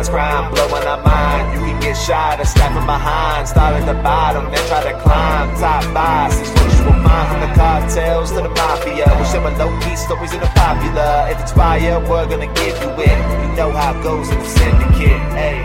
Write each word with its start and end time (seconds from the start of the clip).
Organized 0.00 0.12
crime 0.12 0.54
blowing 0.54 0.86
our 0.86 1.02
mind. 1.04 1.52
You 1.52 1.60
can 1.60 1.80
get 1.80 1.94
shot 1.94 2.40
or 2.40 2.46
stabbed 2.46 2.74
from 2.74 2.86
behind. 2.86 3.46
Start 3.46 3.74
at 3.74 3.84
the 3.84 4.00
bottom, 4.02 4.50
then 4.50 4.66
try 4.66 4.82
to 4.90 4.98
climb. 5.00 5.54
Top 5.60 5.84
boss 5.92 6.40
is 6.40 6.48
what 6.48 6.72
you 6.72 6.84
will 6.84 7.04
find 7.04 7.28
from 7.28 7.40
the 7.40 7.54
cartels 7.54 8.30
to 8.30 8.36
the 8.36 8.48
mafia. 8.48 9.04
We're 9.06 9.26
sharing 9.26 9.58
low 9.58 9.78
key 9.80 9.96
stories 9.96 10.32
in 10.32 10.40
the 10.40 10.46
popular. 10.56 11.28
If 11.28 11.40
it's 11.42 11.52
fire, 11.52 12.00
we're 12.08 12.26
gonna 12.30 12.46
give 12.54 12.80
you 12.80 12.90
it. 12.96 13.18
You 13.44 13.56
know 13.56 13.72
how 13.72 13.98
it 13.98 14.02
goes 14.02 14.30
in 14.30 14.38
the 14.38 14.44
syndicate. 14.46 15.20
Hey. 15.36 15.60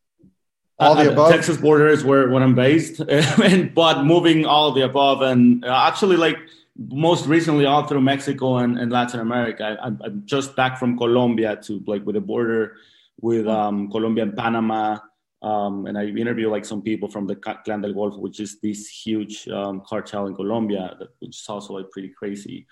All 0.80 0.98
Uh, 0.98 1.04
the 1.04 1.12
above. 1.12 1.30
Texas 1.30 1.56
border 1.56 1.86
is 1.86 2.02
where, 2.02 2.28
where 2.30 2.42
I'm 2.42 2.56
based, 2.56 2.98
and 3.08 3.72
but 3.72 4.02
moving 4.02 4.44
all 4.44 4.72
the 4.72 4.82
above, 4.82 5.22
and 5.22 5.64
uh, 5.64 5.84
actually, 5.86 6.16
like 6.16 6.38
most 6.78 7.26
recently, 7.26 7.66
all 7.66 7.86
through 7.86 8.00
Mexico 8.00 8.58
and, 8.58 8.78
and 8.78 8.92
Latin 8.92 9.20
America. 9.20 9.64
I, 9.64 9.86
I'm, 9.86 10.00
I'm 10.02 10.22
just 10.24 10.54
back 10.54 10.78
from 10.78 10.96
Colombia 10.96 11.56
to 11.64 11.82
like 11.86 12.06
with 12.06 12.14
the 12.14 12.20
border 12.20 12.76
with 13.20 13.48
um, 13.48 13.90
Colombia 13.90 14.22
and 14.22 14.36
Panama, 14.36 14.98
um, 15.42 15.86
and 15.86 15.98
I 15.98 16.06
interviewed 16.06 16.52
like 16.52 16.64
some 16.64 16.82
people 16.82 17.08
from 17.08 17.26
the 17.26 17.36
Clan 17.36 17.80
del 17.80 17.92
Golfo, 17.92 18.20
which 18.20 18.38
is 18.40 18.60
this 18.60 18.88
huge 18.88 19.48
um, 19.48 19.82
cartel 19.86 20.26
in 20.26 20.34
Colombia, 20.34 20.96
that, 20.98 21.08
which 21.18 21.36
is 21.36 21.46
also 21.48 21.74
like 21.74 21.90
pretty 21.90 22.10
crazy. 22.10 22.66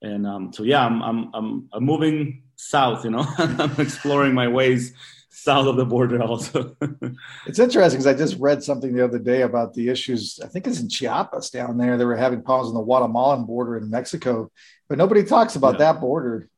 And 0.00 0.26
um, 0.26 0.52
so 0.52 0.62
yeah, 0.62 0.84
I'm, 0.84 1.02
I'm 1.02 1.30
I'm 1.34 1.68
I'm 1.72 1.84
moving 1.84 2.42
south, 2.56 3.04
you 3.04 3.10
know, 3.10 3.26
I'm 3.38 3.80
exploring 3.80 4.34
my 4.34 4.48
ways 4.48 4.94
south 5.34 5.66
of 5.66 5.76
the 5.76 5.84
border 5.86 6.22
also. 6.22 6.76
It's 7.46 7.58
interesting 7.58 7.98
because 8.00 8.06
I 8.06 8.14
just 8.14 8.38
read 8.38 8.62
something 8.62 8.94
the 8.94 9.04
other 9.04 9.18
day 9.18 9.42
about 9.42 9.74
the 9.74 9.88
issues. 9.88 10.38
I 10.44 10.46
think 10.46 10.66
it's 10.66 10.80
in 10.80 10.88
Chiapas 10.88 11.50
down 11.50 11.78
there. 11.78 11.96
They 11.96 12.04
were 12.04 12.16
having 12.16 12.42
problems 12.42 12.68
on 12.68 12.74
the 12.74 12.84
Guatemalan 12.84 13.44
border 13.44 13.76
in 13.78 13.90
Mexico, 13.90 14.50
but 14.88 14.98
nobody 14.98 15.24
talks 15.24 15.56
about 15.56 15.74
Yeah. 15.74 15.92
that 15.92 16.00
border. 16.00 16.48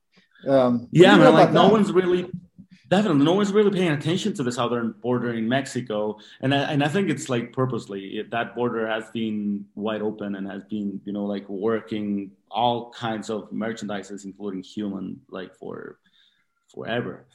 Um, 0.46 0.88
yeah, 0.90 1.16
man, 1.16 1.32
like 1.32 1.52
no 1.52 1.62
that? 1.62 1.72
one's 1.72 1.90
really 1.92 2.28
definitely 2.90 3.24
no 3.24 3.32
one's 3.32 3.52
really 3.52 3.70
paying 3.70 3.92
attention 3.92 4.34
to 4.34 4.42
the 4.42 4.52
southern 4.52 4.92
border 5.00 5.32
in 5.32 5.48
Mexico, 5.48 6.18
and 6.42 6.54
I, 6.54 6.58
and 6.72 6.84
I 6.84 6.88
think 6.88 7.08
it's 7.08 7.28
like 7.30 7.52
purposely 7.52 8.18
it, 8.18 8.30
that 8.32 8.54
border 8.54 8.86
has 8.86 9.04
been 9.12 9.64
wide 9.74 10.02
open 10.02 10.34
and 10.34 10.46
has 10.50 10.62
been 10.64 11.00
you 11.06 11.12
know 11.14 11.24
like 11.24 11.48
working 11.48 12.32
all 12.50 12.90
kinds 12.92 13.30
of 13.30 13.50
merchandises, 13.50 14.24
including 14.26 14.62
human, 14.62 15.20
like 15.30 15.54
for 15.56 15.98
forever. 16.74 17.26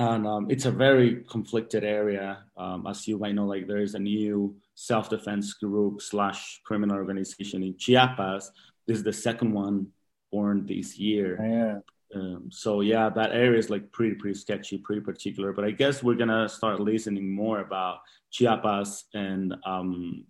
And 0.00 0.26
um, 0.26 0.46
it's 0.48 0.64
a 0.64 0.70
very 0.70 1.24
conflicted 1.28 1.84
area, 1.84 2.28
um, 2.56 2.86
as 2.86 3.06
you 3.06 3.18
might 3.18 3.34
know. 3.34 3.44
Like 3.44 3.66
there 3.66 3.82
is 3.82 3.94
a 3.94 3.98
new 3.98 4.56
self-defense 4.74 5.46
group 5.54 6.00
slash 6.00 6.62
criminal 6.64 6.96
organization 6.96 7.62
in 7.62 7.76
Chiapas. 7.76 8.50
This 8.86 8.96
is 8.98 9.04
the 9.04 9.12
second 9.12 9.52
one 9.52 9.88
born 10.32 10.64
this 10.64 10.98
year. 10.98 11.30
Yeah. 11.38 11.78
Um, 12.18 12.48
so 12.50 12.80
yeah, 12.80 13.10
that 13.10 13.32
area 13.32 13.58
is 13.58 13.68
like 13.68 13.92
pretty, 13.92 14.14
pretty 14.14 14.38
sketchy, 14.38 14.78
pretty 14.78 15.02
particular. 15.02 15.52
But 15.52 15.66
I 15.66 15.70
guess 15.70 16.02
we're 16.02 16.20
gonna 16.22 16.48
start 16.48 16.80
listening 16.80 17.30
more 17.30 17.60
about 17.60 17.98
Chiapas 18.32 19.04
and 19.12 19.54
um, 19.66 20.24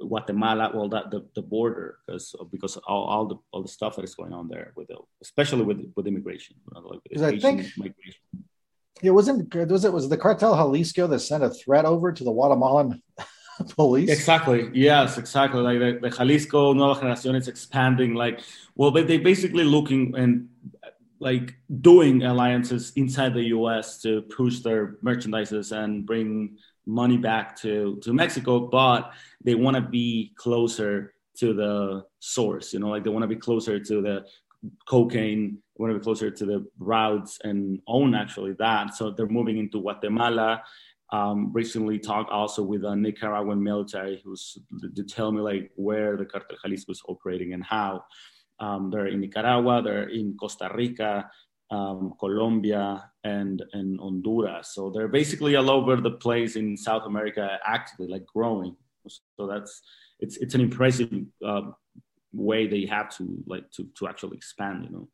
Guatemala. 0.00 0.72
Well, 0.74 0.88
that 0.88 1.12
the, 1.12 1.20
the 1.36 1.42
border, 1.42 1.98
because 2.06 2.34
because 2.50 2.76
all, 2.88 3.04
all 3.04 3.26
the 3.26 3.36
all 3.52 3.62
the 3.62 3.68
stuff 3.78 3.94
that 3.96 4.04
is 4.04 4.16
going 4.16 4.32
on 4.32 4.48
there 4.48 4.72
with 4.76 4.88
the, 4.88 4.98
especially 5.22 5.62
with 5.62 5.80
with 5.94 6.06
immigration, 6.08 6.56
you 6.58 6.70
know, 6.74 6.88
like 6.88 7.00
with 7.08 7.22
I 7.22 7.38
think- 7.38 7.70
migration. 7.78 8.20
It 9.02 9.10
wasn't. 9.10 9.54
Was 9.54 9.84
it 9.84 9.92
was 9.92 10.08
the 10.08 10.16
cartel 10.16 10.54
Jalisco 10.54 11.06
that 11.06 11.20
sent 11.20 11.44
a 11.44 11.50
threat 11.50 11.84
over 11.84 12.12
to 12.12 12.24
the 12.24 12.32
Guatemalan 12.32 13.02
police? 13.76 14.10
Exactly. 14.10 14.70
Yes, 14.72 15.18
exactly. 15.18 15.60
Like 15.60 15.78
the, 15.78 16.08
the 16.08 16.16
Jalisco 16.16 16.72
Nueva 16.72 17.00
Generación 17.00 17.36
is 17.36 17.48
expanding. 17.48 18.14
Like, 18.14 18.40
well, 18.74 18.90
they 18.90 19.02
they 19.02 19.18
basically 19.18 19.64
looking 19.64 20.14
and 20.16 20.48
like 21.18 21.54
doing 21.80 22.22
alliances 22.22 22.92
inside 22.96 23.34
the 23.34 23.44
U.S. 23.44 24.00
to 24.02 24.22
push 24.22 24.60
their 24.60 24.96
merchandises 25.04 25.72
and 25.72 26.04
bring 26.04 26.56
money 26.86 27.16
back 27.16 27.56
to 27.60 27.98
to 28.02 28.12
Mexico, 28.12 28.60
but 28.60 29.12
they 29.42 29.54
want 29.54 29.76
to 29.76 29.82
be 29.82 30.32
closer 30.36 31.14
to 31.38 31.52
the 31.52 32.04
source. 32.18 32.72
You 32.72 32.80
know, 32.80 32.88
like 32.88 33.04
they 33.04 33.10
want 33.10 33.24
to 33.24 33.28
be 33.28 33.36
closer 33.36 33.78
to 33.78 34.02
the 34.02 34.24
cocaine. 34.88 35.58
They 35.76 35.82
want 35.82 35.92
to 35.92 35.98
be 35.98 36.04
closer 36.04 36.30
to 36.30 36.46
the 36.46 36.66
routes 36.78 37.38
and 37.44 37.80
own 37.86 38.14
actually 38.14 38.54
that. 38.58 38.94
So 38.94 39.10
they're 39.10 39.26
moving 39.26 39.58
into 39.58 39.80
Guatemala 39.80 40.62
um, 41.12 41.52
recently 41.52 41.98
talked 41.98 42.30
also 42.30 42.62
with 42.62 42.84
a 42.84 42.96
Nicaraguan 42.96 43.62
military 43.62 44.20
who's 44.24 44.58
to 44.94 45.04
tell 45.04 45.30
me 45.30 45.40
like 45.40 45.70
where 45.76 46.16
the 46.16 46.24
Cartel 46.24 46.56
Jalisco 46.62 46.92
is 46.92 47.02
operating 47.08 47.52
and 47.52 47.64
how. 47.64 48.04
Um, 48.58 48.90
they're 48.90 49.06
in 49.06 49.20
Nicaragua, 49.20 49.82
they're 49.82 50.08
in 50.08 50.36
Costa 50.40 50.70
Rica, 50.74 51.30
um, 51.70 52.14
Colombia, 52.18 53.10
and 53.22 53.62
and 53.72 54.00
Honduras. 54.00 54.74
So 54.74 54.90
they're 54.90 55.08
basically 55.08 55.56
all 55.56 55.70
over 55.70 55.96
the 55.96 56.12
place 56.12 56.56
in 56.56 56.76
South 56.76 57.04
America, 57.04 57.58
actively 57.64 58.08
like 58.08 58.24
growing. 58.24 58.74
So 59.06 59.46
that's 59.46 59.82
it's 60.20 60.38
it's 60.38 60.54
an 60.54 60.62
impressive 60.62 61.12
uh, 61.44 61.70
way 62.36 62.66
they 62.66 62.86
have 62.86 63.08
to 63.16 63.42
like 63.46 63.70
to 63.72 63.88
to 63.98 64.08
actually 64.08 64.36
expand. 64.36 64.84
You 64.84 64.90
know. 64.90 65.08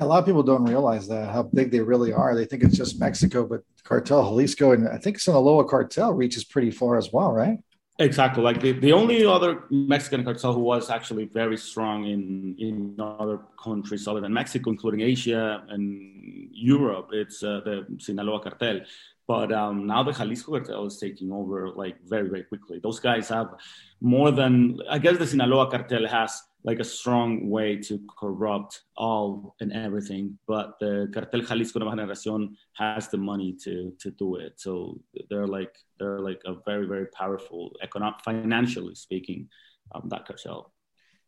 A 0.00 0.06
lot 0.06 0.20
of 0.20 0.26
people 0.26 0.42
don't 0.42 0.64
realize 0.64 1.06
that 1.08 1.32
how 1.32 1.42
big 1.42 1.70
they 1.70 1.80
really 1.80 2.12
are. 2.12 2.34
They 2.34 2.46
think 2.46 2.62
it's 2.62 2.76
just 2.76 2.98
Mexico, 2.98 3.44
but 3.46 3.62
cartel 3.84 4.22
Jalisco 4.24 4.72
and 4.72 4.88
I 4.88 4.98
think 4.98 5.18
Sinaloa 5.18 5.64
cartel 5.64 6.12
reaches 6.12 6.44
pretty 6.44 6.70
far 6.70 6.96
as 6.96 7.12
well, 7.12 7.32
right? 7.32 7.58
Exactly. 7.98 8.42
Like 8.42 8.60
the, 8.60 8.72
the 8.72 8.92
only 8.92 9.24
other 9.26 9.64
Mexican 9.70 10.24
cartel 10.24 10.54
who 10.54 10.60
was 10.60 10.88
actually 10.88 11.26
very 11.26 11.58
strong 11.58 12.06
in, 12.06 12.56
in 12.58 12.96
other 12.98 13.40
countries 13.62 14.08
other 14.08 14.20
than 14.20 14.32
Mexico, 14.32 14.70
including 14.70 15.02
Asia 15.02 15.62
and 15.68 16.48
Europe, 16.52 17.10
it's 17.12 17.42
uh, 17.42 17.60
the 17.64 17.86
Sinaloa 17.98 18.40
cartel. 18.40 18.80
But 19.28 19.52
um, 19.52 19.86
now 19.86 20.02
the 20.02 20.12
Jalisco 20.12 20.52
cartel 20.52 20.86
is 20.86 20.98
taking 20.98 21.30
over 21.32 21.70
like 21.70 21.96
very, 22.06 22.28
very 22.28 22.44
quickly. 22.44 22.80
Those 22.82 22.98
guys 22.98 23.28
have 23.28 23.54
more 24.00 24.30
than, 24.30 24.80
I 24.88 24.98
guess 24.98 25.18
the 25.18 25.26
Sinaloa 25.26 25.70
cartel 25.70 26.06
has 26.06 26.42
like 26.64 26.78
a 26.78 26.84
strong 26.84 27.50
way 27.50 27.76
to 27.76 28.00
corrupt 28.18 28.82
all 28.96 29.54
and 29.60 29.72
everything. 29.72 30.38
But 30.46 30.78
the 30.78 31.10
Cartel 31.12 31.40
Jalisco 31.40 31.80
Nueva 31.80 31.96
Generación 31.96 32.54
has 32.74 33.08
the 33.08 33.18
money 33.18 33.56
to 33.64 33.92
to 33.98 34.10
do 34.12 34.36
it. 34.36 34.54
So 34.56 35.00
they're 35.28 35.46
like 35.46 35.74
they're 35.98 36.20
like 36.20 36.40
a 36.46 36.54
very 36.64 36.86
very 36.86 37.06
powerful 37.06 37.72
economic 37.82 38.20
financially 38.24 38.94
speaking 38.94 39.48
um, 39.94 40.08
that 40.08 40.26
cartel. 40.26 40.72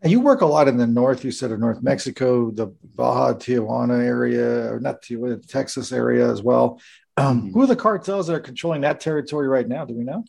And 0.02 0.10
you 0.10 0.20
work 0.20 0.42
a 0.42 0.46
lot 0.46 0.68
in 0.68 0.76
the 0.76 0.86
north. 0.86 1.24
You 1.24 1.30
said 1.30 1.50
of 1.50 1.60
North 1.60 1.82
Mexico, 1.82 2.50
the 2.50 2.66
Baja 2.94 3.32
Tijuana 3.32 4.04
area, 4.04 4.70
or 4.70 4.78
not 4.78 5.02
Tijuana, 5.02 5.46
Texas 5.46 5.92
area 5.92 6.30
as 6.30 6.42
well. 6.42 6.80
Um, 7.16 7.42
mm-hmm. 7.42 7.52
Who 7.52 7.62
are 7.62 7.66
the 7.66 7.76
cartels 7.76 8.26
that 8.26 8.34
are 8.34 8.40
controlling 8.40 8.82
that 8.82 9.00
territory 9.00 9.48
right 9.48 9.66
now? 9.66 9.84
Do 9.84 9.94
we 9.94 10.04
know? 10.04 10.24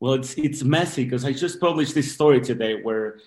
Well, 0.00 0.14
it's 0.14 0.34
it's 0.34 0.62
messy 0.62 1.04
because 1.04 1.24
I 1.24 1.32
just 1.32 1.60
published 1.60 1.94
this 1.94 2.12
story 2.12 2.40
today 2.40 2.80
where 2.80 3.18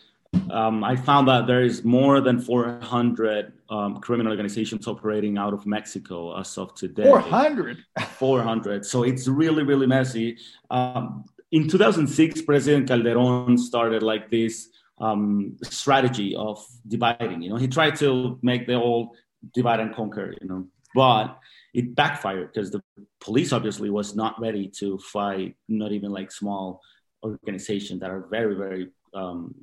um, 0.50 0.84
I 0.84 0.96
found 0.96 1.28
that 1.28 1.48
there 1.48 1.62
is 1.62 1.84
more 1.84 2.22
than 2.22 2.40
400 2.40 3.54
um, 3.70 3.98
criminal 4.00 4.32
organizations 4.32 4.88
operating 4.88 5.38
out 5.38 5.54
of 5.54 5.66
Mexico 5.66 6.38
as 6.40 6.58
of 6.58 6.74
today. 6.76 7.04
400? 7.04 7.84
400. 8.18 8.86
So 8.86 9.04
it's 9.04 9.28
really, 9.28 9.64
really 9.64 9.88
messy. 9.88 10.38
Um, 10.70 11.26
in 11.52 11.68
2006, 11.68 12.42
President 12.44 12.88
Calderon 12.88 13.58
started 13.58 14.04
like 14.04 14.32
this 14.32 14.70
um, 15.00 15.58
strategy 15.64 16.36
of 16.36 16.66
dividing. 16.88 17.42
You 17.42 17.50
know, 17.52 17.58
he 17.58 17.68
tried 17.68 17.96
to 17.98 18.40
make 18.42 18.68
the 18.68 18.76
old 18.76 19.16
divide 19.54 19.80
and 19.80 19.94
conquer. 19.94 20.34
You 20.42 20.48
know, 20.48 20.68
but 20.96 21.38
it 21.74 21.96
backfired 21.96 22.54
because 22.54 22.72
the 22.72 22.82
police 23.20 23.54
obviously 23.54 23.90
was 23.90 24.16
not 24.16 24.40
ready 24.40 24.68
to 24.80 24.98
fight, 25.00 25.56
not 25.68 25.92
even 25.92 26.12
like 26.12 26.32
small 26.32 26.82
organizations 27.24 28.00
that 28.02 28.10
are 28.10 28.28
very, 28.30 28.56
very 28.56 28.90
um, 29.14 29.54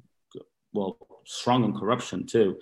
well 0.73 0.99
strong 1.25 1.65
on 1.65 1.79
corruption 1.79 2.27
too. 2.27 2.59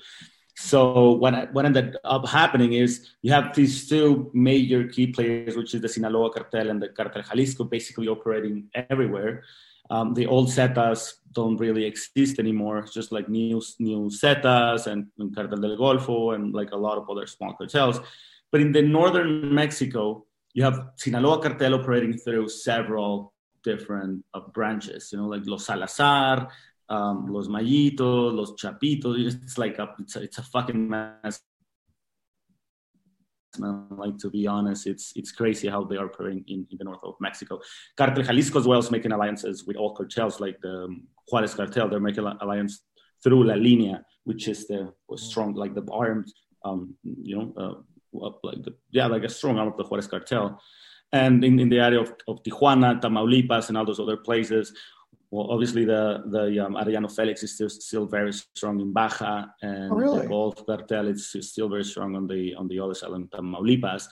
So 0.56 1.12
what 1.12 1.52
what 1.52 1.66
ended 1.66 1.96
up 2.04 2.26
happening 2.26 2.72
is 2.72 3.10
you 3.20 3.30
have 3.32 3.54
these 3.54 3.88
two 3.88 4.30
major 4.32 4.88
key 4.88 5.08
players, 5.08 5.56
which 5.56 5.74
is 5.74 5.82
the 5.82 5.88
Sinaloa 5.88 6.32
cartel 6.32 6.70
and 6.70 6.80
the 6.82 6.88
Cartel 6.88 7.22
Jalisco, 7.22 7.64
basically 7.64 8.08
operating 8.08 8.68
everywhere. 8.74 9.44
Um, 9.90 10.14
the 10.14 10.26
old 10.26 10.48
Zetas 10.48 11.14
don't 11.32 11.58
really 11.58 11.84
exist 11.84 12.38
anymore. 12.38 12.78
It's 12.78 12.94
just 12.94 13.12
like 13.12 13.28
new 13.28 13.60
new 13.78 14.08
Zetas 14.08 14.86
and, 14.86 15.08
and 15.18 15.34
Cartel 15.34 15.58
del 15.58 15.76
Golfo 15.76 16.34
and 16.34 16.54
like 16.54 16.72
a 16.72 16.76
lot 16.76 16.96
of 16.96 17.08
other 17.10 17.26
small 17.26 17.52
cartels. 17.52 18.00
But 18.50 18.62
in 18.62 18.72
the 18.72 18.82
northern 18.82 19.54
Mexico, 19.54 20.24
you 20.54 20.64
have 20.64 20.92
Sinaloa 20.96 21.42
cartel 21.42 21.74
operating 21.74 22.16
through 22.16 22.48
several 22.48 23.34
different 23.62 24.24
uh, 24.32 24.40
branches. 24.54 25.10
You 25.12 25.18
know, 25.18 25.26
like 25.26 25.42
Los 25.44 25.66
Salazar, 25.66 26.48
um, 26.88 27.26
Los 27.28 27.48
Mayitos, 27.48 28.34
Los 28.34 28.52
Chapitos. 28.54 29.16
It's 29.18 29.58
like 29.58 29.78
a, 29.78 29.94
it's 29.98 30.16
a, 30.16 30.22
it's 30.22 30.38
a 30.38 30.42
fucking 30.42 30.88
mess. 30.88 31.42
Like 33.58 34.18
to 34.18 34.28
be 34.28 34.46
honest, 34.46 34.86
it's 34.86 35.12
it's 35.16 35.32
crazy 35.32 35.66
how 35.68 35.82
they 35.84 35.96
are 35.96 36.04
operating 36.04 36.44
in, 36.46 36.66
in 36.70 36.76
the 36.76 36.84
north 36.84 37.00
of 37.02 37.14
Mexico. 37.20 37.58
Cartel 37.96 38.22
Jalisco 38.22 38.58
as 38.58 38.66
well 38.66 38.78
is 38.78 38.90
making 38.90 39.12
alliances 39.12 39.64
with 39.66 39.76
all 39.76 39.94
cartels, 39.94 40.40
like 40.40 40.60
the 40.60 40.94
Juarez 41.30 41.54
cartel. 41.54 41.88
They're 41.88 41.98
making 41.98 42.26
alliance 42.26 42.82
through 43.22 43.44
La 43.44 43.54
Linea, 43.54 44.04
which 44.24 44.46
is 44.48 44.66
the 44.66 44.92
strong, 45.16 45.54
like 45.54 45.74
the 45.74 45.86
armed, 45.90 46.30
um, 46.66 46.94
you 47.02 47.36
know, 47.36 47.84
uh, 48.12 48.30
like 48.42 48.62
the, 48.62 48.74
yeah, 48.90 49.06
like 49.06 49.24
a 49.24 49.28
strong 49.28 49.58
arm 49.58 49.68
of 49.68 49.76
the 49.78 49.84
Juarez 49.84 50.06
cartel. 50.06 50.60
And 51.12 51.42
in, 51.44 51.58
in 51.58 51.68
the 51.68 51.78
area 51.78 52.00
of, 52.00 52.12
of 52.28 52.42
Tijuana, 52.42 53.00
Tamaulipas, 53.00 53.68
and 53.68 53.78
all 53.78 53.86
those 53.86 54.00
other 54.00 54.18
places, 54.18 54.74
well, 55.36 55.50
obviously 55.50 55.84
the 55.84 56.22
the 56.28 56.64
um, 56.64 56.76
Arellano 56.76 57.14
Felix 57.14 57.42
is 57.42 57.54
still 57.54 57.68
still 57.68 58.06
very 58.06 58.32
strong 58.32 58.80
in 58.80 58.90
Baja, 58.90 59.44
and 59.60 59.92
oh, 59.92 59.96
really? 59.96 60.20
the 60.20 60.28
Gulf 60.28 60.64
Cartel 60.64 61.08
is 61.08 61.36
still 61.40 61.68
very 61.68 61.84
strong 61.84 62.16
on 62.16 62.26
the 62.26 62.54
on 62.54 62.68
the 62.68 62.80
other 62.80 62.94
side 62.94 63.10
in 63.10 63.28
Tamaulipas. 63.28 64.04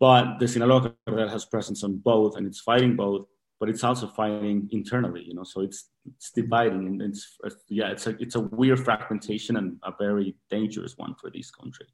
But 0.00 0.38
the 0.38 0.48
Sinaloa 0.48 0.94
cartel 1.06 1.28
has 1.28 1.44
presence 1.44 1.84
on 1.84 1.98
both, 1.98 2.36
and 2.36 2.46
it's 2.46 2.60
fighting 2.60 2.96
both, 2.96 3.26
but 3.60 3.68
it's 3.68 3.84
also 3.84 4.06
fighting 4.06 4.66
internally. 4.72 5.22
You 5.28 5.34
know, 5.34 5.44
so 5.44 5.60
it's 5.60 5.90
it's 6.06 6.30
dividing, 6.30 6.86
and 6.86 7.02
it's 7.02 7.36
yeah, 7.68 7.90
it's 7.90 8.06
a 8.06 8.16
it's 8.18 8.36
a 8.36 8.40
weird 8.40 8.80
fragmentation 8.82 9.58
and 9.58 9.76
a 9.82 9.92
very 9.98 10.34
dangerous 10.48 10.96
one 10.96 11.14
for 11.20 11.30
this 11.30 11.50
country. 11.50 11.88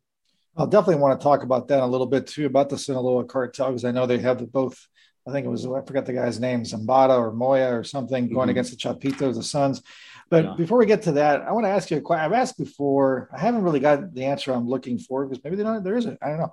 I'll 0.57 0.69
definitely 0.69 1.03
want 1.03 1.19
to 1.19 1.25
talk 1.25 1.43
about 1.43 1.67
that 1.69 1.83
a 1.83 1.87
little 1.87 2.07
bit 2.07 2.29
too 2.29 2.47
about 2.47 2.69
the 2.69 2.79
Sinaloa 2.79 3.25
cartel 3.25 3.71
because 3.71 3.85
I 3.85 3.91
know 3.91 4.07
they 4.07 4.19
have 4.19 4.39
the 4.39 4.47
both 4.47 4.79
I 5.27 5.33
think 5.33 5.47
it 5.47 5.51
was 5.51 5.67
I 5.67 5.83
forgot 5.83 6.07
the 6.07 6.13
guy's 6.13 6.41
name, 6.41 6.63
Zambada 6.63 7.19
or 7.19 7.33
Moya 7.33 7.77
or 7.77 7.85
something, 7.85 8.29
going 8.29 8.45
mm-hmm. 8.45 8.51
against 8.51 8.71
the 8.71 8.77
Chapitos, 8.77 9.35
the 9.35 9.43
Sons. 9.43 9.83
But 10.31 10.45
yeah. 10.45 10.55
before 10.57 10.79
we 10.79 10.87
get 10.87 11.03
to 11.03 11.13
that, 11.13 11.43
I 11.43 11.53
want 11.53 11.67
to 11.67 11.71
ask 11.71 11.91
you 11.91 11.97
a 11.97 12.01
question. 12.01 12.25
I've 12.25 12.33
asked 12.33 12.57
before. 12.57 13.29
I 13.33 13.41
haven't 13.41 13.63
really 13.63 13.81
got 13.81 14.15
the 14.15 14.27
answer 14.27 14.53
I'm 14.53 14.69
looking 14.69 14.99
for 14.99 15.27
because 15.27 15.43
maybe 15.43 15.57
not, 15.63 15.83
there 15.83 15.97
isn't. 15.97 16.19
I 16.23 16.29
don't 16.29 16.39
know. 16.39 16.53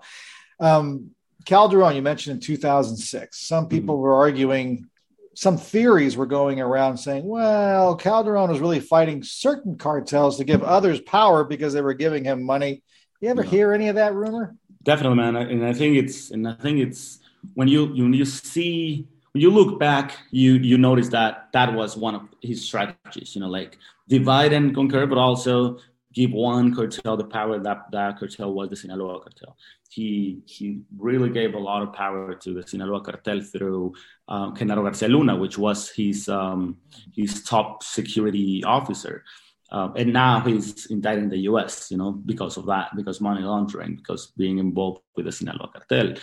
Um, 0.60 1.12
Calderon, 1.46 1.96
you 1.96 2.02
mentioned 2.02 2.36
in 2.36 2.42
2006. 2.42 3.40
Some 3.40 3.64
mm-hmm. 3.64 3.70
people 3.70 3.96
mm-hmm. 3.96 4.02
were 4.02 4.16
arguing, 4.16 4.90
some 5.36 5.58
theories 5.58 6.18
were 6.18 6.26
going 6.26 6.60
around 6.60 6.98
saying, 6.98 7.26
well, 7.26 7.96
Calderon 7.96 8.50
was 8.50 8.60
really 8.60 8.80
fighting 8.80 9.24
certain 9.24 9.78
cartels 9.78 10.38
to 10.38 10.44
give 10.44 10.64
others 10.64 11.00
power 11.00 11.44
because 11.44 11.74
they 11.74 11.82
were 11.82 11.94
giving 11.94 12.24
him 12.24 12.44
money. 12.44 12.84
You 13.22 13.30
ever 13.30 13.44
yeah. 13.44 13.50
hear 13.50 13.74
any 13.74 13.88
of 13.88 13.96
that 13.96 14.16
rumor? 14.16 14.56
Definitely, 14.84 15.18
man. 15.18 15.36
And 15.36 15.66
I 15.66 15.74
think 15.74 15.98
it's, 15.98 16.32
and 16.32 16.48
I 16.48 16.54
think 16.54 16.80
it's, 16.80 17.20
when 17.54 17.68
you 17.68 17.86
when 17.88 18.14
you 18.14 18.26
see 18.26 19.08
when 19.34 19.42
you 19.42 19.52
look 19.52 19.80
back, 19.80 20.18
you 20.32 20.54
you 20.56 20.78
notice 20.78 21.10
that 21.10 21.50
that 21.54 21.74
was 21.74 21.98
one 21.98 22.16
of 22.16 22.24
his 22.42 22.66
strategies. 22.66 23.36
You 23.36 23.42
know, 23.42 23.50
like 23.50 23.78
divide 24.08 24.54
and 24.54 24.74
conquer, 24.74 25.06
but 25.06 25.18
also 25.18 25.80
give 26.14 26.32
one 26.32 26.74
cartel 26.74 27.16
the 27.16 27.24
power 27.24 27.60
that 27.60 27.92
that 27.92 28.18
cartel 28.18 28.54
was 28.54 28.70
the 28.70 28.76
Sinaloa 28.76 29.20
cartel. 29.20 29.56
He 29.90 30.42
he 30.46 30.82
really 30.98 31.30
gave 31.30 31.54
a 31.54 31.60
lot 31.60 31.84
of 31.84 31.94
power 31.94 32.34
to 32.36 32.54
the 32.54 32.68
Sinaloa 32.68 33.02
cartel 33.02 33.42
through 33.42 33.94
Genaro 34.30 34.84
Garcia 34.84 35.10
Luna, 35.10 35.36
which 35.36 35.58
was 35.58 35.90
his 35.90 36.28
um, 36.28 36.78
his 37.16 37.44
top 37.44 37.84
security 37.84 38.64
officer. 38.64 39.24
Um, 39.70 39.94
and 39.98 40.14
now 40.14 40.40
he's 40.40 40.86
indicted 40.88 41.26
in 41.26 41.30
the 41.30 41.44
U.S. 41.52 41.92
You 41.92 41.98
know, 41.98 42.12
because 42.12 42.58
of 42.58 42.66
that, 42.68 42.96
because 42.96 43.22
money 43.22 43.44
laundering, 43.44 43.98
because 43.98 44.28
being 44.38 44.58
involved 44.58 45.02
with 45.16 45.26
the 45.26 45.32
Sinaloa 45.32 45.70
cartel. 45.72 46.16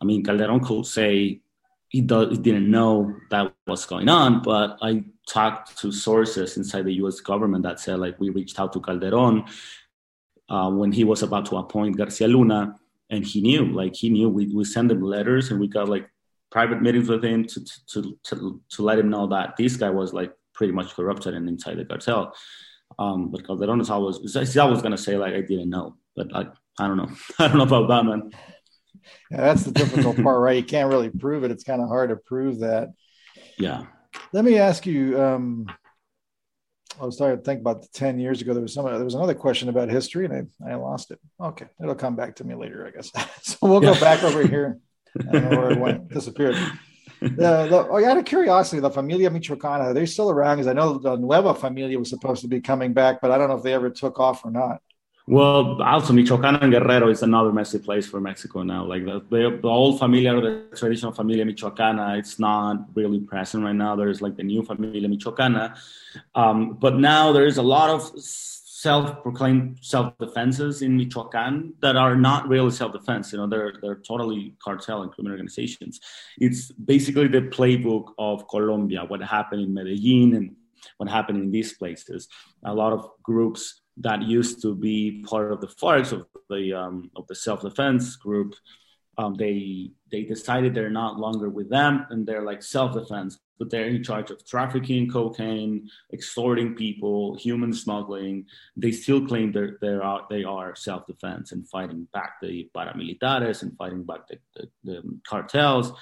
I 0.00 0.04
mean, 0.04 0.24
Calderon 0.24 0.60
could 0.60 0.86
say 0.86 1.40
he, 1.88 2.00
does, 2.00 2.30
he 2.30 2.38
didn't 2.38 2.70
know 2.70 3.14
that 3.30 3.52
was 3.66 3.86
going 3.86 4.08
on, 4.08 4.42
but 4.42 4.78
I 4.82 5.04
talked 5.26 5.78
to 5.78 5.92
sources 5.92 6.56
inside 6.56 6.84
the 6.84 6.94
U.S. 6.94 7.20
government 7.20 7.64
that 7.64 7.80
said 7.80 7.98
like 7.98 8.18
we 8.18 8.30
reached 8.30 8.58
out 8.60 8.72
to 8.72 8.80
Calderon 8.80 9.44
uh, 10.48 10.70
when 10.70 10.92
he 10.92 11.04
was 11.04 11.22
about 11.22 11.46
to 11.46 11.56
appoint 11.56 11.96
Garcia 11.96 12.28
Luna, 12.28 12.74
and 13.10 13.24
he 13.24 13.40
knew, 13.40 13.66
like 13.66 13.94
he 13.94 14.10
knew. 14.10 14.28
We 14.28 14.46
we 14.54 14.64
sent 14.64 14.90
him 14.90 15.02
letters, 15.02 15.50
and 15.50 15.60
we 15.60 15.68
got 15.68 15.88
like 15.88 16.08
private 16.50 16.82
meetings 16.82 17.08
with 17.08 17.24
him 17.24 17.44
to 17.44 17.64
to 17.92 18.18
to 18.24 18.60
to 18.70 18.82
let 18.82 18.98
him 18.98 19.10
know 19.10 19.26
that 19.28 19.56
this 19.56 19.76
guy 19.76 19.90
was 19.90 20.12
like 20.12 20.32
pretty 20.54 20.72
much 20.72 20.94
corrupted 20.94 21.34
and 21.34 21.48
inside 21.48 21.76
the 21.78 21.84
cartel. 21.84 22.34
Um, 22.98 23.30
but 23.30 23.46
Calderon 23.46 23.80
is 23.80 23.90
always 23.90 24.18
he's 24.18 24.56
always 24.56 24.82
gonna 24.82 24.98
say 24.98 25.16
like 25.16 25.34
I 25.34 25.42
didn't 25.42 25.70
know, 25.70 25.96
but 26.16 26.32
like 26.32 26.48
I 26.78 26.86
don't 26.88 26.96
know 26.96 27.10
I 27.38 27.48
don't 27.48 27.58
know 27.58 27.64
about 27.64 27.88
that 27.88 28.04
man. 28.04 28.30
Yeah, 29.30 29.38
that's 29.38 29.64
the 29.64 29.72
difficult 29.72 30.22
part, 30.22 30.40
right? 30.40 30.56
You 30.56 30.64
can't 30.64 30.88
really 30.88 31.10
prove 31.10 31.44
it. 31.44 31.50
It's 31.50 31.64
kind 31.64 31.82
of 31.82 31.88
hard 31.88 32.10
to 32.10 32.16
prove 32.16 32.60
that. 32.60 32.88
Yeah. 33.58 33.84
Let 34.32 34.44
me 34.44 34.58
ask 34.58 34.86
you. 34.86 35.20
Um, 35.20 35.66
I 37.00 37.04
was 37.04 37.14
starting 37.14 37.38
to 37.38 37.44
think 37.44 37.60
about 37.60 37.82
the 37.82 37.88
10 37.92 38.18
years 38.18 38.40
ago. 38.40 38.52
There 38.52 38.62
was 38.62 38.74
some, 38.74 38.86
there 38.86 39.04
was 39.04 39.14
another 39.14 39.34
question 39.34 39.68
about 39.68 39.88
history 39.88 40.24
and 40.24 40.50
I, 40.66 40.72
I 40.72 40.74
lost 40.74 41.10
it. 41.10 41.20
Okay. 41.40 41.66
It'll 41.80 41.94
come 41.94 42.16
back 42.16 42.36
to 42.36 42.44
me 42.44 42.54
later, 42.54 42.86
I 42.86 42.90
guess. 42.90 43.12
so 43.42 43.56
we'll 43.62 43.80
go 43.80 43.98
back 44.00 44.24
over 44.24 44.46
here. 44.46 44.78
I 45.20 45.32
don't 45.32 45.50
know 45.50 45.58
where 45.58 45.70
it 45.70 45.78
went, 45.78 46.08
disappeared. 46.08 46.56
The, 47.20 47.28
the, 47.28 47.86
oh, 47.90 48.04
out 48.04 48.16
of 48.16 48.24
curiosity, 48.24 48.80
the 48.80 48.90
Familia 48.90 49.30
Michoacana, 49.30 49.84
are 49.84 49.94
they 49.94 50.06
still 50.06 50.30
around? 50.30 50.56
Because 50.56 50.68
I 50.68 50.72
know 50.72 50.98
the 50.98 51.16
Nueva 51.16 51.54
Familia 51.54 51.98
was 51.98 52.10
supposed 52.10 52.42
to 52.42 52.48
be 52.48 52.60
coming 52.60 52.92
back, 52.92 53.20
but 53.20 53.30
I 53.30 53.38
don't 53.38 53.48
know 53.48 53.56
if 53.56 53.62
they 53.62 53.74
ever 53.74 53.90
took 53.90 54.20
off 54.20 54.44
or 54.44 54.50
not. 54.50 54.80
Well, 55.30 55.82
also 55.82 56.14
Michoacán 56.14 56.62
and 56.62 56.72
Guerrero 56.72 57.10
is 57.10 57.22
another 57.22 57.52
messy 57.52 57.78
place 57.78 58.06
for 58.06 58.18
Mexico 58.18 58.62
now. 58.62 58.86
Like 58.86 59.04
the, 59.04 59.20
the, 59.28 59.58
the 59.60 59.68
old 59.68 59.98
familia, 59.98 60.32
the 60.40 60.74
traditional 60.74 61.12
familia 61.12 61.44
Michoacana, 61.44 62.18
it's 62.18 62.38
not 62.38 62.86
really 62.94 63.20
present 63.20 63.62
right 63.62 63.74
now. 63.74 63.94
There's 63.94 64.22
like 64.22 64.36
the 64.36 64.42
new 64.42 64.62
familia 64.62 65.06
Michoacana. 65.06 65.76
Um, 66.34 66.78
but 66.80 66.96
now 66.96 67.32
there's 67.32 67.58
a 67.58 67.62
lot 67.62 67.90
of 67.90 68.10
self-proclaimed 68.18 69.80
self-defenses 69.82 70.80
in 70.80 70.96
Michoacan 70.96 71.74
that 71.80 71.96
are 71.96 72.16
not 72.16 72.48
really 72.48 72.70
self-defense. 72.70 73.30
You 73.30 73.40
know, 73.40 73.46
they're 73.46 73.74
they're 73.82 73.96
totally 73.96 74.54
cartel 74.64 75.02
and 75.02 75.12
criminal 75.12 75.34
organizations. 75.34 76.00
It's 76.38 76.72
basically 76.72 77.28
the 77.28 77.42
playbook 77.42 78.14
of 78.18 78.48
Colombia. 78.48 79.04
What 79.04 79.20
happened 79.20 79.60
in 79.60 79.74
Medellin 79.74 80.36
and 80.36 80.56
what 80.96 81.10
happened 81.10 81.42
in 81.42 81.50
these 81.50 81.74
places. 81.74 82.28
A 82.64 82.72
lot 82.72 82.94
of 82.94 83.10
groups 83.22 83.82
that 84.00 84.22
used 84.22 84.62
to 84.62 84.74
be 84.74 85.24
part 85.28 85.52
of 85.52 85.60
the 85.60 85.66
FARC 85.66 86.12
of 86.12 86.26
the 86.48 86.72
um, 86.72 87.10
of 87.16 87.26
the 87.26 87.34
self-defense 87.34 88.16
group 88.16 88.54
um, 89.18 89.34
they 89.34 89.90
they 90.10 90.22
decided 90.22 90.74
they're 90.74 90.90
not 90.90 91.18
longer 91.18 91.48
with 91.50 91.68
them 91.68 92.06
and 92.10 92.26
they're 92.26 92.44
like 92.44 92.62
self-defense 92.62 93.38
but 93.58 93.70
they're 93.70 93.88
in 93.88 94.02
charge 94.04 94.30
of 94.30 94.46
trafficking 94.46 95.10
cocaine 95.10 95.88
extorting 96.12 96.74
people 96.74 97.36
human 97.36 97.72
smuggling 97.72 98.46
they 98.76 98.92
still 98.92 99.26
claim 99.26 99.50
they're, 99.52 99.76
they're 99.80 100.04
out, 100.04 100.30
they 100.30 100.44
are 100.44 100.74
self-defense 100.76 101.52
and 101.52 101.68
fighting 101.68 102.06
back 102.12 102.40
the 102.40 102.70
paramilitares 102.74 103.62
and 103.62 103.76
fighting 103.76 104.04
back 104.04 104.20
the, 104.28 104.38
the, 104.54 104.68
the 104.84 105.18
cartels 105.26 105.92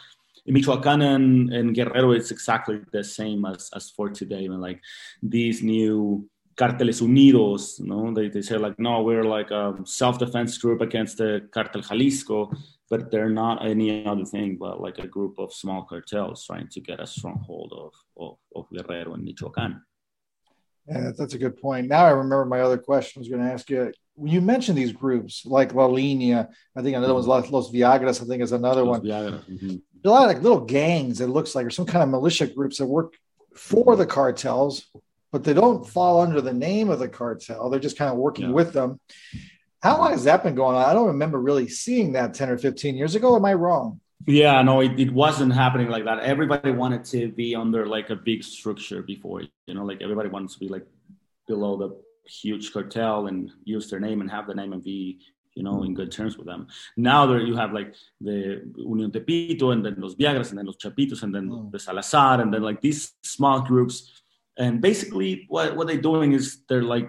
in 0.44 0.54
Michoacan 0.54 1.02
and, 1.02 1.52
and 1.52 1.74
Guerrero, 1.74 2.12
it's 2.12 2.30
exactly 2.30 2.80
the 2.92 3.02
same 3.02 3.44
as, 3.44 3.68
as 3.74 3.90
for 3.90 4.08
today. 4.08 4.44
I 4.44 4.48
mean, 4.48 4.60
like 4.60 4.80
these 5.20 5.60
new 5.60 6.28
Carteles 6.56 7.00
Unidos, 7.00 7.80
know, 7.80 8.12
they, 8.14 8.28
they 8.28 8.42
say 8.42 8.56
like, 8.56 8.78
no, 8.78 9.02
we're 9.02 9.24
like 9.24 9.50
a 9.50 9.74
self-defense 9.84 10.58
group 10.58 10.80
against 10.80 11.18
the 11.18 11.48
Cartel 11.52 11.82
Jalisco 11.82 12.50
but 12.88 13.10
they're 13.10 13.30
not 13.30 13.66
any 13.66 14.06
other 14.06 14.24
thing 14.24 14.56
but 14.56 14.80
like 14.80 14.98
a 14.98 15.06
group 15.06 15.38
of 15.38 15.52
small 15.52 15.82
cartels 15.82 16.44
trying 16.46 16.68
to 16.68 16.80
get 16.80 17.00
a 17.00 17.06
stronghold 17.06 17.72
of, 17.76 17.92
of, 18.16 18.38
of 18.54 18.66
Guerrero 18.70 19.14
and 19.14 19.24
Michoacan. 19.24 19.82
Yeah, 20.88 21.10
that's 21.18 21.34
a 21.34 21.38
good 21.38 21.60
point. 21.60 21.88
Now 21.88 22.04
I 22.04 22.10
remember 22.10 22.44
my 22.44 22.60
other 22.60 22.78
question 22.78 23.18
I 23.18 23.20
was 23.20 23.28
going 23.28 23.42
to 23.42 23.52
ask 23.52 23.68
you. 23.68 23.92
When 24.14 24.32
you 24.32 24.40
mentioned 24.40 24.78
these 24.78 24.92
groups 24.92 25.44
like 25.44 25.74
La 25.74 25.86
Linea. 25.86 26.48
I 26.76 26.82
think 26.82 26.96
another 26.96 27.12
one's 27.12 27.26
Los 27.26 27.70
Viagras. 27.72 28.22
I 28.22 28.26
think 28.26 28.40
is 28.40 28.52
another 28.52 28.84
Los 28.84 29.00
one. 29.00 29.02
Mm-hmm. 29.02 29.76
A 30.04 30.08
lot 30.08 30.22
of 30.22 30.28
like 30.28 30.42
little 30.42 30.60
gangs. 30.60 31.20
It 31.20 31.26
looks 31.26 31.56
like, 31.56 31.66
or 31.66 31.70
some 31.70 31.86
kind 31.86 32.04
of 32.04 32.08
militia 32.08 32.46
groups 32.46 32.78
that 32.78 32.86
work 32.86 33.14
for 33.54 33.96
the 33.96 34.06
cartels, 34.06 34.86
but 35.32 35.44
they 35.44 35.54
don't 35.54 35.86
fall 35.86 36.20
under 36.20 36.40
the 36.40 36.52
name 36.52 36.90
of 36.90 36.98
the 36.98 37.08
cartel. 37.08 37.68
They're 37.70 37.80
just 37.80 37.98
kind 37.98 38.10
of 38.10 38.16
working 38.16 38.46
yeah. 38.46 38.52
with 38.52 38.72
them. 38.72 39.00
How 39.82 39.98
long 39.98 40.10
has 40.12 40.24
that 40.24 40.42
been 40.42 40.54
going 40.54 40.76
on? 40.76 40.84
I 40.84 40.92
don't 40.94 41.08
remember 41.08 41.40
really 41.40 41.68
seeing 41.68 42.12
that 42.12 42.34
10 42.34 42.50
or 42.50 42.58
15 42.58 42.96
years 42.96 43.14
ago. 43.14 43.36
Am 43.36 43.44
I 43.44 43.54
wrong? 43.54 44.00
Yeah, 44.26 44.60
no, 44.62 44.80
it, 44.80 44.98
it 44.98 45.12
wasn't 45.12 45.52
happening 45.52 45.88
like 45.88 46.04
that. 46.04 46.20
Everybody 46.20 46.72
wanted 46.72 47.04
to 47.06 47.30
be 47.30 47.54
under 47.54 47.86
like 47.86 48.10
a 48.10 48.16
big 48.16 48.42
structure 48.42 49.02
before, 49.02 49.42
you 49.42 49.74
know, 49.74 49.84
like 49.84 50.02
everybody 50.02 50.28
wants 50.28 50.54
to 50.54 50.60
be 50.60 50.68
like 50.68 50.84
below 51.46 51.76
the 51.76 51.96
huge 52.28 52.72
cartel 52.72 53.28
and 53.28 53.52
use 53.64 53.88
their 53.88 54.00
name 54.00 54.20
and 54.20 54.30
have 54.30 54.46
the 54.46 54.54
name 54.54 54.72
and 54.72 54.82
be, 54.82 55.20
you 55.54 55.62
know, 55.62 55.84
in 55.84 55.94
good 55.94 56.10
terms 56.10 56.36
with 56.36 56.46
them. 56.46 56.66
Now 56.96 57.26
there 57.26 57.40
you 57.40 57.54
have 57.56 57.72
like 57.72 57.94
the 58.20 58.62
Unión 58.78 59.12
Tepito 59.12 59.72
and 59.72 59.84
then 59.84 59.94
Los 59.98 60.14
Viagras 60.14 60.50
and 60.50 60.58
then 60.58 60.66
Los 60.66 60.76
Chapitos 60.76 61.22
and 61.22 61.34
then 61.34 61.48
oh. 61.52 61.68
the 61.70 61.78
Salazar 61.78 62.40
and 62.40 62.52
then 62.52 62.62
like 62.62 62.80
these 62.80 63.12
small 63.22 63.60
groups. 63.60 64.15
And 64.58 64.80
basically 64.80 65.46
what, 65.48 65.76
what 65.76 65.86
they're 65.86 65.96
doing 65.96 66.32
is 66.32 66.62
they're 66.68 66.82
like 66.82 67.08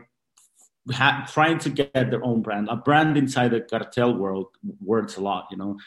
ha- 0.91 1.27
trying 1.31 1.59
to 1.59 1.69
get 1.69 1.93
their 1.93 2.23
own 2.23 2.41
brand. 2.41 2.67
A 2.69 2.75
brand 2.75 3.17
inside 3.17 3.51
the 3.51 3.61
cartel 3.61 4.13
world 4.15 4.47
works 4.81 5.17
a 5.17 5.21
lot, 5.21 5.47
you 5.51 5.57
know. 5.57 5.77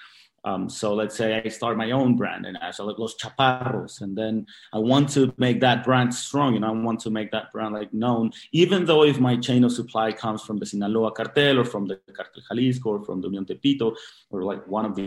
Um, 0.45 0.71
so 0.71 0.95
let's 0.95 1.17
say 1.17 1.43
I 1.45 1.49
start 1.49 1.77
my 1.77 1.91
own 1.91 2.17
brand 2.17 2.47
and 2.47 2.57
I 2.57 2.71
sell 2.71 2.87
like 2.87 2.99
Los 2.99 3.15
Chaparros, 3.17 4.01
and 4.01 4.17
then 4.17 4.47
I 4.73 4.79
want 4.79 5.11
to 5.11 5.35
make 5.37 5.61
that 5.61 5.85
brand 5.85 6.15
strong, 6.15 6.57
and 6.57 6.65
I 6.65 6.71
want 6.71 7.01
to 7.01 7.11
make 7.11 7.31
that 7.33 7.53
brand 7.53 7.75
like 7.75 7.93
known, 7.93 8.31
even 8.53 8.87
though 8.87 9.05
if 9.05 9.21
my 9.21 9.37
chain 9.37 9.65
of 9.65 9.73
supply 9.73 10.13
comes 10.13 10.43
from 10.43 10.57
the 10.57 10.65
Sinaloa 10.65 11.13
cartel 11.13 11.59
or 11.59 11.65
from 11.65 11.87
the 11.87 11.97
Cartel 12.15 12.43
Jalisco 12.49 12.91
or 12.91 13.05
from 13.05 13.21
the 13.21 13.29
Unión 13.29 13.47
Tepito 13.47 13.95
or 14.31 14.43
like 14.45 14.67
one 14.67 14.87
of 14.87 14.99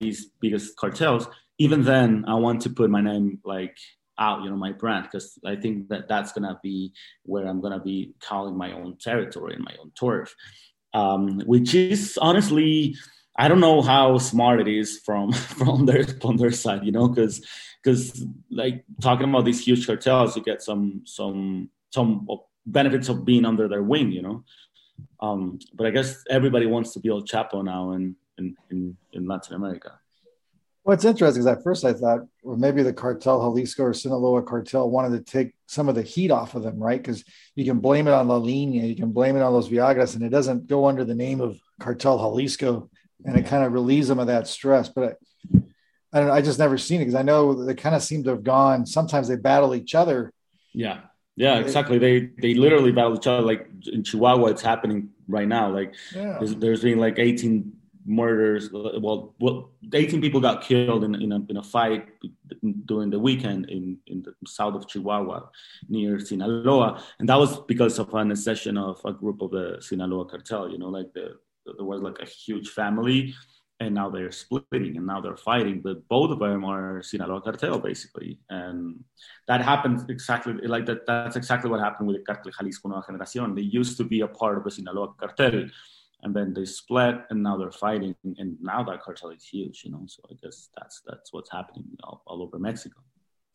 these 0.00 0.26
biggest 0.40 0.76
cartels, 0.76 1.28
even 1.58 1.82
then 1.82 2.24
I 2.26 2.34
want 2.34 2.60
to 2.62 2.70
put 2.70 2.90
my 2.90 3.00
name 3.00 3.38
like 3.44 3.76
out, 4.20 4.42
you 4.44 4.50
know, 4.50 4.56
my 4.56 4.72
brand, 4.72 5.04
because 5.04 5.38
I 5.44 5.56
think 5.56 5.88
that 5.88 6.06
that's 6.06 6.32
gonna 6.32 6.58
be 6.62 6.92
where 7.24 7.46
I'm 7.46 7.60
gonna 7.60 7.80
be 7.80 8.14
calling 8.20 8.56
my 8.56 8.72
own 8.72 8.96
territory 8.98 9.54
and 9.54 9.64
my 9.64 9.74
own 9.80 9.90
turf, 9.98 10.34
um, 10.94 11.40
which 11.40 11.74
is 11.74 12.18
honestly, 12.20 12.96
I 13.36 13.48
don't 13.48 13.60
know 13.60 13.82
how 13.82 14.18
smart 14.18 14.60
it 14.60 14.68
is 14.68 15.00
from 15.04 15.32
from 15.58 15.86
their 15.86 16.04
from 16.04 16.36
their 16.36 16.52
side, 16.52 16.84
you 16.84 16.92
know, 16.92 17.08
because 17.08 17.44
because 17.82 18.24
like 18.50 18.84
talking 19.00 19.28
about 19.28 19.44
these 19.44 19.64
huge 19.64 19.86
cartels, 19.86 20.36
you 20.36 20.42
get 20.42 20.62
some 20.62 21.02
some 21.06 21.70
some 21.90 22.28
benefits 22.66 23.08
of 23.08 23.24
being 23.24 23.44
under 23.44 23.68
their 23.68 23.82
wing, 23.82 24.12
you 24.12 24.22
know. 24.22 24.44
Um, 25.20 25.58
but 25.74 25.86
I 25.86 25.90
guess 25.90 26.22
everybody 26.28 26.66
wants 26.66 26.92
to 26.92 27.00
be 27.00 27.08
El 27.08 27.22
Chapo 27.22 27.64
now 27.64 27.92
in 27.92 28.16
in, 28.38 28.56
in, 28.70 28.96
in 29.12 29.26
Latin 29.26 29.54
America. 29.54 29.99
What's 30.82 31.04
interesting 31.04 31.40
is 31.40 31.46
at 31.46 31.62
first 31.62 31.84
I 31.84 31.92
thought, 31.92 32.20
well, 32.42 32.56
maybe 32.56 32.82
the 32.82 32.92
cartel 32.92 33.40
Jalisco 33.40 33.84
or 33.84 33.94
Sinaloa 33.94 34.42
cartel 34.42 34.90
wanted 34.90 35.18
to 35.18 35.32
take 35.32 35.54
some 35.66 35.88
of 35.88 35.94
the 35.94 36.02
heat 36.02 36.30
off 36.30 36.54
of 36.54 36.62
them, 36.62 36.78
right? 36.78 37.00
Because 37.00 37.22
you 37.54 37.64
can 37.64 37.80
blame 37.80 38.08
it 38.08 38.14
on 38.14 38.28
La 38.28 38.36
Linea, 38.36 38.84
you 38.84 38.96
can 38.96 39.12
blame 39.12 39.36
it 39.36 39.42
on 39.42 39.52
Los 39.52 39.68
Viagras, 39.68 40.14
and 40.14 40.24
it 40.24 40.30
doesn't 40.30 40.66
go 40.66 40.86
under 40.86 41.04
the 41.04 41.14
name 41.14 41.40
of 41.40 41.58
Cartel 41.80 42.18
Jalisco, 42.18 42.88
and 43.24 43.36
it 43.36 43.46
kind 43.46 43.64
of 43.64 43.72
relieves 43.72 44.08
them 44.08 44.18
of 44.18 44.28
that 44.28 44.48
stress. 44.48 44.88
But 44.88 45.18
I, 46.12 46.20
I, 46.20 46.36
I 46.36 46.40
just 46.40 46.58
never 46.58 46.78
seen 46.78 47.00
it 47.00 47.04
because 47.04 47.14
I 47.14 47.22
know 47.22 47.64
they 47.64 47.74
kind 47.74 47.94
of 47.94 48.02
seem 48.02 48.24
to 48.24 48.30
have 48.30 48.42
gone. 48.42 48.86
Sometimes 48.86 49.28
they 49.28 49.36
battle 49.36 49.74
each 49.74 49.94
other. 49.94 50.32
Yeah, 50.72 51.00
yeah, 51.36 51.58
exactly. 51.58 51.98
They 51.98 52.30
they 52.38 52.54
literally 52.54 52.92
battle 52.92 53.16
each 53.16 53.26
other. 53.26 53.42
Like 53.42 53.68
in 53.92 54.02
Chihuahua, 54.02 54.46
it's 54.46 54.62
happening 54.62 55.10
right 55.28 55.46
now. 55.46 55.70
Like 55.70 55.94
yeah. 56.14 56.38
there's, 56.38 56.56
there's 56.56 56.82
been 56.82 56.98
like 56.98 57.18
18 57.18 57.72
murders. 58.06 58.70
Well, 58.72 59.34
well, 59.40 59.70
18 59.92 60.20
people 60.20 60.40
got 60.40 60.62
killed 60.62 61.04
in, 61.04 61.14
in, 61.14 61.32
a, 61.32 61.40
in 61.48 61.56
a 61.56 61.62
fight 61.62 62.08
during 62.86 63.10
the 63.10 63.18
weekend 63.18 63.68
in, 63.70 63.98
in 64.06 64.22
the 64.22 64.34
south 64.46 64.74
of 64.74 64.88
Chihuahua 64.88 65.48
near 65.88 66.18
Sinaloa. 66.18 67.02
And 67.18 67.28
that 67.28 67.38
was 67.38 67.60
because 67.60 67.98
of 67.98 68.12
an 68.14 68.30
accession 68.30 68.76
of 68.76 69.00
a 69.04 69.12
group 69.12 69.42
of 69.42 69.50
the 69.50 69.78
Sinaloa 69.80 70.26
cartel. 70.26 70.70
You 70.70 70.78
know, 70.78 70.88
like 70.88 71.12
the, 71.12 71.36
there 71.66 71.84
was 71.84 72.00
like 72.00 72.18
a 72.20 72.26
huge 72.26 72.68
family 72.70 73.34
and 73.80 73.94
now 73.94 74.10
they're 74.10 74.30
splitting 74.30 74.98
and 74.98 75.06
now 75.06 75.20
they're 75.20 75.36
fighting. 75.36 75.80
But 75.80 76.06
both 76.08 76.30
of 76.30 76.38
them 76.38 76.64
are 76.64 77.02
Sinaloa 77.02 77.40
cartel 77.40 77.78
basically. 77.78 78.38
And 78.50 79.02
that 79.48 79.62
happened 79.62 80.08
exactly 80.10 80.54
like 80.66 80.86
that. 80.86 81.06
That's 81.06 81.36
exactly 81.36 81.70
what 81.70 81.80
happened 81.80 82.08
with 82.08 82.18
the 82.18 82.22
Cartel 82.22 82.52
Jalisco 82.58 82.88
Nueva 82.88 83.06
Generación. 83.08 83.54
They 83.54 83.62
used 83.62 83.96
to 83.98 84.04
be 84.04 84.20
a 84.20 84.28
part 84.28 84.58
of 84.58 84.64
the 84.64 84.70
Sinaloa 84.70 85.14
cartel 85.18 85.64
and 86.22 86.34
then 86.34 86.52
they 86.54 86.64
split 86.64 87.16
and 87.30 87.42
now 87.42 87.56
they're 87.56 87.70
fighting 87.70 88.14
and 88.38 88.56
now 88.60 88.82
that 88.82 89.02
cartel 89.02 89.30
is 89.30 89.44
huge 89.44 89.82
you 89.84 89.90
know 89.90 90.02
so 90.06 90.22
i 90.30 90.34
guess 90.42 90.68
that's 90.76 91.02
that's 91.06 91.32
what's 91.32 91.50
happening 91.50 91.84
all, 92.04 92.22
all 92.26 92.42
over 92.42 92.58
mexico 92.58 93.00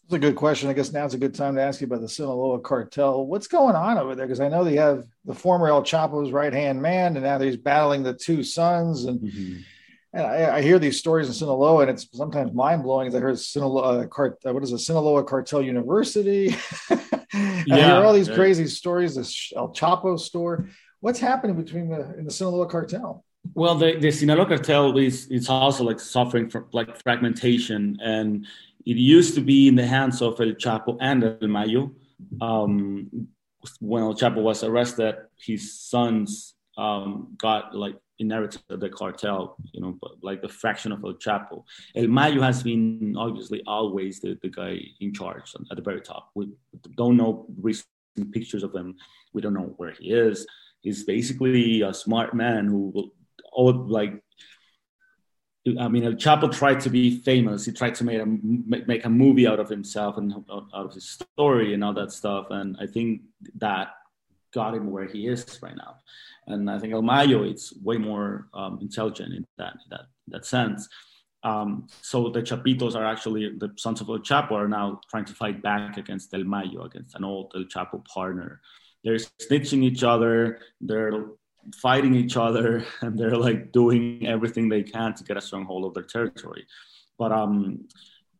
that's 0.07 0.17
a 0.17 0.19
good 0.19 0.35
question. 0.35 0.69
I 0.69 0.73
guess 0.73 0.91
now's 0.91 1.15
a 1.15 1.17
good 1.17 1.33
time 1.33 1.55
to 1.55 1.63
ask 1.63 1.81
you 1.81 1.87
about 1.87 2.01
the 2.01 2.07
Sinaloa 2.07 2.59
cartel. 2.59 3.25
What's 3.25 3.47
going 3.47 3.75
on 3.75 3.97
over 3.97 4.13
there? 4.13 4.27
Because 4.27 4.39
I 4.39 4.49
know 4.49 4.63
they 4.63 4.75
have 4.75 5.03
the 5.25 5.33
former 5.33 5.67
El 5.67 5.81
Chapo's 5.81 6.31
right 6.31 6.53
hand 6.53 6.79
man, 6.79 7.15
and 7.15 7.25
now 7.25 7.39
he's 7.39 7.57
battling 7.57 8.03
the 8.03 8.13
two 8.13 8.43
sons. 8.43 9.05
And, 9.05 9.19
mm-hmm. 9.19 9.61
and 10.13 10.27
I, 10.27 10.57
I, 10.57 10.61
hear 10.61 10.77
these 10.77 10.99
stories 10.99 11.27
in 11.27 11.33
Sinaloa, 11.33 11.81
and 11.81 11.89
it's 11.89 12.07
sometimes 12.15 12.53
mind 12.53 12.83
blowing. 12.83 13.07
As 13.07 13.15
I 13.15 13.19
heard 13.19 13.39
Sinaloa, 13.39 14.01
uh, 14.01 14.05
cart, 14.05 14.37
uh, 14.45 14.53
what 14.53 14.61
is 14.61 14.73
a 14.73 14.77
Sinaloa 14.77 15.23
Cartel 15.23 15.63
University? 15.63 16.55
yeah, 16.91 16.97
I 17.33 17.81
hear 17.81 18.05
all 18.05 18.13
these 18.13 18.29
yeah. 18.29 18.35
crazy 18.35 18.67
stories. 18.67 19.15
This 19.15 19.51
El 19.55 19.73
Chapo 19.73 20.19
store 20.19 20.69
what's 21.05 21.19
happening 21.19 21.55
between 21.55 21.87
the 21.87 22.01
in 22.17 22.25
the 22.25 22.31
Sinaloa 22.31 22.67
cartel? 22.67 23.23
Well, 23.53 23.75
the, 23.75 23.95
the 23.99 24.09
Sinaloa 24.09 24.47
cartel 24.47 24.97
is 24.97 25.27
it's 25.29 25.49
also 25.49 25.83
like 25.83 25.99
suffering 25.99 26.49
from 26.49 26.65
like 26.73 26.89
fragmentation, 27.03 27.99
and 28.01 28.47
it 28.91 28.97
used 28.97 29.35
to 29.35 29.41
be 29.41 29.67
in 29.67 29.75
the 29.75 29.85
hands 29.85 30.23
of 30.23 30.41
El 30.41 30.53
Chapo 30.63 30.97
and 30.99 31.23
El 31.23 31.47
Mayo. 31.47 31.91
Um, 32.41 33.27
when 33.79 34.01
El 34.01 34.15
Chapo 34.15 34.41
was 34.41 34.63
arrested, 34.63 35.15
his 35.37 35.61
sons 35.79 36.55
um, 36.75 37.35
got 37.37 37.75
like 37.75 37.97
inherited 38.17 38.61
the 38.67 38.89
cartel, 38.89 39.57
you 39.73 39.81
know, 39.81 39.99
like 40.23 40.41
the 40.41 40.49
fraction 40.49 40.91
of 40.91 41.03
El 41.03 41.13
Chapo. 41.25 41.65
El 41.95 42.07
Mayo 42.07 42.41
has 42.41 42.63
been 42.63 43.15
obviously 43.15 43.61
always 43.67 44.21
the, 44.21 44.39
the 44.41 44.49
guy 44.49 44.79
in 45.01 45.13
charge 45.13 45.53
at 45.69 45.75
the 45.77 45.83
very 45.83 46.01
top. 46.01 46.31
We 46.33 46.49
don't 46.97 47.15
know 47.15 47.45
recent 47.61 47.85
pictures 48.31 48.63
of 48.63 48.73
him. 48.73 48.95
We 49.33 49.41
don't 49.43 49.53
know 49.53 49.73
where 49.77 49.91
he 49.91 50.05
is 50.11 50.47
is 50.85 51.03
basically 51.03 51.81
a 51.81 51.93
smart 51.93 52.33
man 52.33 52.67
who 52.67 52.91
will 52.93 53.11
all 53.51 53.73
like 53.73 54.21
I 55.79 55.87
mean, 55.87 56.03
El 56.03 56.13
Chapo 56.13 56.51
tried 56.51 56.79
to 56.81 56.91
be 56.91 57.19
famous. 57.21 57.65
He 57.65 57.71
tried 57.71 57.95
to 57.95 58.03
make 58.03 58.21
a 58.21 58.25
make 58.25 59.05
a 59.05 59.09
movie 59.09 59.47
out 59.47 59.59
of 59.59 59.67
himself 59.67 60.17
and 60.17 60.31
out 60.51 60.67
of 60.71 60.93
his 60.93 61.09
story 61.09 61.73
and 61.73 61.83
all 61.83 61.93
that 61.93 62.11
stuff. 62.11 62.47
And 62.51 62.77
I 62.79 62.85
think 62.85 63.21
that 63.55 63.87
got 64.53 64.75
him 64.75 64.91
where 64.91 65.07
he 65.07 65.27
is 65.27 65.59
right 65.63 65.75
now. 65.75 65.97
And 66.47 66.69
I 66.69 66.77
think 66.77 66.93
El 66.93 67.01
Mayo 67.01 67.43
it's 67.43 67.75
way 67.81 67.97
more 67.97 68.47
um, 68.53 68.77
intelligent 68.79 69.33
in 69.33 69.45
that 69.57 69.75
that 69.89 70.01
that 70.27 70.45
sense. 70.45 70.87
Um, 71.43 71.87
so 72.01 72.29
the 72.29 72.41
Chapitos 72.41 72.95
are 72.95 73.05
actually 73.05 73.57
the 73.57 73.71
sons 73.77 74.01
of 74.01 74.09
El 74.09 74.19
Chapo 74.19 74.51
are 74.51 74.67
now 74.67 74.99
trying 75.09 75.25
to 75.25 75.33
fight 75.33 75.63
back 75.63 75.97
against 75.97 76.33
El 76.33 76.43
Mayo, 76.43 76.83
against 76.83 77.15
an 77.15 77.23
old 77.23 77.51
El 77.55 77.63
Chapo 77.63 78.05
partner 78.05 78.61
they're 79.05 79.15
snitching 79.15 79.83
each 79.83 80.03
other, 80.03 80.59
they're 80.81 81.27
fighting 81.75 82.15
each 82.15 82.35
other, 82.35 82.83
and 83.01 83.17
they're 83.17 83.37
like 83.37 83.71
doing 83.71 84.27
everything 84.27 84.67
they 84.67 84.83
can 84.83 85.13
to 85.13 85.23
get 85.23 85.37
a 85.37 85.41
stronghold 85.41 85.85
of 85.85 85.93
their 85.93 86.03
territory. 86.03 86.65
But 87.17 87.31
um, 87.31 87.87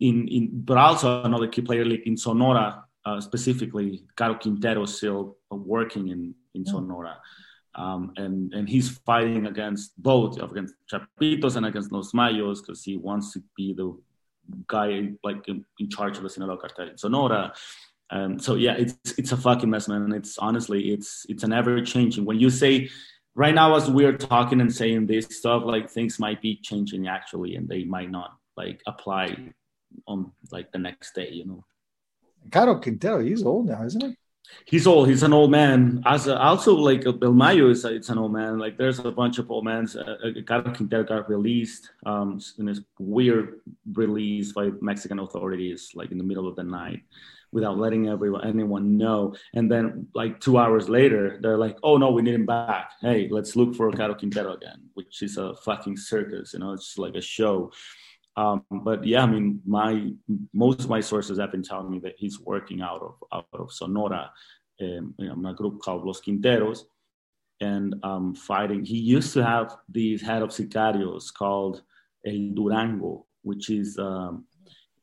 in 0.02 0.28
in 0.28 0.50
but 0.52 0.78
also 0.78 1.24
another 1.24 1.48
key 1.48 1.62
player 1.62 1.86
like 1.86 2.06
in 2.06 2.18
Sonora 2.18 2.84
uh, 3.06 3.22
specifically, 3.22 4.04
Caro 4.18 4.36
Quintero 4.36 4.84
is 4.84 4.98
still 4.98 5.38
working 5.52 6.10
in 6.10 6.36
in 6.56 6.66
Sonora. 6.66 7.18
Um, 7.76 8.14
and 8.18 8.54
and 8.54 8.68
he's 8.68 8.90
fighting 8.90 9.48
against 9.48 10.02
both 10.02 10.42
against 10.42 10.74
Chapitos 10.92 11.56
and 11.58 11.66
against 11.66 11.92
Los 11.92 12.14
Mayos 12.14 12.62
because 12.62 12.84
he 12.84 12.98
wants 12.98 13.34
to 13.34 13.44
be 13.56 13.74
the 13.74 13.96
guy 14.68 15.12
like 15.24 15.48
in, 15.48 15.66
in 15.80 15.90
charge 15.90 16.18
of 16.18 16.24
the 16.24 16.30
Sinaloa 16.30 16.58
cartel 16.58 16.90
in 16.90 16.98
Sonora. 16.98 17.54
Um, 18.12 18.40
so 18.40 18.56
yeah, 18.56 18.76
it's 18.78 19.18
it's 19.18 19.32
a 19.32 19.38
fucking 19.38 19.70
mess, 19.70 19.88
man. 19.88 20.12
It's 20.14 20.38
honestly, 20.38 20.94
it's 20.94 21.26
it's 21.28 21.44
an 21.44 21.54
ever 21.54 21.82
changing. 21.82 22.26
When 22.26 22.40
you 22.40 22.50
say 22.50 22.90
right 23.34 23.54
now, 23.54 23.76
as 23.76 23.90
we're 23.90 24.18
talking 24.18 24.62
and 24.62 24.74
saying 24.74 25.08
this 25.08 25.26
stuff, 25.38 25.64
like 25.66 25.90
things 25.90 26.20
might 26.20 26.42
be 26.42 26.60
changing 26.62 27.08
actually, 27.08 27.56
and 27.56 27.68
they 27.68 27.84
might 27.84 28.12
not 28.12 28.38
like 28.58 28.82
apply 28.86 29.54
on 30.08 30.32
like 30.52 30.72
the 30.72 30.80
next 30.80 31.16
day, 31.16 31.30
you 31.32 31.46
know. 31.46 31.66
Caro 32.52 32.80
Quintero, 32.80 33.22
he's 33.22 33.44
old 33.44 33.68
now, 33.68 33.84
isn't 33.84 34.04
he? 34.04 34.16
he's 34.66 34.88
old. 34.88 35.08
He's 35.10 35.24
an 35.24 35.34
old 35.34 35.52
man. 35.52 36.02
As 36.06 36.28
a, 36.28 36.40
also 36.40 36.76
like 36.76 37.06
El 37.06 37.34
Mayo 37.34 37.70
is 37.70 37.86
it's 37.86 38.10
an 38.10 38.18
old 38.18 38.34
man. 38.34 38.58
Like 38.58 38.78
there's 38.78 39.00
a 39.00 39.12
bunch 39.12 39.38
of 39.38 39.50
old 39.52 39.66
men. 39.66 39.88
Uh, 39.96 40.52
uh 40.52 40.74
Quintero 40.74 41.04
got 41.04 41.30
released 41.30 41.92
um, 42.06 42.40
in 42.58 42.66
this 42.66 42.82
weird 43.00 43.60
release 43.94 44.52
by 44.52 44.70
Mexican 44.82 45.20
authorities, 45.20 45.92
like 45.96 46.12
in 46.12 46.18
the 46.18 46.24
middle 46.24 46.48
of 46.48 46.56
the 46.56 46.64
night, 46.64 47.02
without 47.56 47.78
letting 47.78 48.10
everyone 48.10 48.46
anyone 48.46 48.98
know. 48.98 49.34
And 49.54 49.72
then 49.72 50.08
like 50.14 50.42
two 50.42 50.58
hours 50.58 50.90
later, 50.90 51.40
they're 51.42 51.58
like, 51.66 51.78
"Oh 51.82 51.96
no, 51.98 52.12
we 52.12 52.22
need 52.22 52.36
him 52.36 52.46
back. 52.46 52.92
Hey, 53.00 53.30
let's 53.32 53.56
look 53.56 53.74
for 53.74 53.90
Caro 53.92 54.14
Quintero 54.14 54.54
again," 54.54 54.82
which 54.94 55.22
is 55.24 55.38
a 55.38 55.56
fucking 55.68 55.98
circus. 55.98 56.54
You 56.54 56.60
know, 56.60 56.74
it's 56.74 56.88
just 56.88 57.00
like 57.00 57.16
a 57.16 57.22
show. 57.22 57.72
Um, 58.36 58.66
but 58.88 59.06
yeah, 59.06 59.24
I 59.24 59.28
mean, 59.28 59.62
my 59.66 60.12
most 60.54 60.82
of 60.82 60.90
my 60.90 61.00
sources 61.00 61.40
have 61.40 61.54
been 61.54 61.64
telling 61.64 61.90
me 61.90 62.00
that 62.00 62.16
he's 62.18 62.38
working 62.42 62.82
out 62.82 63.02
of 63.08 63.14
out 63.32 63.48
of 63.54 63.72
Sonora, 63.72 64.30
um, 64.82 65.16
you 65.18 65.34
know, 65.34 65.50
a 65.50 65.54
group 65.54 65.80
called 65.80 66.06
Los 66.06 66.20
Quinteros, 66.20 66.80
and 67.62 67.96
um, 68.04 68.36
fighting. 68.36 68.84
He 68.84 68.98
used 68.98 69.32
to 69.36 69.46
have 69.46 69.78
these 69.88 70.22
head 70.22 70.42
of 70.42 70.50
sicarios 70.50 71.34
called 71.34 71.84
El 72.26 72.52
Durango, 72.54 73.26
which 73.44 73.70
is 73.70 73.98
um, 73.98 74.46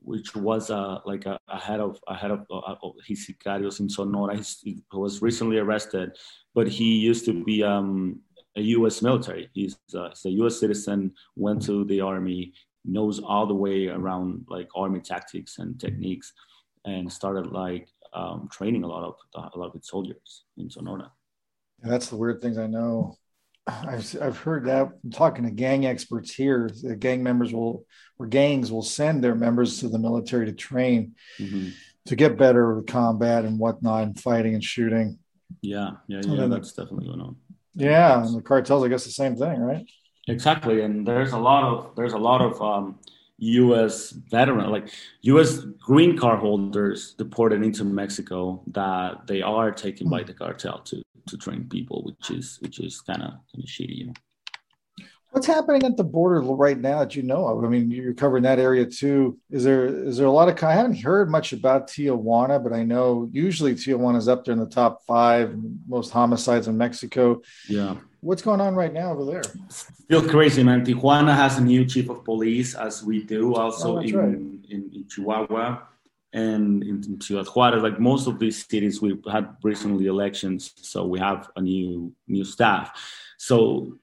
which 0.05 0.35
was 0.35 0.71
uh, 0.71 0.99
like 1.05 1.27
a, 1.27 1.39
a, 1.49 1.59
head 1.59 1.81
of 1.81 1.99
a 2.09 2.15
head 2.15 2.31
of, 2.31 2.47
uh, 2.51 2.75
of 2.83 2.95
his 3.07 3.27
sicarios 3.27 3.81
in 3.81 3.89
Sonora. 3.89 4.37
He's, 4.37 4.59
he 4.63 4.83
was 4.93 5.23
recently 5.23 5.59
arrested, 5.59 6.17
but 6.55 6.69
he 6.69 6.97
used 6.97 7.25
to 7.27 7.45
be 7.45 7.63
um, 7.63 8.21
a 8.57 8.63
U.S. 8.77 9.03
military. 9.03 9.49
He's, 9.53 9.79
uh, 9.95 10.09
he's, 10.11 10.25
a 10.27 10.31
U.S. 10.31 10.59
citizen, 10.59 11.13
went 11.37 11.63
to 11.67 11.85
the 11.85 12.01
army, 12.01 12.53
knows 12.85 13.21
all 13.21 13.47
the 13.47 13.55
way 13.55 13.89
around 13.89 14.45
like 14.49 14.69
army 14.75 15.01
tactics 15.01 15.59
and 15.59 15.79
techniques 15.79 16.33
and 16.85 17.11
started 17.11 17.53
like 17.53 17.89
um, 18.13 18.49
training 18.51 18.85
a 18.85 18.87
lot 18.87 19.05
of 19.05 19.15
a 19.55 19.59
lot 19.59 19.69
of 19.69 19.75
its 19.75 19.89
soldiers 19.89 20.45
in 20.57 20.69
Sonora. 20.69 21.11
That's 21.81 22.09
the 22.09 22.17
weird 22.17 22.41
things 22.41 22.59
I 22.59 22.67
know. 22.67 23.17
I've, 23.67 24.17
I've 24.21 24.39
heard 24.39 24.67
that 24.67 24.89
I'm 25.05 25.11
talking 25.11 25.45
to 25.45 25.51
gang 25.51 25.87
experts 25.87 26.35
here. 26.35 26.71
The 26.83 26.97
gang 26.97 27.23
members 27.23 27.53
will, 27.53 27.87
or 28.19 28.27
gangs 28.27 28.73
will 28.73 28.83
send 28.83 29.23
their 29.23 29.35
members 29.35 29.81
to 29.81 29.89
the 29.89 29.99
military 29.99 30.47
to 30.47 30.53
train 30.53 31.15
mm-hmm. 31.39 31.69
to 32.07 32.17
get 32.17 32.37
better 32.37 32.75
with 32.75 32.87
combat 32.87 33.45
and 33.45 33.59
whatnot, 33.59 34.03
and 34.03 34.21
fighting 34.21 34.55
and 34.55 34.65
shooting. 34.65 35.19
Yeah, 35.61 35.93
yeah, 36.09 36.23
yeah. 36.25 36.47
That's 36.47 36.73
definitely 36.73 37.07
going 37.07 37.21
on. 37.21 37.37
Yeah, 37.75 38.23
and 38.23 38.37
the 38.37 38.43
cartels, 38.43 38.85
I 38.85 38.89
guess, 38.89 39.05
the 39.05 39.11
same 39.11 39.37
thing, 39.37 39.61
right? 39.61 39.89
Exactly, 40.29 40.83
and 40.83 41.07
there's 41.07 41.33
a 41.33 41.39
lot 41.39 41.65
of 41.65 41.95
there's 41.95 42.13
a 42.15 42.19
lot 42.19 42.41
of 42.41 42.61
um, 42.61 42.99
U.S. 43.39 44.11
veteran, 44.11 44.71
like 44.71 44.93
U.S. 45.23 45.59
green 45.59 46.19
card 46.19 46.41
holders 46.41 47.15
deported 47.15 47.63
into 47.63 47.85
Mexico 47.85 48.63
that 48.69 49.27
they 49.27 49.43
are 49.43 49.71
taken 49.71 50.09
by 50.09 50.23
the 50.23 50.35
cartel 50.35 50.79
to 50.81 51.03
to 51.27 51.37
train 51.37 51.69
people, 51.69 52.03
which 52.05 52.31
is 52.31 52.59
which 52.61 52.81
is 52.81 53.01
kind 53.01 53.23
of 53.23 53.31
kind 53.31 53.59
of 53.59 53.65
shitty, 53.65 53.97
you 53.97 54.07
know. 54.07 54.13
What's 55.31 55.47
happening 55.47 55.83
at 55.85 55.97
the 55.97 56.05
border 56.05 56.43
right 56.43 56.79
now 56.79 56.99
that 56.99 57.17
you 57.17 57.23
know 57.23 57.47
of? 57.49 57.65
I 57.65 57.69
mean, 57.69 57.91
you're 57.91 58.13
covering 58.13 58.43
that 58.43 58.59
area 58.59 58.85
too. 58.85 59.39
Is 59.51 59.65
there 59.65 59.87
is 59.87 60.19
there 60.19 60.27
a 60.27 60.31
lot 60.31 60.51
of? 60.51 60.63
I 60.63 60.75
haven't 60.75 60.99
heard 60.99 61.31
much 61.31 61.55
about 61.55 61.89
Tijuana, 61.89 62.63
but 62.63 62.75
I 62.75 62.85
know 62.85 63.31
usually 63.33 63.75
Tijuana 63.75 64.19
is 64.19 64.29
up 64.29 64.45
there 64.45 64.53
in 64.53 64.61
the 64.61 64.67
top 64.67 65.03
five 65.07 65.57
most 65.89 66.11
homicides 66.11 66.69
in 66.69 66.77
Mexico. 66.77 67.41
Yeah. 67.67 67.97
What's 68.21 68.43
going 68.43 68.61
on 68.61 68.75
right 68.75 68.93
now 68.93 69.13
over 69.13 69.25
there? 69.25 69.43
Still 69.69 70.29
crazy, 70.29 70.63
man. 70.63 70.85
Tijuana 70.85 71.35
has 71.35 71.57
a 71.57 71.63
new 71.63 71.87
chief 71.87 72.11
of 72.11 72.25
police, 72.25 72.75
as 72.75 73.03
we 73.03 73.25
do 73.25 73.55
oh, 73.55 73.59
also 73.59 73.97
oh, 73.97 74.01
in, 74.01 74.17
right. 74.17 74.29
in, 74.29 74.91
in 74.93 75.05
Chihuahua 75.09 75.81
and 76.33 76.83
in, 76.83 77.03
in 77.05 77.21
Ciudad 77.21 77.47
Juarez. 77.47 77.83
Like 77.83 78.01
most 78.01 78.27
of 78.27 78.39
these 78.39 78.65
cities, 78.67 79.03
we 79.03 79.21
had 79.31 79.57
recently 79.63 80.07
elections, 80.07 80.73
so 80.77 81.07
we 81.07 81.19
have 81.19 81.51
a 81.57 81.61
new 81.61 82.13
new 82.27 82.45
staff 82.45 82.93
so 83.43 83.99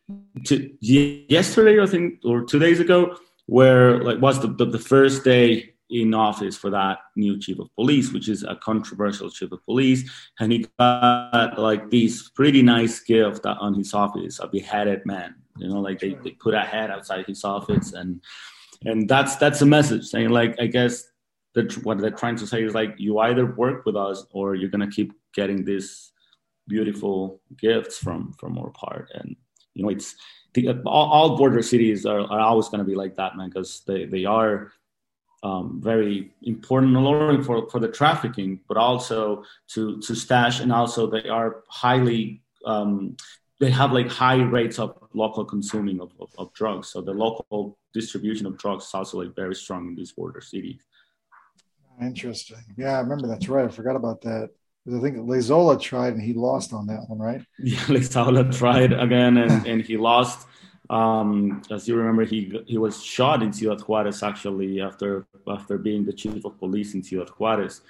to, 0.48 0.70
yesterday, 0.82 1.82
I 1.82 1.86
think, 1.86 2.20
or 2.26 2.44
two 2.44 2.60
days 2.60 2.82
ago, 2.82 3.16
where 3.46 4.04
like 4.04 4.20
was 4.20 4.42
the, 4.42 4.50
the, 4.50 4.66
the 4.66 4.78
first 4.78 5.24
day 5.24 5.76
in 5.90 6.14
office 6.14 6.58
for 6.58 6.70
that 6.72 6.98
new 7.16 7.40
chief 7.40 7.58
of 7.58 7.74
police, 7.76 8.12
which 8.12 8.28
is 8.28 8.44
a 8.44 8.58
controversial 8.58 9.30
chief 9.30 9.54
of 9.54 9.64
police, 9.64 10.12
and 10.42 10.52
he 10.52 10.68
got 10.78 11.58
like 11.58 11.90
this 11.90 12.28
pretty 12.32 12.62
nice 12.62 13.00
gift 13.00 13.46
on 13.46 13.76
his 13.76 13.94
office, 13.94 14.40
a 14.40 14.48
beheaded 14.50 15.06
man. 15.06 15.36
You 15.56 15.70
know, 15.70 15.80
like 15.80 16.00
they, 16.00 16.16
they 16.16 16.32
put 16.32 16.54
a 16.54 16.60
head 16.60 16.92
outside 16.92 17.26
his 17.26 17.46
office, 17.46 17.94
and 17.94 18.22
and 18.84 19.08
that's 19.08 19.38
that's 19.38 19.62
a 19.62 19.66
message 19.66 20.08
saying 20.08 20.32
like 20.32 20.60
I 20.60 20.68
guess 20.68 21.09
that 21.56 21.74
what 21.84 21.98
they're 21.98 22.12
trying 22.12 22.36
to 22.38 22.48
say 22.48 22.64
is 22.64 22.74
like 22.74 22.96
you 22.98 23.20
either 23.20 23.46
work 23.46 23.86
with 23.86 23.96
us 23.96 24.26
or 24.32 24.56
you're 24.56 24.70
gonna 24.70 24.90
keep 24.90 25.14
getting 25.34 25.66
these 25.66 26.12
beautiful 26.68 27.42
gifts 27.58 27.98
from 27.98 28.34
from 28.34 28.58
our 28.58 28.70
part. 28.70 29.10
And 29.16 29.36
you 29.74 29.84
know 29.84 29.90
it's 29.90 30.16
the, 30.54 30.82
all, 30.86 31.12
all 31.12 31.38
border 31.38 31.62
cities 31.62 32.06
are, 32.06 32.22
are 32.22 32.40
always 32.40 32.70
going 32.70 32.80
to 32.80 32.84
be 32.86 32.96
like 32.96 33.16
that 33.18 33.38
man 33.38 33.50
because 33.50 33.84
they, 33.86 34.06
they 34.06 34.26
are 34.26 34.72
um, 35.44 35.80
very 35.82 36.32
important 36.44 36.94
not 36.94 37.06
only 37.06 37.44
for, 37.44 37.70
for 37.70 37.80
the 37.80 37.88
trafficking 37.88 38.60
but 38.68 38.76
also 38.78 39.44
to 39.70 40.00
to 40.02 40.16
stash 40.16 40.60
and 40.60 40.72
also 40.72 41.08
they 41.08 41.30
are 41.30 41.64
highly 41.70 42.42
um, 42.66 43.16
they 43.60 43.70
have 43.70 43.92
like 43.92 44.10
high 44.10 44.42
rates 44.42 44.80
of 44.80 44.98
local 45.14 45.46
consuming 45.46 46.00
of, 46.00 46.12
of, 46.20 46.30
of, 46.38 46.54
drugs. 46.54 46.90
So 46.90 47.02
the 47.02 47.12
local 47.14 47.78
distribution 47.94 48.46
of 48.46 48.58
drugs 48.58 48.86
is 48.86 48.94
also 48.94 49.22
like 49.22 49.36
very 49.36 49.56
strong 49.56 49.88
in 49.88 49.96
these 49.96 50.14
border 50.14 50.42
cities 50.42 50.82
interesting 52.02 52.64
yeah 52.78 52.98
i 52.98 53.00
remember 53.00 53.28
that's 53.28 53.50
right 53.50 53.66
i 53.66 53.70
forgot 53.70 53.96
about 53.96 54.22
that 54.22 54.50
I 54.88 55.00
think 55.00 55.18
Leyzaola 55.18 55.80
tried 55.80 56.14
and 56.14 56.22
he 56.22 56.34
lost 56.34 56.74
on 56.74 56.88
that 56.88 57.08
one, 57.08 57.20
right? 57.20 57.42
Yeah, 57.60 57.80
Leyzaola 57.82 58.56
tried 58.56 58.94
again 58.94 59.38
and, 59.38 59.68
and 59.72 59.82
he 59.82 59.98
lost. 59.98 60.48
Um, 60.90 61.62
as 61.70 61.88
you 61.88 61.96
remember, 61.96 62.26
he 62.26 62.62
he 62.66 62.78
was 62.78 63.04
shot 63.04 63.44
in 63.44 63.54
Ciudad 63.54 63.82
Juarez 63.82 64.24
actually 64.24 64.82
after 64.82 65.28
after 65.48 65.78
being 65.78 66.04
the 66.04 66.14
chief 66.14 66.44
of 66.46 66.58
police 66.58 66.94
in 66.96 67.04
Ciudad 67.04 67.30
Juarez. 67.30 67.82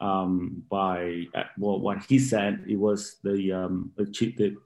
Um, 0.00 0.62
by 0.68 1.24
well, 1.56 1.80
what 1.80 2.04
he 2.04 2.18
said, 2.18 2.64
it 2.68 2.76
was 2.76 3.16
the 3.22 3.52
um, 3.52 3.92
the 3.96 4.06
chief 4.06 4.36
the, 4.36 4.56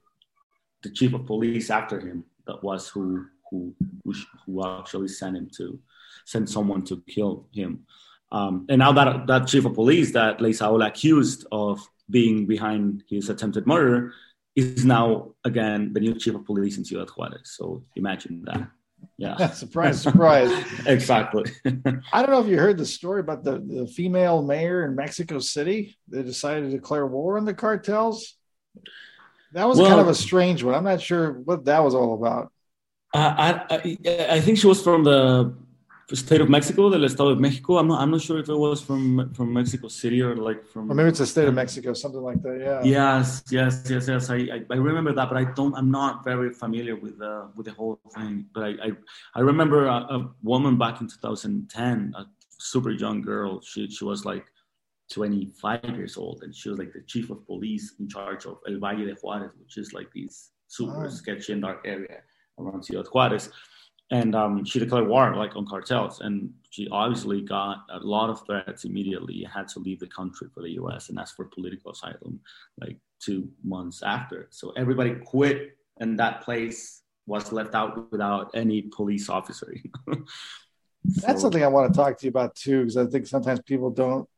the 0.82 0.90
chief 0.90 1.14
of 1.14 1.26
police 1.26 1.70
after 1.70 2.00
him 2.00 2.24
that 2.46 2.64
was 2.64 2.88
who 2.88 3.26
who 3.48 3.72
who, 4.04 4.12
who 4.44 4.66
actually 4.66 5.08
sent 5.08 5.36
him 5.36 5.48
to 5.58 5.78
send 6.24 6.50
someone 6.50 6.82
to 6.86 7.00
kill 7.06 7.46
him. 7.52 7.86
Um, 8.30 8.66
and 8.68 8.78
now 8.78 8.92
that 8.92 9.26
that 9.26 9.46
chief 9.46 9.64
of 9.64 9.74
police 9.74 10.12
that 10.12 10.38
Leyzaola 10.38 10.88
accused 10.88 11.46
of 11.50 11.80
being 12.10 12.46
behind 12.46 13.04
his 13.08 13.28
attempted 13.28 13.66
murder 13.66 14.12
is 14.56 14.84
now 14.84 15.34
again 15.44 15.92
the 15.92 16.00
new 16.00 16.14
chief 16.14 16.34
of 16.34 16.44
police 16.44 16.76
in 16.78 16.84
Ciudad 16.84 17.08
Juarez. 17.08 17.40
So 17.44 17.84
imagine 17.96 18.42
that. 18.46 18.68
Yeah. 19.16 19.50
surprise, 19.52 20.00
surprise. 20.00 20.50
exactly. 20.86 21.44
I 22.12 22.22
don't 22.22 22.30
know 22.30 22.40
if 22.40 22.48
you 22.48 22.58
heard 22.58 22.78
the 22.78 22.86
story 22.86 23.20
about 23.20 23.44
the, 23.44 23.58
the 23.60 23.86
female 23.86 24.42
mayor 24.42 24.84
in 24.84 24.94
Mexico 24.94 25.38
City. 25.38 25.96
They 26.08 26.22
decided 26.22 26.70
to 26.70 26.76
declare 26.76 27.06
war 27.06 27.38
on 27.38 27.44
the 27.44 27.54
cartels. 27.54 28.34
That 29.52 29.66
was 29.66 29.78
well, 29.78 29.88
kind 29.88 30.00
of 30.00 30.08
a 30.08 30.14
strange 30.14 30.62
one. 30.62 30.74
I'm 30.74 30.84
not 30.84 31.00
sure 31.00 31.32
what 31.32 31.64
that 31.64 31.82
was 31.82 31.94
all 31.94 32.14
about. 32.14 32.52
Uh, 33.14 33.34
I, 33.38 33.76
I, 33.76 34.26
I 34.34 34.40
think 34.40 34.58
she 34.58 34.66
was 34.66 34.82
from 34.82 35.04
the 35.04 35.54
state 36.16 36.40
of 36.40 36.48
Mexico, 36.48 36.90
del 36.90 37.04
Estado 37.04 37.34
de 37.34 37.40
Mexico. 37.40 37.78
I'm 37.78 37.88
not, 37.88 38.00
I'm 38.00 38.10
not 38.10 38.22
sure 38.22 38.38
if 38.38 38.48
it 38.48 38.54
was 38.54 38.80
from 38.80 39.32
from 39.34 39.52
Mexico 39.52 39.88
City 39.88 40.22
or 40.22 40.34
like 40.36 40.64
from. 40.64 40.90
Or 40.90 40.94
maybe 40.94 41.10
it's 41.10 41.18
the 41.18 41.26
state 41.26 41.46
of 41.46 41.54
Mexico, 41.54 41.92
something 41.92 42.22
like 42.22 42.40
that. 42.42 42.58
Yeah. 42.58 42.82
Yes, 42.82 43.42
yes, 43.50 43.84
yes, 43.90 44.08
yes. 44.08 44.30
I, 44.30 44.64
I, 44.70 44.76
remember 44.76 45.12
that, 45.12 45.28
but 45.28 45.36
I 45.36 45.44
don't. 45.44 45.74
I'm 45.74 45.90
not 45.90 46.24
very 46.24 46.50
familiar 46.50 46.96
with 46.96 47.18
the 47.18 47.50
with 47.56 47.66
the 47.66 47.72
whole 47.72 48.00
thing. 48.14 48.46
But 48.54 48.64
I 48.64 48.68
I, 48.86 48.90
I 49.34 49.40
remember 49.40 49.86
a, 49.86 49.98
a, 50.16 50.30
woman 50.42 50.78
back 50.78 51.00
in 51.00 51.08
2010, 51.08 52.14
a 52.16 52.24
super 52.58 52.90
young 52.90 53.20
girl. 53.20 53.60
She 53.60 53.90
she 53.90 54.04
was 54.04 54.24
like 54.24 54.46
25 55.12 55.84
years 55.96 56.16
old, 56.16 56.42
and 56.42 56.54
she 56.54 56.70
was 56.70 56.78
like 56.78 56.92
the 56.92 57.02
chief 57.02 57.28
of 57.28 57.44
police 57.46 57.94
in 58.00 58.08
charge 58.08 58.46
of 58.46 58.58
El 58.66 58.78
Valle 58.78 59.04
de 59.04 59.14
Juarez, 59.14 59.50
which 59.60 59.76
is 59.76 59.92
like 59.92 60.08
this 60.14 60.52
super 60.68 61.06
Oh. 61.06 61.08
sketchy 61.08 61.52
and 61.52 61.62
dark 61.62 61.80
area 61.84 62.22
around 62.58 62.82
Ciudad 62.82 63.06
Juarez. 63.12 63.50
And 64.10 64.34
um, 64.34 64.64
she 64.64 64.78
declared 64.78 65.06
war 65.06 65.36
like 65.36 65.54
on 65.54 65.66
cartels, 65.66 66.20
and 66.20 66.50
she 66.70 66.88
obviously 66.90 67.42
got 67.42 67.84
a 67.90 67.98
lot 67.98 68.30
of 68.30 68.44
threats 68.46 68.84
immediately. 68.84 69.44
Had 69.44 69.68
to 69.68 69.80
leave 69.80 70.00
the 70.00 70.06
country 70.06 70.48
for 70.54 70.62
the 70.62 70.70
U.S. 70.72 71.10
and 71.10 71.18
ask 71.18 71.36
for 71.36 71.44
political 71.44 71.92
asylum, 71.92 72.40
like 72.80 72.96
two 73.20 73.50
months 73.62 74.02
after. 74.02 74.48
So 74.50 74.72
everybody 74.76 75.14
quit, 75.14 75.76
and 75.98 76.18
that 76.18 76.40
place 76.40 77.02
was 77.26 77.52
left 77.52 77.74
out 77.74 78.10
without 78.10 78.50
any 78.54 78.82
police 78.82 79.28
officer. 79.28 79.74
That's 81.04 81.42
something 81.42 81.62
I 81.62 81.68
want 81.68 81.92
to 81.92 81.96
talk 81.96 82.18
to 82.18 82.24
you 82.24 82.30
about 82.30 82.54
too, 82.54 82.80
because 82.80 82.96
I 82.96 83.06
think 83.06 83.26
sometimes 83.26 83.60
people 83.60 83.90
don't. 83.90 84.28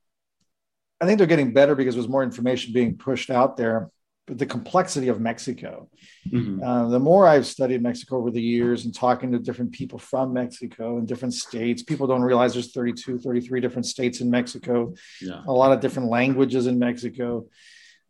I 1.00 1.06
think 1.06 1.18
they're 1.18 1.26
getting 1.26 1.52
better 1.52 1.74
because 1.74 1.94
there's 1.94 2.08
more 2.08 2.22
information 2.22 2.72
being 2.72 2.96
pushed 2.96 3.30
out 3.30 3.56
there. 3.56 3.90
The 4.30 4.46
complexity 4.46 5.08
of 5.08 5.20
Mexico, 5.20 5.88
Mhm. 6.30 6.62
uh, 6.62 6.88
the 6.88 7.00
more 7.00 7.26
I've 7.26 7.46
studied 7.46 7.82
Mexico 7.82 8.16
over 8.18 8.30
the 8.30 8.40
years 8.40 8.84
and 8.84 8.94
talking 8.94 9.32
to 9.32 9.40
different 9.40 9.72
people 9.72 9.98
from 9.98 10.32
Mexico 10.32 10.98
and 10.98 11.08
different 11.08 11.34
states, 11.34 11.82
people 11.82 12.06
don't 12.06 12.22
realize 12.22 12.52
there's 12.52 12.72
32, 12.72 13.18
33 13.18 13.60
different 13.60 13.86
states 13.86 14.20
in 14.20 14.30
Mexico, 14.30 14.94
Yeah. 15.20 15.42
a 15.48 15.52
lot 15.52 15.72
of 15.72 15.80
different 15.80 16.10
languages 16.10 16.68
in 16.68 16.78
Mexico. 16.78 17.46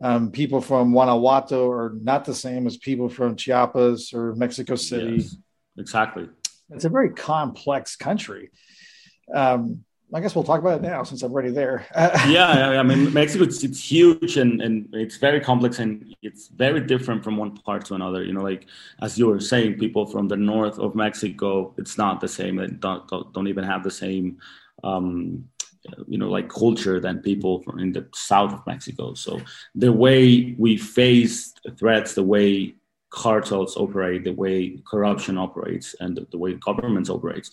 Um, 0.02 0.30
people 0.30 0.61
from 0.61 0.92
Guanajuato 0.92 1.70
are 1.70 1.94
not 2.02 2.26
the 2.26 2.35
same 2.35 2.66
as 2.66 2.76
people 2.76 3.09
from 3.09 3.35
Chiapas 3.37 4.12
or 4.12 4.35
Mexico 4.35 4.74
City. 4.74 5.16
Yes, 5.18 5.37
exactly. 5.78 6.28
It's 6.70 6.85
a 6.85 6.90
very 6.90 7.11
complex 7.11 7.96
country. 7.96 8.50
Um, 9.35 9.85
I 10.12 10.20
guess 10.20 10.35
we'll 10.35 10.44
talk 10.44 10.61
about 10.61 10.81
it 10.81 10.83
now 10.83 11.03
since 11.05 11.23
I'm 11.23 11.33
already 11.33 11.51
there. 11.51 11.87
yeah, 12.29 12.81
I- 12.81 12.83
mean, 12.83 13.12
Mexico, 13.12 13.44
it's, 13.44 13.62
it's 13.62 13.83
huge 13.83 14.37
and, 14.37 14.61
and 14.61 14.88
it's 14.92 15.16
very 15.16 15.40
complex 15.40 15.79
and 15.79 16.14
it's 16.23 16.49
very 16.49 16.81
different 16.81 17.23
from 17.23 17.37
one 17.37 17.57
part 17.57 17.85
to 17.87 17.94
another. 17.94 18.25
You 18.25 18.33
know, 18.33 18.42
like 18.42 18.66
as 19.03 19.18
you 19.18 19.29
were 19.29 19.40
saying, 19.40 19.79
people 19.79 20.07
from 20.07 20.27
the 20.27 20.37
north 20.37 20.79
of 20.79 20.94
Mexico, 20.94 21.75
it's 21.79 21.96
not 21.96 22.20
the 22.20 22.29
same. 22.29 22.57
They 22.57 22.66
don't, 22.66 23.07
don't, 23.09 23.33
don't 23.33 23.49
even 23.49 23.64
have 23.64 23.85
the 23.85 23.90
same, 23.90 24.38
um, 24.83 25.49
you 26.09 26.18
know, 26.18 26.29
like 26.29 26.49
culture 26.49 26.99
than 26.99 27.20
people 27.20 27.62
from 27.62 27.79
in 27.79 27.92
the 27.92 28.07
south 28.12 28.53
of 28.53 28.66
Mexico. 28.66 29.14
So 29.14 29.40
the 29.75 29.92
way 29.92 30.55
we 30.59 30.77
face 30.77 31.55
threats, 31.79 32.14
the 32.14 32.25
way 32.25 32.75
cartels 33.11 33.77
operate, 33.77 34.25
the 34.25 34.33
way 34.33 34.79
corruption 34.88 35.38
operates, 35.38 35.94
and 36.01 36.16
the, 36.16 36.27
the 36.31 36.38
way 36.38 36.55
governments 36.55 37.11
operates 37.11 37.51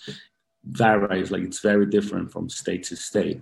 varies. 0.71 1.31
Like 1.31 1.43
it's 1.43 1.59
very 1.59 1.85
different 1.85 2.31
from 2.31 2.49
state 2.49 2.83
to 2.85 2.95
state. 2.95 3.41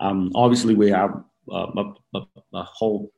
Um, 0.00 0.32
obviously, 0.34 0.74
we 0.74 0.90
have 0.90 1.22
uh, 1.50 1.66
a, 2.14 2.20
a, 2.54 2.62
whole 2.62 3.12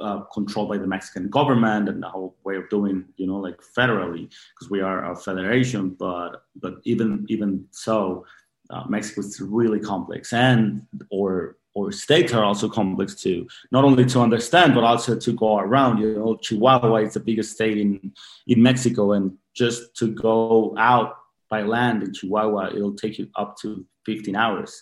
uh, 0.00 0.20
control 0.32 0.66
by 0.66 0.78
the 0.78 0.86
Mexican 0.86 1.28
government 1.28 1.88
and 1.88 2.02
the 2.02 2.08
whole 2.08 2.36
way 2.44 2.56
of 2.56 2.68
doing, 2.70 3.04
you 3.16 3.26
know, 3.26 3.36
like 3.36 3.58
federally, 3.76 4.30
because 4.54 4.70
we 4.70 4.80
are 4.80 5.10
a 5.10 5.16
federation. 5.16 5.90
But 5.90 6.44
but 6.56 6.74
even 6.84 7.26
even 7.28 7.66
so, 7.70 8.24
uh, 8.70 8.84
Mexico 8.88 9.20
is 9.20 9.40
really 9.40 9.80
complex, 9.80 10.32
and 10.32 10.86
or 11.10 11.56
or 11.74 11.90
states 11.90 12.32
are 12.32 12.44
also 12.44 12.68
complex 12.68 13.14
too. 13.14 13.46
Not 13.70 13.84
only 13.84 14.04
to 14.06 14.20
understand, 14.20 14.74
but 14.74 14.84
also 14.84 15.18
to 15.18 15.32
go 15.32 15.58
around. 15.58 15.98
You 15.98 16.14
know, 16.14 16.36
Chihuahua 16.36 16.96
is 16.96 17.14
the 17.14 17.20
biggest 17.20 17.52
state 17.52 17.78
in 17.78 18.12
in 18.46 18.62
Mexico, 18.62 19.12
and 19.12 19.36
just 19.54 19.96
to 19.96 20.08
go 20.08 20.74
out 20.78 21.16
by 21.52 21.60
land 21.76 21.98
in 22.02 22.10
Chihuahua, 22.18 22.64
it'll 22.76 22.94
take 23.04 23.14
you 23.20 23.26
up 23.42 23.50
to 23.62 23.68
15 24.06 24.34
hours. 24.44 24.72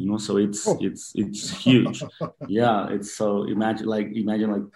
You 0.00 0.06
know, 0.08 0.18
so 0.26 0.32
it's 0.46 0.62
Oh. 0.68 0.78
it's 0.88 1.04
it's 1.22 1.42
huge. 1.66 1.98
yeah, 2.60 2.78
it's 2.96 3.10
so 3.20 3.28
imagine 3.56 3.86
like 3.96 4.08
imagine 4.24 4.50
like 4.56 4.68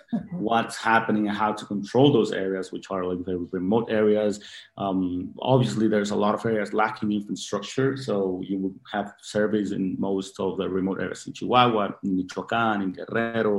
what's 0.49 0.77
happening 0.91 1.25
and 1.29 1.37
how 1.43 1.53
to 1.59 1.65
control 1.73 2.09
those 2.13 2.33
areas, 2.45 2.67
which 2.75 2.87
are 2.93 3.05
like 3.11 3.23
very 3.31 3.45
remote 3.59 3.87
areas. 4.01 4.35
Um, 4.85 5.01
obviously, 5.53 5.87
there's 5.89 6.13
a 6.17 6.21
lot 6.25 6.35
of 6.39 6.43
areas 6.53 6.73
lacking 6.83 7.11
infrastructure, 7.21 7.91
so 8.07 8.15
you 8.49 8.57
would 8.63 8.77
have 8.95 9.09
surveys 9.35 9.71
in 9.77 9.85
most 10.09 10.33
of 10.45 10.51
the 10.59 10.67
remote 10.79 10.99
areas 11.05 11.27
in 11.27 11.33
Chihuahua, 11.39 11.85
in 12.05 12.11
Michoacan, 12.19 12.77
in 12.85 12.91
Guerrero. 12.99 13.57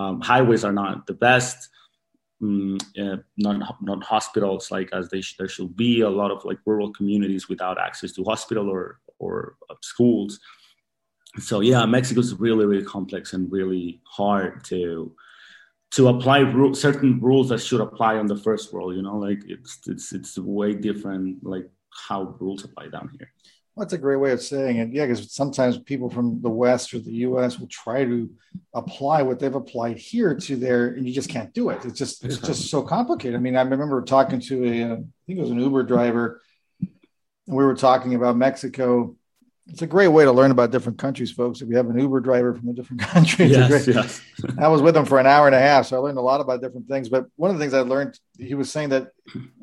Um, 0.00 0.14
highways 0.30 0.62
are 0.68 0.76
not 0.82 0.94
the 1.10 1.18
best 1.28 1.58
mm, 2.42 2.80
uh, 2.98 3.22
not 3.36 3.82
not 3.82 4.02
hospitals 4.02 4.70
like 4.70 4.90
as 4.92 5.08
they 5.08 5.20
sh- 5.20 5.36
there 5.38 5.48
should 5.48 5.76
be 5.76 6.00
a 6.00 6.10
lot 6.10 6.30
of 6.30 6.44
like 6.44 6.58
rural 6.66 6.92
communities 6.92 7.48
without 7.48 7.78
access 7.78 8.12
to 8.12 8.24
hospital 8.24 8.68
or 8.68 9.00
or 9.18 9.56
uh, 9.70 9.74
schools. 9.82 10.40
So 11.38 11.60
yeah 11.60 11.86
mexico's 11.86 12.34
really 12.34 12.66
really 12.66 12.84
complex 12.84 13.32
and 13.32 13.50
really 13.50 14.00
hard 14.04 14.64
to 14.64 15.14
to 15.92 16.08
apply 16.08 16.38
ru- 16.40 16.74
certain 16.74 17.20
rules 17.20 17.50
that 17.50 17.60
should 17.60 17.80
apply 17.80 18.16
on 18.16 18.26
the 18.26 18.36
first 18.36 18.72
world 18.72 18.94
you 18.94 19.02
know? 19.02 19.18
Like 19.18 19.42
it's 19.46 19.80
it's 19.86 20.12
it's 20.12 20.38
way 20.38 20.74
different 20.74 21.44
like 21.44 21.70
how 22.08 22.36
rules 22.40 22.64
apply 22.64 22.88
down 22.88 23.10
here 23.18 23.30
That's 23.76 23.94
a 23.94 23.98
great 23.98 24.16
way 24.16 24.32
of 24.32 24.42
saying 24.42 24.76
it. 24.76 24.90
Yeah, 24.90 25.06
because 25.06 25.32
sometimes 25.32 25.78
people 25.78 26.10
from 26.10 26.42
the 26.42 26.50
West 26.50 26.92
or 26.92 26.98
the 26.98 27.12
US 27.12 27.58
will 27.58 27.68
try 27.68 28.04
to 28.04 28.30
apply 28.74 29.22
what 29.22 29.38
they've 29.38 29.54
applied 29.54 29.96
here 29.96 30.34
to 30.34 30.56
there, 30.56 30.88
and 30.88 31.06
you 31.06 31.14
just 31.14 31.30
can't 31.30 31.54
do 31.54 31.70
it. 31.70 31.84
It's 31.84 31.98
just 31.98 32.22
it's 32.24 32.38
just 32.38 32.70
so 32.70 32.82
complicated. 32.82 33.34
I 33.34 33.38
mean, 33.40 33.56
I 33.56 33.62
remember 33.62 34.02
talking 34.02 34.40
to 34.40 34.64
a 34.66 34.92
uh, 34.92 34.96
think 35.26 35.38
it 35.38 35.42
was 35.42 35.50
an 35.50 35.60
Uber 35.60 35.84
driver, 35.84 36.42
and 36.80 36.90
we 37.46 37.64
were 37.64 37.74
talking 37.74 38.14
about 38.14 38.36
Mexico. 38.36 39.16
It's 39.68 39.82
a 39.82 39.86
great 39.86 40.08
way 40.08 40.24
to 40.24 40.32
learn 40.32 40.50
about 40.50 40.72
different 40.72 40.98
countries, 40.98 41.30
folks. 41.30 41.60
If 41.60 41.68
you 41.68 41.76
have 41.76 41.88
an 41.88 41.98
Uber 41.98 42.20
driver 42.20 42.52
from 42.52 42.68
a 42.68 42.72
different 42.72 43.00
country, 43.14 43.48
great, 43.68 43.86
yes 43.86 44.20
I 44.58 44.66
was 44.68 44.82
with 44.82 44.96
him 44.96 45.04
for 45.04 45.20
an 45.20 45.26
hour 45.26 45.46
and 45.46 45.54
a 45.54 45.60
half, 45.60 45.86
so 45.86 45.96
I 45.96 46.00
learned 46.00 46.18
a 46.18 46.22
lot 46.22 46.40
about 46.40 46.60
different 46.60 46.88
things. 46.88 47.08
But 47.08 47.26
one 47.36 47.50
of 47.50 47.56
the 47.56 47.62
things 47.62 47.72
I 47.72 47.80
learned, 47.80 48.18
he 48.38 48.54
was 48.54 48.72
saying 48.72 48.88
that 48.88 49.12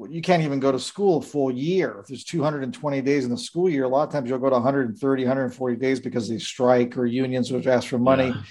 you 0.09 0.21
can't 0.21 0.41
even 0.43 0.59
go 0.59 0.71
to 0.71 0.79
school 0.79 1.17
a 1.17 1.21
full 1.21 1.51
year. 1.51 1.97
If 1.99 2.07
there's 2.07 2.23
220 2.23 3.01
days 3.01 3.25
in 3.25 3.31
the 3.31 3.37
school 3.37 3.69
year, 3.69 3.83
a 3.83 3.89
lot 3.89 4.07
of 4.07 4.13
times 4.13 4.29
you'll 4.29 4.39
go 4.39 4.49
to 4.49 4.55
130, 4.55 5.23
140 5.23 5.75
days 5.75 5.99
because 5.99 6.29
they 6.29 6.39
strike 6.39 6.97
or 6.97 7.05
unions 7.05 7.51
which 7.51 7.67
ask 7.67 7.87
for 7.89 7.99
money. 7.99 8.27
Yeah. 8.27 8.41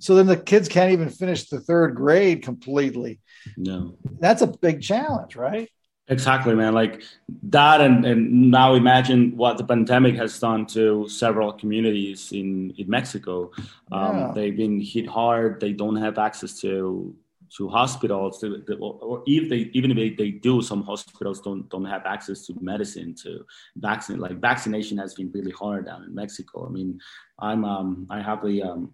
So 0.00 0.14
then 0.14 0.26
the 0.26 0.36
kids 0.36 0.68
can't 0.68 0.92
even 0.92 1.08
finish 1.08 1.48
the 1.48 1.60
third 1.60 1.94
grade 1.96 2.42
completely. 2.42 3.20
no 3.56 3.96
That's 4.20 4.42
a 4.42 4.46
big 4.46 4.82
challenge, 4.82 5.36
right? 5.36 5.70
Exactly, 6.10 6.54
man. 6.54 6.72
Like 6.72 7.02
that, 7.42 7.80
and, 7.82 8.04
and 8.04 8.50
now 8.50 8.74
imagine 8.74 9.36
what 9.36 9.58
the 9.58 9.64
pandemic 9.64 10.14
has 10.16 10.38
done 10.38 10.64
to 10.66 11.06
several 11.08 11.52
communities 11.52 12.32
in, 12.32 12.72
in 12.78 12.88
Mexico. 12.88 13.50
Um, 13.92 14.16
Yeah. 14.16 14.32
They've 14.34 14.56
been 14.56 14.80
hit 14.80 15.06
hard. 15.06 15.60
They 15.60 15.72
don't 15.72 15.96
have 15.96 16.18
access 16.18 16.58
to 16.62 17.14
to 17.56 17.66
hospitals, 17.66 18.40
They- 18.42 18.60
they- 18.66 18.74
or, 18.74 19.22
if 19.26 19.48
they 19.48 19.70
even 19.72 19.90
if 19.92 19.96
they, 19.96 20.10
they 20.10 20.30
do, 20.32 20.60
some 20.60 20.82
hospitals 20.82 21.40
don't 21.40 21.66
don't 21.70 21.86
have 21.86 22.04
access 22.04 22.44
to 22.46 22.54
medicine 22.60 23.14
to 23.22 23.44
vaccinate. 23.76 24.20
Like 24.20 24.38
vaccination 24.38 24.98
has 24.98 25.14
been 25.14 25.30
really 25.32 25.52
hard 25.52 25.86
down 25.86 26.04
in 26.04 26.14
Mexico. 26.14 26.66
I 26.66 26.70
mean, 26.70 26.98
I'm 27.38 27.64
um, 27.64 28.06
I 28.10 28.20
have 28.20 28.42
the 28.44 28.62
um, 28.62 28.92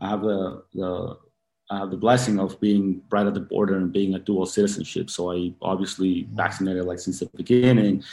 I 0.00 0.08
have 0.10 0.22
the 0.22 0.62
the 0.74 1.16
I 1.72 1.86
the 1.86 1.96
blessing 1.96 2.38
of 2.38 2.60
being 2.60 3.02
right 3.10 3.26
at 3.26 3.34
the 3.34 3.40
border 3.40 3.76
and 3.76 3.92
being 3.92 4.14
a 4.14 4.18
dual 4.18 4.46
citizenship. 4.46 5.08
So 5.08 5.32
I 5.32 5.54
obviously 5.62 6.28
vaccinated 6.34 6.84
like 6.84 6.98
since 6.98 7.20
the 7.20 7.30
beginning, 7.34 8.04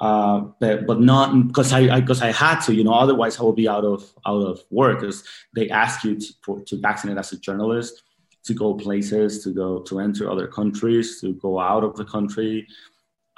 uh, 0.00 0.40
but 0.60 0.86
but 0.86 1.00
not 1.00 1.48
because 1.48 1.72
I 1.72 2.00
because 2.00 2.20
I, 2.20 2.32
had 2.32 2.60
to. 2.66 2.74
You 2.74 2.84
know, 2.84 2.92
otherwise 2.92 3.40
I 3.40 3.44
would 3.44 3.56
be 3.56 3.68
out 3.68 3.84
of 3.84 4.12
out 4.26 4.42
of 4.42 4.62
work 4.70 5.00
because 5.00 5.24
they 5.54 5.70
ask 5.70 6.04
you 6.04 6.20
to, 6.20 6.26
for, 6.42 6.60
to 6.60 6.78
vaccinate 6.78 7.16
as 7.16 7.32
a 7.32 7.38
journalist 7.38 8.02
to 8.44 8.54
go 8.54 8.74
places, 8.74 9.42
to 9.42 9.50
go 9.50 9.80
to 9.80 9.98
enter 9.98 10.30
other 10.30 10.46
countries, 10.46 11.20
to 11.20 11.32
go 11.34 11.58
out 11.58 11.84
of 11.84 11.96
the 11.96 12.04
country. 12.04 12.66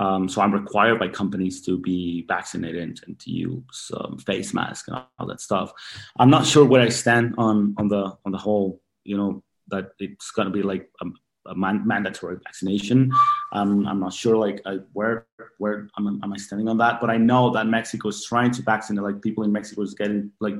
Um, 0.01 0.29
so 0.29 0.43
I'm 0.43 0.53
required 0.53 0.99
by 1.01 1.09
companies 1.09 1.61
to 1.63 1.79
be 1.79 2.25
vaccinated 2.29 3.01
and 3.07 3.19
to 3.19 3.31
use 3.31 3.91
um, 3.97 4.19
face 4.19 4.55
mask 4.55 4.89
and 4.89 5.03
all 5.19 5.27
that 5.27 5.41
stuff. 5.41 5.73
I'm 6.19 6.31
not 6.31 6.47
sure 6.47 6.65
where 6.65 6.83
I 6.83 6.89
stand 6.89 7.35
on 7.39 7.75
on 7.79 7.89
the 7.89 8.17
on 8.25 8.33
the 8.33 8.39
whole, 8.39 8.81
you 9.05 9.17
know, 9.17 9.43
that 9.69 9.93
it's 9.99 10.31
going 10.31 10.47
to 10.47 10.53
be 10.53 10.63
like 10.63 10.89
a, 11.01 11.07
a 11.51 11.55
man, 11.55 11.87
mandatory 11.87 12.37
vaccination. 12.43 13.11
Um, 13.53 13.87
I'm 13.87 14.01
not 14.01 14.13
sure 14.13 14.37
like 14.37 14.61
I, 14.67 14.79
where 14.93 15.27
where 15.59 15.89
am, 15.99 16.21
am 16.23 16.33
I 16.33 16.37
standing 16.37 16.69
on 16.69 16.79
that, 16.79 17.01
but 17.01 17.11
I 17.11 17.17
know 17.17 17.51
that 17.51 17.67
Mexico 17.67 18.09
is 18.09 18.25
trying 18.25 18.51
to 18.53 18.63
vaccinate. 18.63 19.03
Like 19.03 19.23
people 19.23 19.45
in 19.45 19.53
Mexico 19.53 19.83
is 19.83 19.95
getting 19.95 20.31
like 20.41 20.57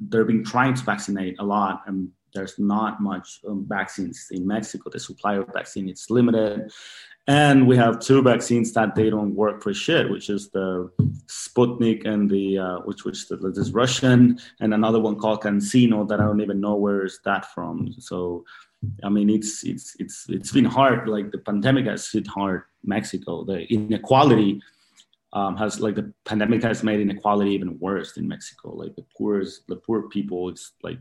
they're 0.00 0.24
being 0.24 0.44
trying 0.44 0.74
to 0.74 0.84
vaccinate 0.84 1.36
a 1.38 1.44
lot, 1.44 1.82
and 1.86 2.08
there's 2.34 2.58
not 2.58 3.00
much 3.00 3.40
um, 3.48 3.66
vaccines 3.68 4.26
in 4.30 4.46
Mexico. 4.46 4.90
The 4.90 5.00
supply 5.00 5.36
of 5.36 5.48
vaccine 5.52 5.88
is 5.88 6.06
limited. 6.10 6.70
And 7.28 7.68
we 7.68 7.76
have 7.76 8.00
two 8.00 8.22
vaccines 8.22 8.72
that 8.72 8.94
they 8.94 9.10
don't 9.10 9.34
work 9.34 9.62
for 9.62 9.74
shit, 9.74 10.10
which 10.10 10.30
is 10.30 10.48
the 10.48 10.90
Sputnik 11.26 12.06
and 12.06 12.28
the 12.28 12.56
uh, 12.56 12.78
which 12.86 13.04
which 13.04 13.28
the, 13.28 13.36
this 13.36 13.68
Russian, 13.68 14.38
and 14.60 14.72
another 14.72 14.98
one 14.98 15.16
called 15.16 15.42
CanSino 15.42 16.08
that 16.08 16.20
I 16.20 16.24
don't 16.24 16.40
even 16.40 16.58
know 16.58 16.76
where 16.76 17.04
is 17.04 17.20
that 17.26 17.52
from. 17.52 17.94
So, 17.98 18.46
I 19.04 19.10
mean, 19.10 19.28
it's 19.28 19.62
it's 19.62 19.94
it's 19.98 20.24
it's 20.30 20.52
been 20.52 20.64
hard. 20.64 21.06
Like 21.06 21.30
the 21.30 21.36
pandemic 21.36 21.84
has 21.84 22.10
hit 22.10 22.26
hard 22.26 22.62
Mexico. 22.82 23.44
The 23.44 23.70
inequality 23.70 24.62
um, 25.34 25.54
has 25.58 25.80
like 25.80 25.96
the 25.96 26.10
pandemic 26.24 26.62
has 26.62 26.82
made 26.82 26.98
inequality 26.98 27.50
even 27.50 27.78
worse 27.78 28.16
in 28.16 28.26
Mexico. 28.26 28.74
Like 28.74 28.96
the 28.96 29.04
poorest, 29.14 29.66
the 29.68 29.76
poor 29.76 30.08
people, 30.08 30.48
it's 30.48 30.72
like 30.82 30.98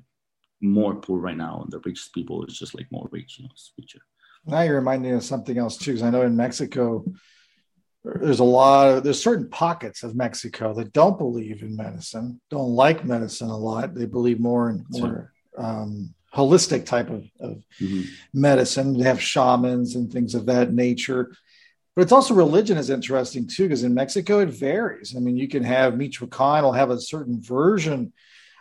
more 0.60 0.94
poor 0.96 1.20
right 1.20 1.38
now, 1.38 1.62
and 1.64 1.72
the 1.72 1.80
richest 1.80 2.14
people 2.14 2.44
is 2.46 2.60
just 2.60 2.76
like 2.76 2.92
more 2.92 3.08
rich, 3.14 3.40
you 3.40 3.46
know, 3.46 3.52
richer. 3.78 4.02
Now 4.48 4.62
you're 4.62 4.76
reminding 4.76 5.12
me 5.12 5.18
of 5.18 5.24
something 5.24 5.58
else 5.58 5.78
too, 5.78 5.92
because 5.92 6.04
I 6.04 6.10
know 6.10 6.22
in 6.22 6.38
Mexico, 6.38 7.06
there's 8.04 8.40
a 8.40 8.46
lot 8.46 8.88
of 8.90 9.04
there's 9.04 9.22
certain 9.22 9.50
pockets 9.50 10.04
of 10.04 10.16
Mexico 10.16 10.74
that 10.76 10.94
don't 10.94 11.18
believe 11.18 11.62
in 11.62 11.76
medicine, 11.76 12.40
don't 12.50 12.70
like 12.70 13.04
medicine 13.04 13.50
a 13.50 13.58
lot. 13.58 13.94
They 13.94 14.06
believe 14.06 14.40
more 14.40 14.70
in 14.70 14.86
more 14.90 15.34
um, 15.58 16.14
holistic 16.34 16.86
type 16.86 17.10
of, 17.10 17.26
of 17.42 17.64
Mhm. 17.82 18.06
medicine. 18.34 18.98
They 18.98 19.04
have 19.04 19.22
shamans 19.22 19.96
and 19.96 20.12
things 20.12 20.34
of 20.36 20.46
that 20.46 20.74
nature. 20.74 21.34
But 21.96 22.04
it's 22.04 22.12
also 22.12 22.34
religion 22.34 22.78
is 22.78 22.90
interesting 22.90 23.48
too, 23.48 23.64
because 23.64 23.84
in 23.84 23.94
Mexico 23.94 24.40
it 24.40 24.50
varies. 24.50 25.16
I 25.16 25.20
mean, 25.20 25.36
you 25.36 25.48
can 25.48 25.64
have 25.64 25.98
Michoacan 25.98 26.64
will 26.64 26.72
have 26.72 26.92
a 26.92 27.02
certain 27.02 27.42
version 27.42 28.14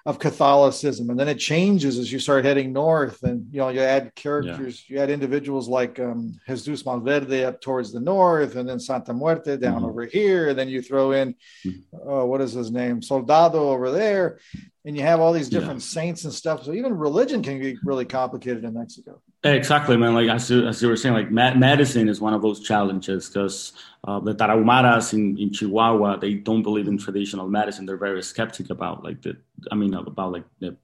of 0.07 0.21
Catholicism, 0.21 1.11
and 1.11 1.19
then 1.19 1.29
it 1.29 1.39
changes 1.39 1.99
as 1.99 2.13
you 2.13 2.21
start 2.21 2.45
heading 2.45 2.73
north. 2.73 3.25
And 3.25 3.49
you 3.53 3.59
know, 3.59 3.71
you 3.71 3.81
add 3.81 4.15
characters, 4.15 4.85
you 4.89 4.99
add 4.99 5.11
individuals 5.11 5.69
like 5.69 5.99
um, 5.99 6.39
Jesus 6.47 6.85
Malverde 6.85 7.45
up 7.45 7.61
towards 7.61 7.93
the 7.93 7.99
north, 8.01 8.55
and 8.55 8.69
then 8.69 8.79
Santa 8.79 9.13
Muerte 9.13 9.57
down 9.57 9.83
Mhm. 9.83 9.89
over 9.89 10.05
here, 10.07 10.49
and 10.51 10.59
then 10.59 10.69
you 10.69 10.81
throw 10.81 11.11
in 11.11 11.35
Mhm. 11.65 11.83
uh, 12.09 12.25
what 12.25 12.41
is 12.41 12.53
his 12.53 12.71
name, 12.71 13.03
Soldado 13.03 13.69
over 13.71 13.91
there, 13.91 14.39
and 14.85 14.97
you 14.97 15.03
have 15.03 15.19
all 15.21 15.33
these 15.33 15.51
Yeah. 15.51 15.59
different 15.59 15.83
saints 15.83 16.25
and 16.25 16.33
stuff. 16.33 16.65
So 16.65 16.73
even 16.73 16.97
religion 16.97 17.43
can 17.43 17.59
be 17.59 17.77
really 17.85 18.05
complicated 18.05 18.63
in 18.65 18.75
Mexico. 18.75 19.21
Exactly, 19.55 19.97
man. 19.97 20.15
Like 20.15 20.29
as 20.29 20.51
you, 20.51 20.67
as 20.67 20.81
you 20.81 20.89
were 20.89 20.97
saying, 20.97 21.15
like 21.15 21.31
me- 21.31 21.55
medicine 21.55 22.09
is 22.09 22.21
one 22.21 22.33
of 22.35 22.43
those 22.43 22.61
challenges 22.61 23.29
because 23.29 23.73
uh, 24.05 24.19
the 24.21 24.35
Tarahumaras 24.35 25.13
in, 25.13 25.37
in 25.39 25.53
Chihuahua, 25.53 26.17
they 26.17 26.35
don't 26.35 26.63
believe 26.63 26.89
in 26.89 26.97
traditional 26.97 27.49
medicine. 27.49 27.87
They're 27.87 27.97
very 27.97 28.23
skeptic 28.23 28.71
about 28.71 29.05
like 29.05 29.23
the, 29.23 29.37
I 29.71 29.75
mean, 29.75 29.95
about 29.95 30.33
like 30.33 30.45
the 30.61 30.77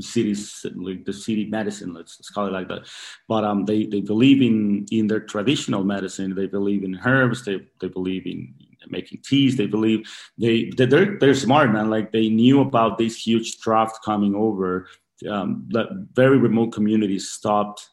cities, 0.00 0.66
like 0.76 1.04
the 1.04 1.12
city 1.12 1.46
medicine. 1.46 1.94
Let's, 1.94 2.18
let's 2.18 2.30
call 2.30 2.46
it 2.46 2.52
like 2.52 2.68
that. 2.68 2.88
But 3.28 3.44
um, 3.44 3.64
they 3.66 3.86
they 3.86 4.00
believe 4.00 4.42
in 4.42 4.86
in 4.90 5.06
their 5.06 5.20
traditional 5.20 5.84
medicine. 5.84 6.34
They 6.34 6.46
believe 6.46 6.84
in 6.84 6.98
herbs. 7.04 7.44
They 7.44 7.60
they 7.80 7.88
believe 7.88 8.26
in 8.26 8.54
making 8.88 9.22
teas. 9.24 9.56
They 9.56 9.66
believe 9.66 10.08
they- 10.38 10.70
they're 10.76 11.18
they're 11.18 11.34
smart, 11.34 11.72
man. 11.72 11.90
Like 11.90 12.12
they 12.12 12.28
knew 12.28 12.60
about 12.60 12.98
this 12.98 13.16
huge 13.26 13.58
draft 13.60 13.98
coming 14.04 14.34
over. 14.34 14.88
Um, 15.28 15.66
that 15.70 15.88
very 16.14 16.38
remote 16.38 16.72
communities 16.72 17.28
stopped 17.30 17.90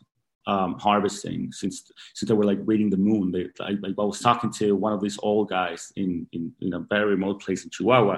um, 0.48 0.80
harvesting 0.80 1.52
since 1.52 1.92
since 2.14 2.28
they 2.28 2.34
were 2.34 2.46
like 2.46 2.60
waiting 2.64 2.90
the 2.90 2.98
moon. 2.98 3.32
They, 3.32 3.50
I, 3.60 3.74
I 3.86 4.04
was 4.04 4.22
talking 4.22 4.52
to 4.54 4.76
one 4.76 4.94
of 4.94 5.02
these 5.02 5.20
old 5.22 5.50
guys 5.50 5.92
in, 5.96 6.26
in 6.32 6.54
in 6.62 6.74
a 6.74 6.80
very 6.80 7.12
remote 7.12 7.42
place 7.42 7.64
in 7.64 7.70
Chihuahua, 7.70 8.18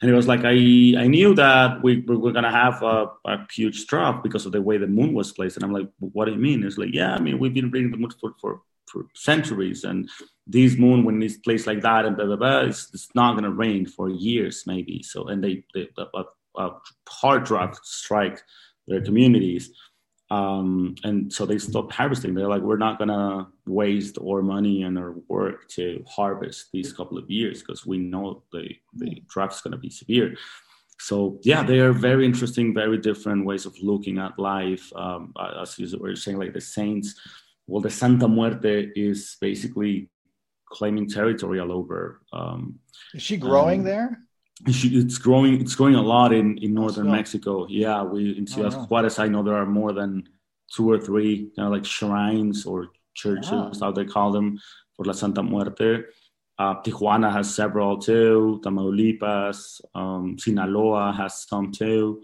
and 0.00 0.10
he 0.10 0.16
was 0.16 0.26
like, 0.26 0.40
I 0.44 0.54
I 1.04 1.06
knew 1.06 1.34
that 1.34 1.82
we, 1.82 2.00
we 2.00 2.16
were 2.16 2.32
gonna 2.32 2.50
have 2.50 2.82
a, 2.82 3.10
a 3.26 3.46
huge 3.52 3.86
drop 3.86 4.22
because 4.22 4.46
of 4.46 4.52
the 4.52 4.62
way 4.62 4.78
the 4.78 4.86
moon 4.86 5.12
was 5.12 5.32
placed, 5.32 5.56
and 5.56 5.64
I'm 5.64 5.72
like, 5.72 5.88
what 5.98 6.24
do 6.24 6.32
you 6.32 6.38
mean? 6.38 6.64
It's 6.64 6.78
like, 6.78 6.94
yeah, 6.94 7.14
I 7.14 7.20
mean 7.20 7.38
we've 7.38 7.54
been 7.54 7.70
reading 7.70 7.90
the 7.90 7.98
moon 7.98 8.10
for 8.18 8.32
for, 8.40 8.62
for 8.86 9.06
centuries, 9.14 9.84
and 9.84 10.08
this 10.46 10.76
moon 10.78 11.04
when 11.04 11.22
it's 11.22 11.36
placed 11.36 11.66
like 11.66 11.82
that 11.82 12.06
and 12.06 12.16
blah 12.16 12.26
blah 12.26 12.36
blah, 12.36 12.60
it's, 12.60 12.90
it's 12.94 13.10
not 13.14 13.34
gonna 13.34 13.50
rain 13.50 13.84
for 13.84 14.08
years 14.08 14.64
maybe. 14.66 15.02
So 15.02 15.28
and 15.28 15.44
they, 15.44 15.62
they 15.74 15.88
a, 15.98 16.24
a 16.56 16.70
hard 17.06 17.44
drought 17.44 17.76
strike 17.84 18.40
their 18.88 19.02
communities 19.02 19.70
um, 20.30 20.94
and 21.02 21.32
so 21.32 21.44
they 21.44 21.58
stopped 21.58 21.92
harvesting. 21.92 22.34
They're 22.34 22.48
like, 22.48 22.62
we're 22.62 22.76
not 22.76 22.98
gonna 22.98 23.48
waste 23.66 24.16
our 24.18 24.42
money 24.42 24.82
and 24.84 24.96
our 24.98 25.14
work 25.28 25.68
to 25.70 26.04
harvest 26.08 26.68
these 26.72 26.92
couple 26.92 27.18
of 27.18 27.30
years 27.30 27.60
because 27.60 27.84
we 27.86 27.98
know 27.98 28.42
the 28.52 28.64
the 28.94 29.22
draft's 29.28 29.60
gonna 29.60 29.76
be 29.76 29.90
severe. 29.90 30.36
So 30.98 31.40
yeah, 31.42 31.62
they 31.62 31.80
are 31.80 31.92
very 31.92 32.24
interesting, 32.26 32.74
very 32.74 32.98
different 32.98 33.44
ways 33.46 33.64
of 33.66 33.74
looking 33.82 34.18
at 34.18 34.38
life. 34.38 34.92
Um, 34.94 35.32
as 35.62 35.78
you 35.78 35.86
were 35.98 36.14
saying, 36.16 36.38
like 36.38 36.52
the 36.54 36.60
saints. 36.60 37.14
Well, 37.66 37.80
the 37.80 37.90
Santa 37.90 38.26
Muerte 38.26 38.88
is 38.96 39.36
basically 39.40 40.10
claiming 40.68 41.08
territory 41.08 41.60
all 41.60 41.72
over. 41.72 42.20
Um, 42.32 42.80
Is 43.14 43.22
she 43.22 43.36
growing 43.36 43.80
Um, 43.80 43.86
there? 43.86 44.22
It's 44.66 45.18
growing. 45.18 45.60
It's 45.60 45.74
growing 45.74 45.94
a 45.94 46.02
lot 46.02 46.32
in, 46.32 46.58
in 46.58 46.74
northern 46.74 47.06
so? 47.06 47.10
Mexico. 47.10 47.66
Yeah, 47.68 48.02
we 48.02 48.36
in 48.36 48.46
Ciudad 48.46 48.74
wow. 48.74 48.86
Juarez. 48.86 49.18
I 49.18 49.28
know 49.28 49.42
there 49.42 49.54
are 49.54 49.66
more 49.66 49.92
than 49.92 50.28
two 50.74 50.90
or 50.90 50.98
three 50.98 51.50
kind 51.56 51.66
of 51.66 51.72
like 51.72 51.84
shrines 51.84 52.66
or 52.66 52.88
churches, 53.14 53.50
Wow. 53.50 53.72
how 53.80 53.92
they 53.92 54.04
call 54.04 54.30
them, 54.32 54.58
for 54.96 55.04
La 55.04 55.12
Santa 55.12 55.42
Muerte. 55.42 56.02
Uh, 56.58 56.74
Tijuana 56.82 57.32
has 57.32 57.52
several 57.54 57.98
too. 57.98 58.60
Tamaulipas, 58.62 59.80
um, 59.94 60.36
Sinaloa 60.38 61.12
has 61.12 61.46
some 61.48 61.72
too. 61.72 62.22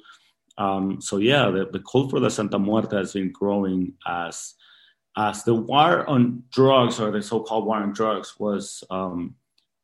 Um, 0.58 1.00
so 1.00 1.16
yeah, 1.16 1.50
the, 1.50 1.68
the 1.72 1.80
cult 1.80 2.10
for 2.10 2.20
the 2.20 2.30
Santa 2.30 2.58
Muerte 2.58 2.96
has 2.96 3.12
been 3.14 3.32
growing 3.32 3.94
as 4.06 4.54
as 5.18 5.44
the 5.44 5.54
war 5.54 6.06
on 6.08 6.42
drugs 6.50 7.00
or 7.00 7.10
the 7.10 7.22
so-called 7.22 7.64
war 7.64 7.78
on 7.78 7.92
drugs 7.92 8.34
was 8.38 8.84
um, 8.90 9.34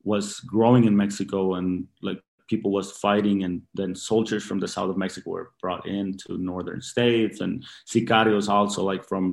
was 0.04 0.40
growing 0.40 0.84
in 0.84 0.96
Mexico 0.96 1.54
and 1.54 1.86
like 2.02 2.20
people 2.52 2.70
was 2.70 2.92
fighting 3.06 3.38
and 3.46 3.54
then 3.78 3.94
soldiers 3.94 4.44
from 4.48 4.58
the 4.60 4.68
south 4.74 4.90
of 4.90 4.98
Mexico 5.04 5.30
were 5.30 5.50
brought 5.64 5.84
into 5.86 6.30
northern 6.36 6.82
states 6.92 7.40
and 7.44 7.52
sicarios 7.92 8.46
also 8.56 8.80
like 8.92 9.04
from 9.10 9.24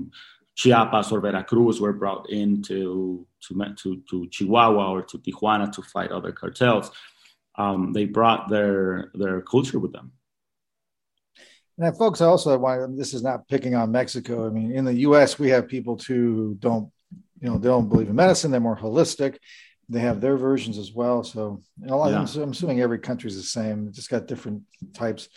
Chiapas 0.60 1.12
or 1.14 1.20
Veracruz 1.22 1.80
were 1.80 1.98
brought 2.04 2.30
into 2.30 3.26
to, 3.44 3.54
to, 3.82 4.02
to 4.10 4.28
Chihuahua 4.34 4.86
or 4.96 5.02
to 5.04 5.18
Tijuana 5.18 5.72
to 5.76 5.82
fight 5.82 6.12
other 6.12 6.34
cartels. 6.34 6.92
Um, 7.56 7.94
they 7.94 8.06
brought 8.06 8.50
their 8.50 9.12
their 9.22 9.42
culture 9.54 9.80
with 9.80 9.94
them. 9.98 10.08
And 11.78 11.98
folks, 11.98 12.20
I 12.20 12.26
also 12.26 12.58
want 12.58 12.98
this 12.98 13.14
is 13.14 13.24
not 13.24 13.48
picking 13.48 13.74
on 13.74 13.92
Mexico. 14.00 14.34
I 14.48 14.50
mean, 14.50 14.70
in 14.80 14.84
the 14.84 15.00
U.S., 15.08 15.40
we 15.40 15.50
have 15.56 15.74
people 15.76 15.96
too 15.96 16.24
who 16.38 16.56
don't, 16.68 16.92
you 17.42 17.48
know, 17.50 17.58
they 17.58 17.70
don't 17.70 17.90
believe 17.92 18.10
in 18.10 18.16
medicine. 18.16 18.52
They're 18.52 18.70
more 18.70 18.84
holistic. 18.86 19.34
They 19.90 20.00
have 20.02 20.22
their 20.22 20.38
versions 20.38 20.78
as 20.78 20.94
well. 20.94 21.24
So, 21.24 21.62
and 21.82 21.90
a 21.92 21.96
lot, 21.96 22.12
Yeah. 22.12 22.20
I'm, 22.20 22.44
I'm 22.44 22.52
assuming 22.52 22.80
every 22.82 23.00
country's 23.00 23.36
the 23.36 23.42
same. 23.44 23.88
It's 23.88 23.98
just 23.98 24.10
got 24.10 24.28
different 24.28 24.64
types. 24.94 25.30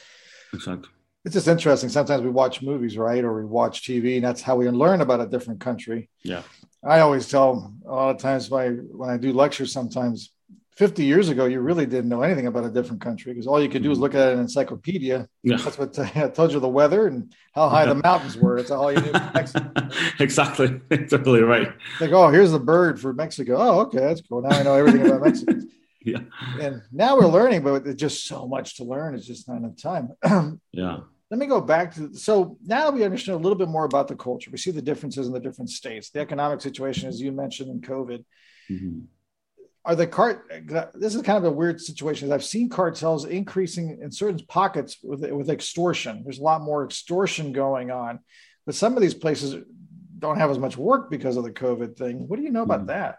Exactly. 0.53 0.91
It's 1.25 1.35
just 1.35 1.49
interesting. 1.49 1.89
Sometimes 1.89 2.23
we 2.23 2.31
watch 2.31 2.63
movies, 2.63 2.99
right, 2.99 3.25
or 3.25 3.35
we 3.35 3.45
watch 3.45 3.83
TV, 3.83 4.17
and 4.17 4.25
that's 4.25 4.43
how 4.43 4.57
we 4.57 4.69
learn 4.69 5.01
about 5.01 5.21
a 5.21 5.27
different 5.27 5.61
country. 5.61 6.11
Yeah. 6.23 6.43
I 6.85 7.01
always 7.01 7.29
tell 7.29 7.73
a 7.87 7.91
lot 7.91 8.15
of 8.17 8.21
times 8.21 8.51
when 8.51 9.09
I 9.09 9.17
do 9.17 9.33
lectures, 9.33 9.73
sometimes 9.73 10.33
50 10.77 11.05
years 11.05 11.29
ago, 11.29 11.45
you 11.45 11.61
really 11.61 11.85
didn't 11.85 12.09
know 12.09 12.23
anything 12.23 12.47
about 12.47 12.65
a 12.65 12.71
different 12.71 13.03
country 13.03 13.33
because 13.33 13.47
all 13.47 13.63
you 13.63 13.69
could 13.69 13.83
do 13.83 13.91
is 13.91 13.99
look 13.99 14.15
at 14.15 14.33
an 14.33 14.39
encyclopedia. 14.39 15.29
Yeah. 15.43 15.57
That's 15.57 15.77
what 15.77 15.99
I 16.17 16.29
told 16.29 16.53
you 16.53 16.61
the 16.61 16.69
weather 16.69 17.09
and 17.09 17.35
how 17.55 17.69
high 17.69 17.85
the 17.85 17.95
mountains 17.97 18.37
were. 18.39 18.57
That's 18.57 18.71
all 18.71 18.93
you 18.93 19.01
knew. 19.01 19.13
Exactly. 20.19 20.81
totally 21.11 21.43
right. 21.43 21.69
Like, 22.01 22.13
oh, 22.13 22.29
here's 22.31 22.53
the 22.53 22.59
bird 22.61 22.99
for 22.99 23.13
Mexico. 23.13 23.57
Oh, 23.59 23.81
okay, 23.81 23.99
that's 23.99 24.23
cool. 24.23 24.41
Now 24.41 24.59
I 24.59 24.63
know 24.63 24.75
everything 24.75 25.07
about 25.07 25.23
Mexico. 25.23 25.61
Yeah. 26.05 26.21
And 26.61 26.83
now 26.91 27.17
we're 27.17 27.27
learning, 27.27 27.63
but 27.63 27.85
there's 27.85 27.97
just 27.97 28.27
so 28.27 28.49
much 28.49 28.77
to 28.79 28.85
learn. 28.85 29.15
It's 29.15 29.27
just 29.27 29.49
not 29.49 29.59
enough 29.59 29.77
time. 29.77 30.61
Yeah. 30.73 31.01
Let 31.31 31.39
me 31.39 31.47
go 31.47 31.63
back 31.63 31.95
to 31.95 32.15
so 32.15 32.59
now 32.63 32.91
we 32.91 33.05
understand 33.05 33.37
a 33.37 33.43
little 33.43 33.57
bit 33.57 33.69
more 33.69 33.87
about 33.87 34.07
the 34.07 34.15
culture. 34.17 34.51
We 34.51 34.59
see 34.59 34.71
the 34.71 34.83
differences 34.83 35.27
in 35.27 35.33
the 35.33 35.41
different 35.41 35.71
states, 35.71 36.11
the 36.11 36.21
economic 36.21 36.61
situation, 36.61 37.09
as 37.09 37.23
you 37.23 37.33
mentioned 37.33 37.71
in 37.71 37.81
COVID. 37.81 38.23
Mhm. 38.71 39.05
Are 39.85 39.97
the 39.97 40.07
cart? 40.07 40.49
This 40.95 41.15
is 41.17 41.23
kind 41.23 41.39
of 41.39 41.45
a 41.45 41.51
weird 41.51 41.81
situation. 41.81 42.31
I've 42.33 42.45
seen 42.45 42.69
cartels 42.69 43.25
increasing 43.25 43.99
in 44.01 44.13
certain 44.13 44.41
pockets 44.47 44.99
with 45.03 45.29
with 45.33 45.51
extortion. 45.51 46.23
There's 46.23 46.39
a 46.39 46.43
lot 46.43 46.61
more 46.63 46.85
extortion 46.85 47.53
going 47.53 47.91
on, 47.91 48.21
but 48.65 48.77
some 48.77 48.95
of 48.97 49.03
these 49.03 49.15
places 49.15 49.65
don't 50.21 50.39
have 50.39 50.51
as 50.53 50.59
much 50.59 50.77
work 50.77 51.11
because 51.11 51.37
of 51.37 51.43
the 51.43 51.51
COVID 51.51 51.97
thing. 51.97 52.29
What 52.29 52.37
do 52.37 52.43
you 52.45 52.51
know 52.53 52.63
about 52.63 52.83
Mhm. 52.85 52.89
that? 52.89 53.19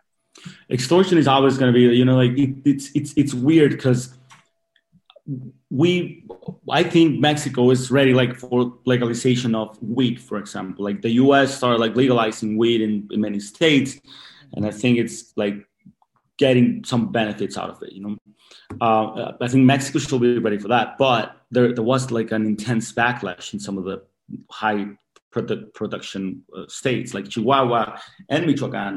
extortion 0.72 1.20
is 1.20 1.28
always 1.28 1.60
going 1.60 1.72
to 1.72 1.78
be 1.78 1.86
you 1.96 2.06
know 2.06 2.16
like 2.16 2.32
it, 2.44 2.56
it's 2.66 2.90
it's 2.96 3.14
it's 3.16 3.34
weird 3.36 3.70
because 3.70 4.18
we 5.70 6.26
i 6.72 6.82
think 6.84 7.20
mexico 7.20 7.70
is 7.70 7.92
ready 7.92 8.14
like 8.16 8.36
for 8.36 8.74
legalization 8.86 9.54
of 9.54 9.78
weed 9.84 10.20
for 10.20 10.40
example 10.40 10.84
like 10.84 11.04
the 11.04 11.12
us 11.12 11.56
started 11.56 11.80
like 11.80 11.96
legalizing 11.96 12.58
weed 12.58 12.82
in, 12.82 13.08
in 13.12 13.22
many 13.22 13.40
states 13.40 14.00
and 14.54 14.66
i 14.66 14.72
think 14.72 14.98
it's 14.98 15.32
like 15.38 15.58
getting 16.46 16.84
some 16.92 17.04
benefits 17.20 17.56
out 17.62 17.70
of 17.74 17.78
it 17.86 17.92
you 17.96 18.02
know 18.04 18.14
uh, 18.86 19.32
i 19.46 19.48
think 19.48 19.64
mexico 19.74 20.00
should 20.00 20.22
be 20.22 20.38
ready 20.48 20.60
for 20.64 20.70
that 20.76 20.88
but 20.98 21.26
there, 21.52 21.74
there 21.76 21.90
was 21.94 22.12
like 22.18 22.32
an 22.32 22.46
intense 22.54 22.92
backlash 23.00 23.54
in 23.54 23.60
some 23.60 23.78
of 23.78 23.86
the 23.90 23.98
high 24.50 24.86
produ- 25.34 25.72
production 25.74 26.24
uh, 26.58 26.68
states 26.68 27.14
like 27.14 27.26
chihuahua 27.34 27.84
and 28.30 28.46
michoacan 28.46 28.96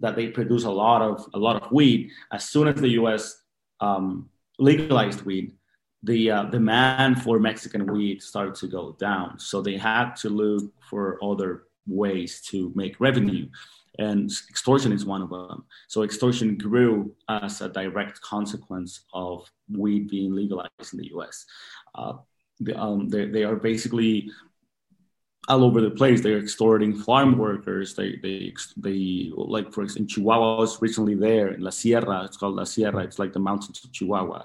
that 0.00 0.16
they 0.16 0.28
produce 0.28 0.64
a 0.64 0.70
lot 0.70 1.02
of 1.02 1.26
a 1.34 1.38
lot 1.38 1.60
of 1.60 1.70
weed. 1.72 2.10
As 2.32 2.44
soon 2.48 2.68
as 2.68 2.80
the 2.80 2.90
U.S. 3.00 3.42
Um, 3.80 4.28
legalized 4.58 5.22
weed, 5.22 5.52
the 6.02 6.30
uh, 6.30 6.42
demand 6.44 7.22
for 7.22 7.38
Mexican 7.38 7.86
weed 7.86 8.22
started 8.22 8.54
to 8.56 8.66
go 8.68 8.92
down. 8.98 9.38
So 9.38 9.60
they 9.60 9.76
had 9.76 10.14
to 10.16 10.28
look 10.28 10.72
for 10.88 11.18
other 11.22 11.64
ways 11.86 12.40
to 12.50 12.72
make 12.74 13.00
revenue, 13.00 13.48
and 13.98 14.30
extortion 14.48 14.92
is 14.92 15.04
one 15.04 15.22
of 15.22 15.30
them. 15.30 15.64
So 15.88 16.02
extortion 16.02 16.56
grew 16.56 17.14
as 17.28 17.60
a 17.60 17.68
direct 17.68 18.20
consequence 18.20 19.00
of 19.12 19.50
weed 19.68 20.08
being 20.08 20.32
legalized 20.34 20.92
in 20.92 21.00
the 21.00 21.08
U.S. 21.08 21.44
Uh, 21.94 22.14
they, 22.60 22.74
um, 22.74 23.08
they, 23.08 23.26
they 23.26 23.44
are 23.44 23.56
basically 23.56 24.30
all 25.48 25.64
over 25.64 25.80
the 25.80 25.90
place. 25.90 26.20
They're 26.20 26.38
extorting 26.38 26.94
farm 26.94 27.38
workers. 27.38 27.94
They, 27.94 28.16
they, 28.22 28.54
they 28.76 29.32
like, 29.34 29.72
for 29.72 29.82
example, 29.82 30.08
Chihuahua, 30.08 30.60
was 30.60 30.80
recently 30.80 31.14
there 31.14 31.48
in 31.48 31.60
La 31.62 31.70
Sierra. 31.70 32.24
It's 32.24 32.36
called 32.36 32.56
La 32.56 32.64
Sierra. 32.64 33.02
It's 33.02 33.18
like 33.18 33.32
the 33.32 33.40
mountains 33.40 33.82
of 33.84 33.92
Chihuahua. 33.92 34.44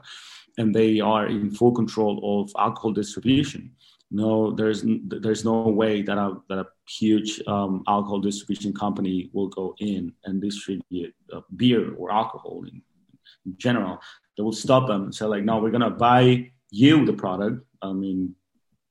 And 0.58 0.74
they 0.74 1.00
are 1.00 1.28
in 1.28 1.52
full 1.52 1.74
control 1.74 2.42
of 2.42 2.52
alcohol 2.58 2.92
distribution. 2.92 3.72
No, 4.16 4.52
there's 4.52 4.86
there's 5.08 5.44
no 5.44 5.64
way 5.70 6.04
that 6.04 6.20
a 6.20 6.38
that 6.48 6.60
a 6.60 6.68
huge 6.88 7.42
um, 7.48 7.84
alcohol 7.88 8.20
distribution 8.20 8.72
company 8.72 9.32
will 9.34 9.48
go 9.48 9.74
in 9.80 10.14
and 10.26 10.40
distribute 10.40 11.16
uh, 11.34 11.42
beer 11.56 11.96
or 11.96 12.12
alcohol 12.12 12.64
in, 12.68 12.80
in 13.48 13.58
general. 13.58 14.00
They 14.38 14.44
will 14.44 14.52
stop 14.54 14.88
them 14.88 15.06
and 15.06 15.16
say 15.16 15.26
like, 15.26 15.44
no, 15.44 15.58
we're 15.58 15.72
gonna 15.72 15.90
buy 15.90 16.52
you 16.70 17.06
the 17.06 17.14
product. 17.14 17.66
I 17.82 17.92
mean, 17.92 18.36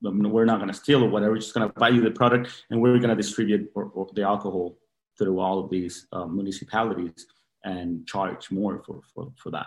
we're 0.02 0.44
not 0.44 0.56
to 0.66 0.74
steal 0.74 1.04
or 1.04 1.08
whatever. 1.08 1.32
We're 1.32 1.38
just 1.38 1.54
to 1.54 1.68
buy 1.78 1.90
you 1.90 2.00
the 2.00 2.10
product 2.10 2.64
and 2.70 2.80
we're 2.82 2.98
to 2.98 3.14
distribute 3.14 3.70
or, 3.76 3.84
or 3.94 4.08
the 4.14 4.22
alcohol 4.22 4.76
through 5.18 5.38
all 5.38 5.60
of 5.60 5.70
these 5.70 6.08
um, 6.12 6.34
municipalities 6.34 7.26
and 7.62 8.04
charge 8.08 8.50
more 8.50 8.82
for, 8.84 9.00
for, 9.14 9.32
for 9.40 9.50
that. 9.50 9.66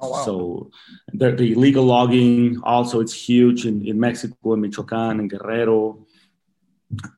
Oh. 0.00 0.24
So 0.24 0.70
the, 1.12 1.32
the, 1.32 1.52
illegal 1.52 1.84
logging 1.84 2.60
also 2.62 3.00
it's 3.00 3.12
huge 3.12 3.66
in, 3.66 3.86
in 3.86 3.98
Mexico, 3.98 4.54
in 4.54 4.60
Michoacan, 4.60 5.20
and 5.20 5.30
Guerrero. 5.30 6.06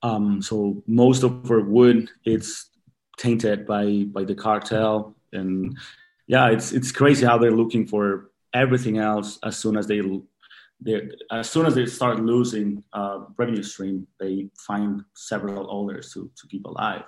Um, 0.03 0.41
so 0.43 0.83
most 0.87 1.23
of 1.23 1.51
our 1.51 1.61
wood 1.61 2.11
it's 2.25 2.71
tainted 3.19 3.67
by 3.67 4.05
by 4.07 4.25
the 4.25 4.35
cartel, 4.35 5.15
and 5.33 5.77
yeah, 6.27 6.49
it's 6.51 6.73
it's 6.73 6.93
crazy 6.93 7.27
how 7.27 7.39
they're 7.39 7.51
looking 7.51 7.87
for 7.87 8.31
everything 8.55 8.99
else 8.99 9.39
as 9.43 9.57
soon 9.59 9.77
as 9.77 9.87
they 9.87 10.01
as 11.31 11.51
soon 11.51 11.67
as 11.67 11.75
they 11.75 11.87
start 11.87 12.21
losing 12.21 12.83
uh, 12.93 13.25
revenue 13.37 13.63
stream, 13.63 14.07
they 14.21 14.49
find 14.57 15.03
several 15.15 15.69
others 15.83 16.13
to, 16.15 16.31
to 16.37 16.47
keep 16.49 16.65
alive, 16.65 17.03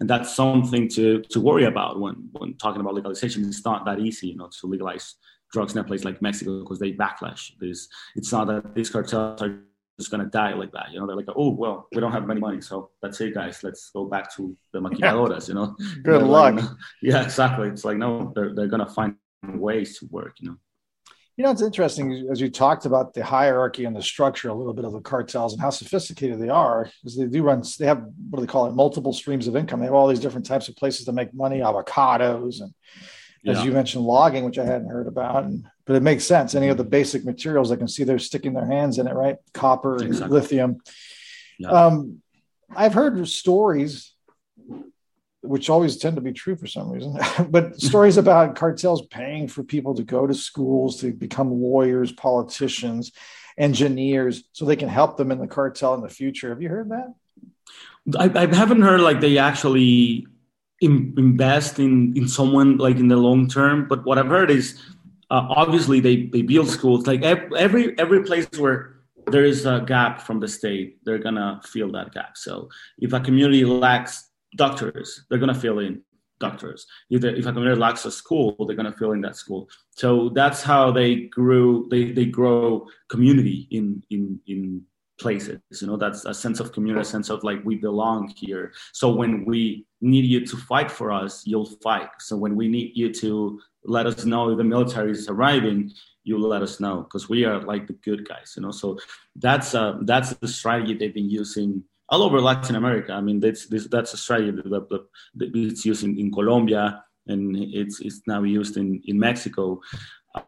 and 0.00 0.08
that's 0.08 0.34
something 0.34 0.88
to, 0.90 1.22
to 1.22 1.40
worry 1.40 1.64
about 1.64 2.00
when 2.00 2.28
when 2.32 2.54
talking 2.54 2.80
about 2.80 2.94
legalization. 2.94 3.44
It's 3.44 3.64
not 3.64 3.84
that 3.86 3.98
easy, 3.98 4.28
you 4.28 4.36
know, 4.36 4.48
to 4.60 4.66
legalize 4.66 5.16
drugs 5.52 5.72
in 5.72 5.78
a 5.78 5.84
place 5.84 6.04
like 6.04 6.22
Mexico 6.22 6.60
because 6.60 6.78
they 6.78 6.92
backlash. 6.92 7.52
This 7.58 7.88
it's 8.14 8.32
not 8.32 8.46
that 8.46 8.74
these 8.74 8.90
cartels 8.90 9.42
are 9.42 9.60
just 9.98 10.10
gonna 10.10 10.26
die 10.26 10.54
like 10.54 10.72
that. 10.72 10.92
You 10.92 11.00
know, 11.00 11.06
they're 11.06 11.16
like, 11.16 11.28
oh 11.34 11.50
well, 11.50 11.88
we 11.92 12.00
don't 12.00 12.12
have 12.12 12.28
any 12.30 12.40
money, 12.40 12.60
so 12.60 12.90
that's 13.02 13.20
it, 13.20 13.34
guys. 13.34 13.62
Let's 13.64 13.90
go 13.90 14.04
back 14.04 14.34
to 14.36 14.56
the 14.72 14.80
maquiladoras. 14.80 15.48
You 15.48 15.54
know, 15.54 15.76
good 16.02 16.22
luck. 16.22 16.54
Like, 16.54 16.64
yeah, 17.02 17.24
exactly. 17.24 17.68
It's 17.68 17.84
like 17.84 17.96
no, 17.96 18.32
they're 18.34 18.54
they're 18.54 18.68
gonna 18.68 18.88
find 18.88 19.16
ways 19.42 19.98
to 19.98 20.06
work. 20.10 20.36
You 20.38 20.50
know. 20.50 20.56
You 21.36 21.44
know, 21.44 21.50
it's 21.50 21.60
interesting 21.60 22.28
as 22.30 22.40
you 22.40 22.50
talked 22.50 22.86
about 22.86 23.12
the 23.12 23.22
hierarchy 23.22 23.84
and 23.84 23.94
the 23.94 24.02
structure 24.02 24.48
a 24.48 24.54
little 24.54 24.72
bit 24.72 24.86
of 24.86 24.92
the 24.92 25.00
cartels 25.00 25.52
and 25.52 25.60
how 25.60 25.68
sophisticated 25.68 26.40
they 26.40 26.48
are, 26.48 26.90
because 27.02 27.16
they 27.18 27.26
do 27.26 27.42
run, 27.42 27.62
they 27.78 27.84
have 27.84 28.02
what 28.30 28.40
do 28.40 28.46
they 28.46 28.50
call 28.50 28.66
it, 28.66 28.74
multiple 28.74 29.12
streams 29.12 29.46
of 29.46 29.54
income. 29.54 29.80
They 29.80 29.86
have 29.86 29.94
all 29.94 30.08
these 30.08 30.20
different 30.20 30.46
types 30.46 30.68
of 30.68 30.76
places 30.76 31.04
to 31.04 31.12
make 31.12 31.34
money, 31.34 31.58
avocados, 31.58 32.62
and 32.62 32.72
yeah. 33.42 33.52
as 33.52 33.64
you 33.66 33.70
mentioned, 33.70 34.04
logging, 34.04 34.44
which 34.46 34.58
I 34.58 34.64
hadn't 34.64 34.88
heard 34.88 35.06
about. 35.06 35.44
And, 35.44 35.66
but 35.84 35.94
it 35.94 36.02
makes 36.02 36.24
sense. 36.24 36.54
Any 36.54 36.68
of 36.68 36.78
the 36.78 36.84
basic 36.84 37.26
materials, 37.26 37.70
I 37.70 37.76
can 37.76 37.86
see 37.86 38.02
they're 38.02 38.18
sticking 38.18 38.54
their 38.54 38.66
hands 38.66 38.98
in 38.98 39.06
it, 39.06 39.14
right? 39.14 39.36
Copper, 39.52 40.02
exactly. 40.02 40.40
lithium. 40.40 40.80
Yeah. 41.58 41.68
Um, 41.68 42.22
I've 42.74 42.94
heard 42.94 43.28
stories 43.28 44.15
which 45.46 45.70
always 45.70 45.96
tend 45.96 46.16
to 46.16 46.22
be 46.22 46.32
true 46.32 46.56
for 46.56 46.66
some 46.66 46.90
reason. 46.90 47.18
but 47.50 47.80
stories 47.80 48.16
about 48.16 48.56
cartels 48.56 49.06
paying 49.06 49.48
for 49.48 49.62
people 49.62 49.94
to 49.94 50.02
go 50.02 50.26
to 50.26 50.34
schools 50.34 51.00
to 51.00 51.12
become 51.12 51.50
lawyers, 51.50 52.12
politicians, 52.12 53.12
engineers, 53.58 54.44
so 54.52 54.64
they 54.64 54.76
can 54.76 54.88
help 54.88 55.16
them 55.16 55.30
in 55.30 55.38
the 55.38 55.46
cartel 55.46 55.94
in 55.94 56.02
the 56.02 56.08
future. 56.08 56.50
Have 56.50 56.62
you 56.62 56.68
heard 56.68 56.90
that? 56.90 57.14
I, 58.18 58.42
I 58.42 58.54
haven't 58.54 58.82
heard 58.82 59.00
like 59.00 59.20
they 59.20 59.38
actually 59.38 60.26
invest 60.80 61.78
in 61.78 62.16
in 62.16 62.28
someone 62.28 62.76
like 62.76 62.96
in 62.96 63.08
the 63.08 63.16
long 63.16 63.48
term. 63.48 63.88
But 63.88 64.04
what 64.04 64.18
I've 64.18 64.28
heard 64.28 64.50
is 64.50 64.80
uh, 65.30 65.46
obviously 65.48 66.00
they 66.00 66.26
they 66.26 66.42
build 66.42 66.68
schools 66.68 67.06
like 67.06 67.22
every 67.22 67.98
every 67.98 68.22
place 68.22 68.46
where 68.58 68.96
there 69.26 69.44
is 69.44 69.66
a 69.66 69.84
gap 69.86 70.22
from 70.22 70.38
the 70.38 70.48
state, 70.48 70.98
they're 71.04 71.18
gonna 71.18 71.60
fill 71.64 71.90
that 71.92 72.12
gap. 72.12 72.36
So 72.36 72.68
if 72.98 73.12
a 73.12 73.20
community 73.20 73.64
lacks 73.64 74.30
doctors. 74.56 75.24
They're 75.28 75.38
going 75.38 75.54
to 75.54 75.60
fill 75.60 75.78
in 75.78 76.02
doctors. 76.38 76.86
If, 77.10 77.24
if 77.24 77.46
a 77.46 77.52
community 77.52 77.80
lacks 77.80 78.04
a 78.04 78.10
school, 78.10 78.56
they're 78.66 78.76
going 78.76 78.90
to 78.90 78.98
fill 78.98 79.12
in 79.12 79.20
that 79.22 79.36
school. 79.36 79.68
So 79.90 80.30
that's 80.30 80.62
how 80.62 80.90
they 80.90 81.26
grew. 81.26 81.86
They, 81.90 82.12
they 82.12 82.26
grow 82.26 82.88
community 83.08 83.68
in 83.70 84.02
in 84.10 84.40
in 84.46 84.82
places. 85.18 85.60
You 85.80 85.86
know, 85.86 85.96
that's 85.96 86.24
a 86.24 86.34
sense 86.34 86.60
of 86.60 86.72
community, 86.72 87.02
a 87.02 87.04
sense 87.04 87.30
of 87.30 87.42
like 87.42 87.64
we 87.64 87.76
belong 87.76 88.32
here. 88.36 88.72
So 88.92 89.14
when 89.14 89.44
we 89.44 89.86
need 90.00 90.26
you 90.26 90.44
to 90.46 90.56
fight 90.56 90.90
for 90.90 91.10
us, 91.10 91.46
you'll 91.46 91.70
fight. 91.82 92.10
So 92.20 92.36
when 92.36 92.54
we 92.54 92.68
need 92.68 92.92
you 92.94 93.12
to 93.14 93.60
let 93.84 94.06
us 94.06 94.24
know 94.24 94.54
the 94.54 94.64
military 94.64 95.12
is 95.12 95.28
arriving, 95.28 95.92
you 96.24 96.38
let 96.38 96.62
us 96.62 96.80
know 96.80 97.02
because 97.02 97.28
we 97.28 97.44
are 97.44 97.60
like 97.62 97.86
the 97.86 97.94
good 97.94 98.28
guys. 98.28 98.54
You 98.56 98.64
know, 98.64 98.72
so 98.72 98.98
that's 99.36 99.74
uh, 99.74 99.98
that's 100.02 100.34
the 100.34 100.48
strategy 100.48 100.94
they've 100.94 101.14
been 101.14 101.30
using 101.30 101.82
all 102.08 102.22
over 102.22 102.40
Latin 102.40 102.76
America. 102.76 103.12
I 103.12 103.20
mean, 103.20 103.40
that's 103.40 103.66
this, 103.66 103.88
that's 103.88 104.14
a 104.14 104.16
strategy 104.16 104.52
that, 104.52 104.88
that, 104.88 105.06
that 105.34 105.50
it's 105.54 105.84
used 105.84 106.04
in, 106.04 106.18
in, 106.18 106.30
Colombia 106.30 107.02
and 107.26 107.56
it's 107.56 108.00
it's 108.00 108.20
now 108.26 108.42
used 108.42 108.76
in 108.76 109.02
in 109.06 109.18
Mexico. 109.18 109.80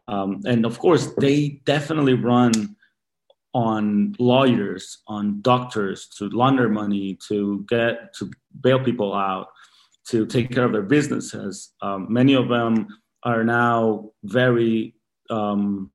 Um, 0.07 0.41
and 0.45 0.65
of 0.65 0.79
course, 0.79 1.13
they 1.19 1.61
definitely 1.65 2.13
run 2.13 2.75
on 3.53 4.15
lawyers, 4.19 4.99
on 5.07 5.41
doctors 5.41 6.07
to 6.17 6.29
launder 6.29 6.69
money, 6.69 7.17
to 7.27 7.65
get 7.67 8.13
to 8.15 8.29
bail 8.61 8.83
people 8.83 9.13
out, 9.13 9.47
to 10.07 10.25
take 10.25 10.51
care 10.51 10.65
of 10.65 10.71
their 10.71 10.83
businesses. 10.83 11.73
Um, 11.81 12.07
many 12.09 12.35
of 12.35 12.47
them 12.47 12.87
are 13.23 13.43
now 13.43 14.11
very 14.23 14.95
um, 15.29 15.91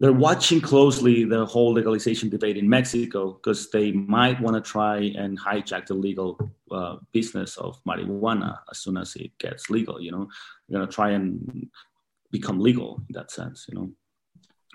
they're 0.00 0.12
watching 0.14 0.62
closely 0.62 1.24
the 1.24 1.44
whole 1.44 1.74
legalization 1.74 2.30
debate 2.30 2.56
in 2.56 2.66
Mexico 2.66 3.34
because 3.34 3.70
they 3.70 3.92
might 3.92 4.40
want 4.40 4.56
to 4.56 4.62
try 4.62 4.96
and 4.96 5.38
hijack 5.38 5.86
the 5.86 5.94
legal 5.94 6.38
uh, 6.70 6.96
business 7.12 7.58
of 7.58 7.78
marijuana 7.84 8.58
as 8.70 8.78
soon 8.78 8.96
as 8.96 9.14
it 9.16 9.36
gets 9.38 9.68
legal. 9.68 10.00
You 10.00 10.12
know, 10.12 10.28
they're 10.68 10.80
gonna 10.80 10.90
try 10.90 11.10
and 11.10 11.68
become 12.30 12.58
legal 12.58 13.02
in 13.08 13.12
that 13.12 13.30
sense. 13.30 13.66
You 13.68 13.74
know. 13.78 13.90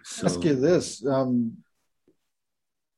So, 0.03 0.27
Ask 0.27 0.43
you 0.43 0.53
this. 0.53 1.03
Um, 1.03 1.57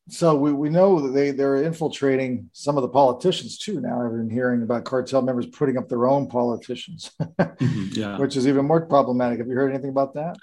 so 0.10 0.36
we, 0.36 0.52
we 0.52 0.70
know 0.70 1.00
that 1.00 1.14
they 1.14 1.32
they're 1.32 1.64
infiltrating 1.64 2.50
some 2.52 2.76
of 2.76 2.82
the 2.82 2.90
politicians 2.90 3.58
too. 3.58 3.80
Now 3.80 4.06
I've 4.06 4.12
been 4.12 4.30
hearing 4.30 4.64
about 4.64 4.84
cartel 4.84 5.22
members 5.22 5.46
putting 5.46 5.78
up 5.78 5.88
their 5.88 6.08
own 6.08 6.28
politicians, 6.28 7.12
mm-hmm, 7.22 7.88
yeah. 7.94 8.18
which 8.18 8.36
is 8.36 8.48
even 8.50 8.66
more 8.66 8.86
problematic. 8.86 9.40
Have 9.40 9.48
you 9.48 9.56
heard 9.56 9.72
anything 9.72 9.92
about 9.92 10.14
that? 10.16 10.36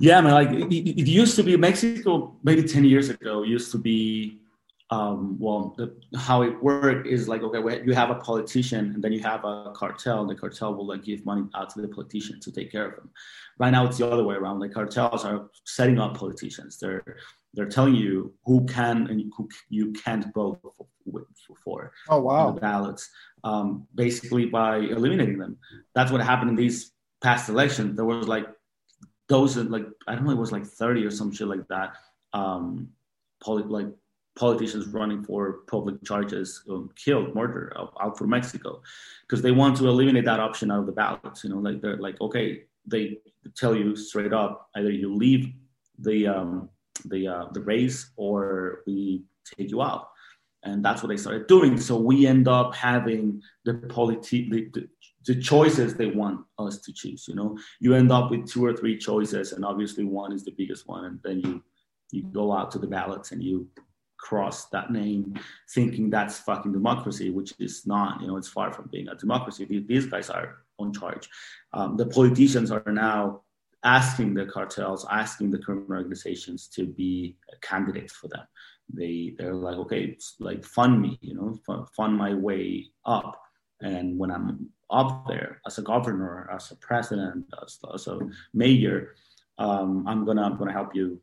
Yeah, 0.00 0.18
I 0.18 0.20
mean, 0.22 0.32
like 0.32 0.50
it, 0.50 1.00
it, 1.02 1.06
used 1.06 1.36
to 1.36 1.42
be 1.42 1.54
Mexico 1.58 2.34
maybe 2.42 2.62
10 2.62 2.84
years 2.84 3.10
ago 3.10 3.42
used 3.42 3.70
to 3.72 3.78
be, 3.78 4.40
um, 4.88 5.36
well, 5.38 5.74
the, 5.76 5.94
how 6.18 6.40
it 6.40 6.60
worked 6.62 7.06
is 7.06 7.28
like, 7.28 7.42
okay, 7.42 7.82
you 7.84 7.92
have 7.92 8.08
a 8.08 8.14
politician 8.14 8.92
and 8.94 9.04
then 9.04 9.12
you 9.12 9.20
have 9.20 9.44
a 9.44 9.72
cartel. 9.74 10.26
The 10.26 10.34
cartel 10.34 10.74
will 10.74 10.86
like 10.86 11.04
give 11.04 11.26
money 11.26 11.44
out 11.54 11.68
to 11.74 11.82
the 11.82 11.88
politician 11.88 12.40
to 12.40 12.50
take 12.50 12.72
care 12.72 12.88
of 12.88 12.96
them. 12.96 13.10
Right 13.58 13.70
now, 13.70 13.84
it's 13.84 13.98
the 13.98 14.10
other 14.10 14.24
way 14.24 14.36
around. 14.36 14.60
The 14.60 14.70
cartels 14.70 15.22
are 15.26 15.50
setting 15.64 15.98
up 15.98 16.16
politicians. 16.16 16.78
They're 16.78 17.04
they're 17.52 17.68
telling 17.68 17.94
you 17.94 18.32
who 18.46 18.64
can 18.64 19.06
and 19.08 19.30
who 19.36 19.48
you 19.68 19.92
can't 19.92 20.32
vote 20.32 20.60
for. 20.62 21.26
for 21.62 21.92
oh 22.08 22.20
wow! 22.20 22.52
The 22.52 22.60
ballots, 22.60 23.10
um, 23.44 23.86
basically 23.94 24.46
by 24.46 24.78
eliminating 24.78 25.38
them. 25.38 25.58
That's 25.94 26.10
what 26.10 26.22
happened 26.22 26.50
in 26.50 26.56
these 26.56 26.92
past 27.22 27.50
elections. 27.50 27.96
There 27.96 28.06
was 28.06 28.28
like 28.28 28.46
those 29.30 29.56
like 29.56 29.86
I 30.06 30.14
don't 30.14 30.24
know, 30.24 30.32
it 30.32 30.36
was 30.36 30.52
like 30.52 30.66
30 30.66 31.06
or 31.06 31.10
some 31.10 31.32
shit 31.32 31.46
like 31.46 31.66
that. 31.68 31.94
Um, 32.32 32.90
poli- 33.42 33.62
like 33.62 33.86
politicians 34.36 34.88
running 34.88 35.22
for 35.22 35.60
public 35.68 36.04
charges 36.04 36.62
um, 36.68 36.90
killed, 36.96 37.34
murder 37.34 37.72
out, 37.78 37.94
out 38.00 38.18
for 38.18 38.26
Mexico, 38.26 38.82
because 39.22 39.40
they 39.40 39.52
want 39.52 39.76
to 39.76 39.88
eliminate 39.88 40.24
that 40.24 40.40
option 40.40 40.70
out 40.70 40.80
of 40.80 40.86
the 40.86 40.92
ballots. 40.92 41.44
You 41.44 41.50
know, 41.50 41.58
like 41.58 41.80
they're 41.80 41.96
like, 41.96 42.20
okay, 42.20 42.64
they 42.86 43.18
tell 43.56 43.74
you 43.74 43.96
straight 43.96 44.32
up, 44.32 44.68
either 44.74 44.90
you 44.90 45.14
leave 45.14 45.52
the 45.98 46.26
um, 46.26 46.68
the 47.04 47.28
uh, 47.28 47.44
the 47.52 47.60
race 47.60 48.10
or 48.16 48.82
we 48.86 49.22
take 49.56 49.70
you 49.70 49.80
out 49.80 50.10
and 50.62 50.84
that's 50.84 51.02
what 51.02 51.08
they 51.08 51.16
started 51.16 51.46
doing. 51.46 51.78
So 51.80 51.96
we 51.96 52.26
end 52.26 52.48
up 52.48 52.74
having 52.74 53.42
the 53.64 53.74
politi- 53.74 54.72
the, 54.72 54.88
the, 55.26 55.40
choices 55.40 55.94
they 55.94 56.06
want 56.06 56.44
us 56.58 56.78
to 56.78 56.92
choose. 56.92 57.26
You 57.28 57.34
know, 57.34 57.58
you 57.80 57.94
end 57.94 58.12
up 58.12 58.30
with 58.30 58.48
two 58.48 58.64
or 58.64 58.74
three 58.74 58.96
choices, 58.98 59.52
and 59.52 59.64
obviously 59.64 60.04
one 60.04 60.32
is 60.32 60.44
the 60.44 60.52
biggest 60.52 60.88
one, 60.88 61.04
and 61.04 61.20
then 61.22 61.40
you 61.40 61.62
you 62.12 62.24
go 62.24 62.52
out 62.52 62.72
to 62.72 62.78
the 62.78 62.88
ballots 62.88 63.30
and 63.30 63.42
you 63.42 63.68
cross 64.18 64.66
that 64.66 64.90
name, 64.90 65.34
thinking 65.72 66.10
that's 66.10 66.40
fucking 66.40 66.72
democracy, 66.72 67.30
which 67.30 67.54
is 67.58 67.86
not. 67.86 68.20
You 68.20 68.28
know, 68.28 68.36
it's 68.36 68.48
far 68.48 68.72
from 68.72 68.88
being 68.92 69.08
a 69.08 69.14
democracy. 69.14 69.64
These 69.64 70.06
guys 70.06 70.30
are 70.30 70.58
on 70.78 70.92
charge. 70.92 71.28
Um, 71.72 71.96
the 71.96 72.06
politicians 72.06 72.70
are 72.70 72.82
now 72.86 73.42
asking 73.82 74.34
the 74.34 74.46
cartels, 74.46 75.06
asking 75.10 75.50
the 75.50 75.58
criminal 75.58 75.96
organizations 75.96 76.68
to 76.68 76.86
be 76.86 77.36
candidates 77.62 78.12
for 78.12 78.28
them. 78.28 78.46
They 78.92 79.34
they're 79.38 79.54
like, 79.54 79.76
okay, 79.76 80.18
like 80.38 80.64
fund 80.64 81.00
me, 81.00 81.18
you 81.22 81.34
know, 81.34 81.86
fund 81.96 82.16
my 82.16 82.34
way 82.34 82.88
up. 83.04 83.40
And 83.80 84.18
when 84.18 84.30
I'm 84.30 84.68
up 84.90 85.26
there 85.28 85.60
as 85.66 85.78
a 85.78 85.82
governor, 85.82 86.48
as 86.52 86.70
a 86.70 86.76
president, 86.76 87.46
as, 87.62 87.78
as 87.94 88.06
a 88.06 88.18
mayor, 88.52 89.14
um, 89.58 90.06
I'm 90.06 90.24
gonna 90.24 90.42
I'm 90.42 90.56
gonna 90.56 90.72
help 90.72 90.94
you 90.94 91.20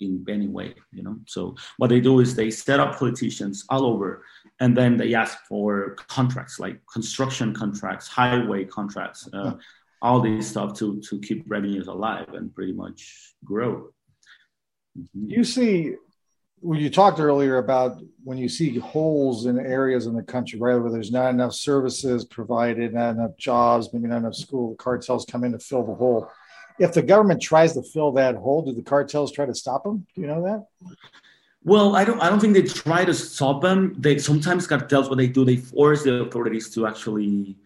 in 0.00 0.24
any 0.28 0.48
way, 0.48 0.74
you 0.92 1.02
know. 1.02 1.16
So 1.26 1.56
what 1.78 1.90
they 1.90 2.00
do 2.00 2.20
is 2.20 2.34
they 2.34 2.50
set 2.50 2.80
up 2.80 2.98
politicians 2.98 3.64
all 3.68 3.84
over, 3.84 4.24
and 4.60 4.76
then 4.76 4.96
they 4.96 5.14
ask 5.14 5.38
for 5.48 5.96
contracts 6.08 6.58
like 6.58 6.80
construction 6.92 7.54
contracts, 7.54 8.08
highway 8.08 8.64
contracts, 8.64 9.28
uh, 9.32 9.54
all 10.02 10.20
these 10.20 10.48
stuff 10.48 10.74
to 10.78 11.00
to 11.08 11.18
keep 11.20 11.44
revenues 11.46 11.88
alive 11.88 12.28
and 12.34 12.54
pretty 12.54 12.72
much 12.72 13.34
grow. 13.44 13.90
Mm-hmm. 14.98 15.30
You 15.30 15.44
see, 15.44 15.94
when 16.60 16.80
you 16.80 16.90
talked 16.90 17.20
earlier 17.20 17.58
about 17.58 18.00
when 18.24 18.38
you 18.38 18.48
see 18.48 18.78
holes 18.78 19.46
in 19.46 19.58
areas 19.58 20.06
in 20.06 20.14
the 20.14 20.22
country, 20.22 20.58
right, 20.58 20.76
where 20.76 20.90
there's 20.90 21.10
not 21.10 21.30
enough 21.30 21.54
services 21.54 22.24
provided, 22.24 22.94
not 22.94 23.10
enough 23.10 23.36
jobs, 23.36 23.92
maybe 23.92 24.08
not 24.08 24.18
enough 24.18 24.34
school, 24.34 24.70
the 24.70 24.76
cartels 24.76 25.24
come 25.24 25.44
in 25.44 25.52
to 25.52 25.58
fill 25.58 25.86
the 25.86 25.94
hole 25.94 26.30
if 26.78 26.92
the 26.92 27.02
government 27.02 27.42
tries 27.42 27.74
to 27.74 27.82
fill 27.82 28.12
that 28.12 28.36
hole, 28.36 28.62
do 28.62 28.72
the 28.72 28.82
cartels 28.82 29.32
try 29.32 29.46
to 29.46 29.54
stop 29.54 29.84
them? 29.84 30.06
Do 30.14 30.20
you 30.20 30.26
know 30.26 30.42
that? 30.44 30.66
Well, 31.64 31.96
I 31.96 32.04
don't. 32.04 32.20
I 32.20 32.30
don't 32.30 32.40
think 32.40 32.54
they 32.54 32.62
try 32.62 33.04
to 33.04 33.12
stop 33.12 33.60
them. 33.62 33.94
They 33.98 34.18
sometimes 34.18 34.66
cartels 34.66 35.08
what 35.08 35.18
they 35.18 35.26
do. 35.26 35.44
They 35.44 35.56
force 35.56 36.04
the 36.04 36.22
authorities 36.22 36.70
to 36.74 36.86
actually 36.86 37.56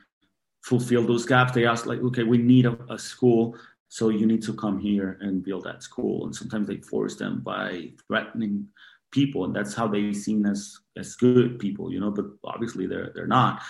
fulfill 0.62 1.06
those 1.06 1.26
gaps. 1.26 1.52
They 1.52 1.66
ask 1.66 1.86
like, 1.86 2.00
okay, 2.00 2.22
we 2.22 2.38
need 2.38 2.66
a, 2.66 2.76
a 2.88 2.98
school, 2.98 3.56
so 3.92 4.08
you 4.08 4.26
need 4.26 4.42
to 4.42 4.54
come 4.54 4.78
here 4.78 5.18
and 5.20 5.44
build 5.44 5.64
that 5.64 5.82
school. 5.82 6.24
And 6.24 6.34
sometimes 6.34 6.66
they 6.66 6.78
force 6.78 7.16
them 7.16 7.40
by 7.40 7.90
threatening 8.06 8.66
people, 9.10 9.44
and 9.44 9.54
that's 9.54 9.74
how 9.74 9.86
they 9.86 10.12
seen 10.12 10.46
as 10.46 10.78
as 10.96 11.14
good 11.16 11.58
people, 11.58 11.92
you 11.92 12.00
know. 12.00 12.10
But 12.10 12.26
obviously, 12.42 12.86
they're 12.86 13.12
they're 13.14 13.34
not. 13.40 13.62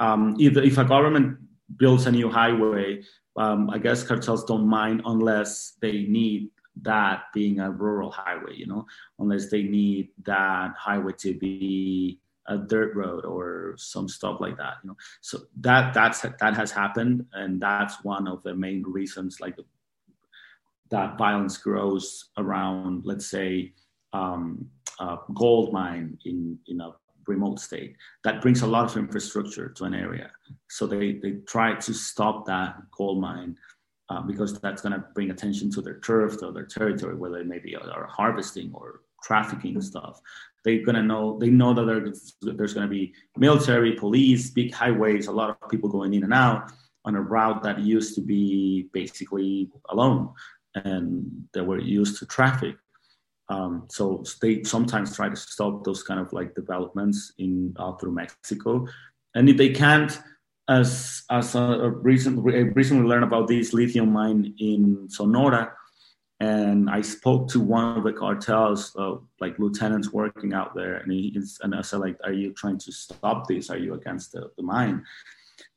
Um, 0.00 0.36
if 0.38 0.56
if 0.56 0.78
a 0.78 0.84
government 0.84 1.38
builds 1.76 2.06
a 2.06 2.12
new 2.12 2.30
highway 2.30 3.02
um, 3.38 3.70
I 3.70 3.78
guess 3.78 4.02
cartels 4.02 4.44
don't 4.44 4.66
mind 4.66 5.02
unless 5.04 5.76
they 5.80 6.02
need 6.02 6.50
that 6.82 7.24
being 7.32 7.60
a 7.60 7.70
rural 7.70 8.10
highway, 8.10 8.54
you 8.54 8.66
know, 8.66 8.84
unless 9.20 9.48
they 9.48 9.62
need 9.62 10.08
that 10.24 10.74
highway 10.76 11.12
to 11.18 11.34
be 11.38 12.18
a 12.48 12.58
dirt 12.58 12.94
road 12.94 13.24
or 13.24 13.74
some 13.76 14.08
stuff 14.08 14.40
like 14.40 14.56
that, 14.56 14.74
you 14.82 14.88
know. 14.88 14.96
So 15.20 15.40
that 15.60 15.94
that's 15.94 16.20
that 16.20 16.56
has 16.56 16.70
happened, 16.70 17.26
and 17.32 17.60
that's 17.60 18.02
one 18.04 18.26
of 18.26 18.42
the 18.42 18.54
main 18.54 18.82
reasons, 18.82 19.40
like 19.40 19.56
that 20.90 21.18
violence 21.18 21.58
grows 21.58 22.30
around, 22.38 23.04
let's 23.04 23.26
say, 23.26 23.74
um, 24.12 24.66
a 25.00 25.18
gold 25.34 25.72
mine 25.72 26.18
in 26.24 26.58
in 26.66 26.80
a 26.80 26.92
remote 27.28 27.60
state. 27.60 27.94
That 28.24 28.40
brings 28.40 28.62
a 28.62 28.66
lot 28.66 28.90
of 28.90 28.96
infrastructure 28.96 29.68
to 29.68 29.84
an 29.84 29.94
area. 29.94 30.30
So 30.70 30.86
they, 30.86 31.12
they 31.22 31.32
try 31.46 31.74
to 31.74 31.92
stop 31.92 32.46
that 32.46 32.76
gold 32.90 33.20
mine 33.20 33.56
uh, 34.08 34.22
because 34.22 34.58
that's 34.60 34.80
going 34.82 34.94
to 34.94 35.04
bring 35.14 35.30
attention 35.30 35.70
to 35.72 35.82
their 35.82 36.00
turf 36.00 36.42
or 36.42 36.52
their 36.52 36.64
territory, 36.64 37.14
whether 37.14 37.38
they 37.38 37.44
maybe 37.44 37.76
are 37.76 38.06
harvesting 38.06 38.70
or 38.72 39.02
trafficking 39.22 39.80
stuff. 39.82 40.20
They're 40.64 40.84
to 40.84 41.02
know, 41.02 41.38
they 41.38 41.50
know 41.50 41.72
that 41.72 41.86
there's, 41.86 42.74
to 42.82 42.88
be 42.88 43.14
military, 43.36 43.92
police, 43.92 44.50
big 44.50 44.74
highways, 44.74 45.26
a 45.26 45.32
lot 45.32 45.50
of 45.50 45.68
people 45.70 45.88
going 45.88 46.14
in 46.14 46.24
and 46.24 46.34
out 46.34 46.70
on 47.04 47.14
a 47.14 47.20
route 47.20 47.62
that 47.62 47.78
used 47.78 48.14
to 48.16 48.20
be 48.20 48.88
basically 48.92 49.70
alone 49.88 50.30
and 50.74 51.48
they 51.54 51.60
were 51.60 51.80
used 51.80 52.18
to 52.18 52.26
traffic. 52.26 52.76
Um, 53.48 53.86
so 53.90 54.24
they 54.42 54.62
sometimes 54.64 55.16
try 55.16 55.28
to 55.28 55.36
stop 55.36 55.84
those 55.84 56.02
kind 56.02 56.20
of 56.20 56.32
like 56.32 56.54
developments 56.54 57.32
in 57.38 57.74
uh, 57.78 57.92
through 57.92 58.12
Mexico, 58.12 58.86
and 59.34 59.48
if 59.48 59.56
they 59.56 59.70
can't, 59.70 60.20
as 60.68 61.22
as 61.30 61.54
a, 61.54 61.62
a 61.62 61.88
recent 61.88 62.44
recently 62.76 63.08
learned 63.08 63.24
about 63.24 63.48
this 63.48 63.72
lithium 63.72 64.12
mine 64.12 64.54
in 64.58 65.08
Sonora, 65.08 65.72
and 66.40 66.88
I 66.88 67.00
spoke 67.00 67.48
to 67.48 67.60
one 67.60 67.98
of 67.98 68.04
the 68.04 68.12
cartels, 68.12 68.94
uh, 68.96 69.16
like 69.40 69.58
lieutenants 69.58 70.12
working 70.12 70.52
out 70.52 70.74
there, 70.74 70.98
and 70.98 71.10
he 71.10 71.36
and 71.62 71.74
I 71.74 71.82
said 71.82 71.98
like, 71.98 72.16
"Are 72.24 72.32
you 72.32 72.52
trying 72.52 72.78
to 72.78 72.92
stop 72.92 73.48
this? 73.48 73.70
Are 73.70 73.78
you 73.78 73.94
against 73.94 74.32
the, 74.32 74.50
the 74.56 74.62
mine?" 74.62 75.04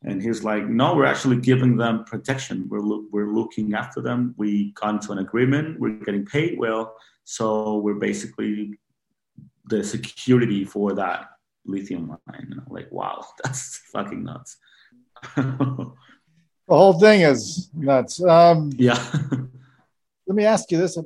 And 0.03 0.21
he's 0.21 0.43
like, 0.43 0.67
"No, 0.67 0.95
we're 0.95 1.05
actually 1.05 1.37
giving 1.37 1.77
them 1.77 2.03
protection. 2.03 2.67
We're 2.69 2.79
lo- 2.79 3.05
we're 3.11 3.33
looking 3.33 3.73
after 3.73 4.01
them. 4.01 4.35
We 4.37 4.71
got 4.73 4.95
into 4.95 5.11
an 5.13 5.17
agreement. 5.17 5.79
We're 5.79 5.97
getting 6.05 6.25
paid 6.25 6.59
well." 6.59 6.95
So 7.23 7.77
we're 7.77 7.95
basically 7.95 8.77
the 9.65 9.83
security 9.83 10.63
for 10.63 10.93
that 10.93 11.29
lithium 11.65 12.17
mine. 12.27 12.47
You 12.49 12.55
know, 12.57 12.63
like, 12.69 12.91
wow, 12.91 13.25
that's 13.43 13.77
fucking 13.91 14.23
nuts. 14.23 14.57
the 15.35 15.91
whole 16.69 16.99
thing 16.99 17.21
is 17.21 17.71
nuts. 17.73 18.23
Um, 18.23 18.71
yeah. 18.75 19.03
let 20.31 20.37
me 20.37 20.45
ask 20.45 20.71
you 20.71 20.77
this. 20.77 20.95
Do 20.95 21.03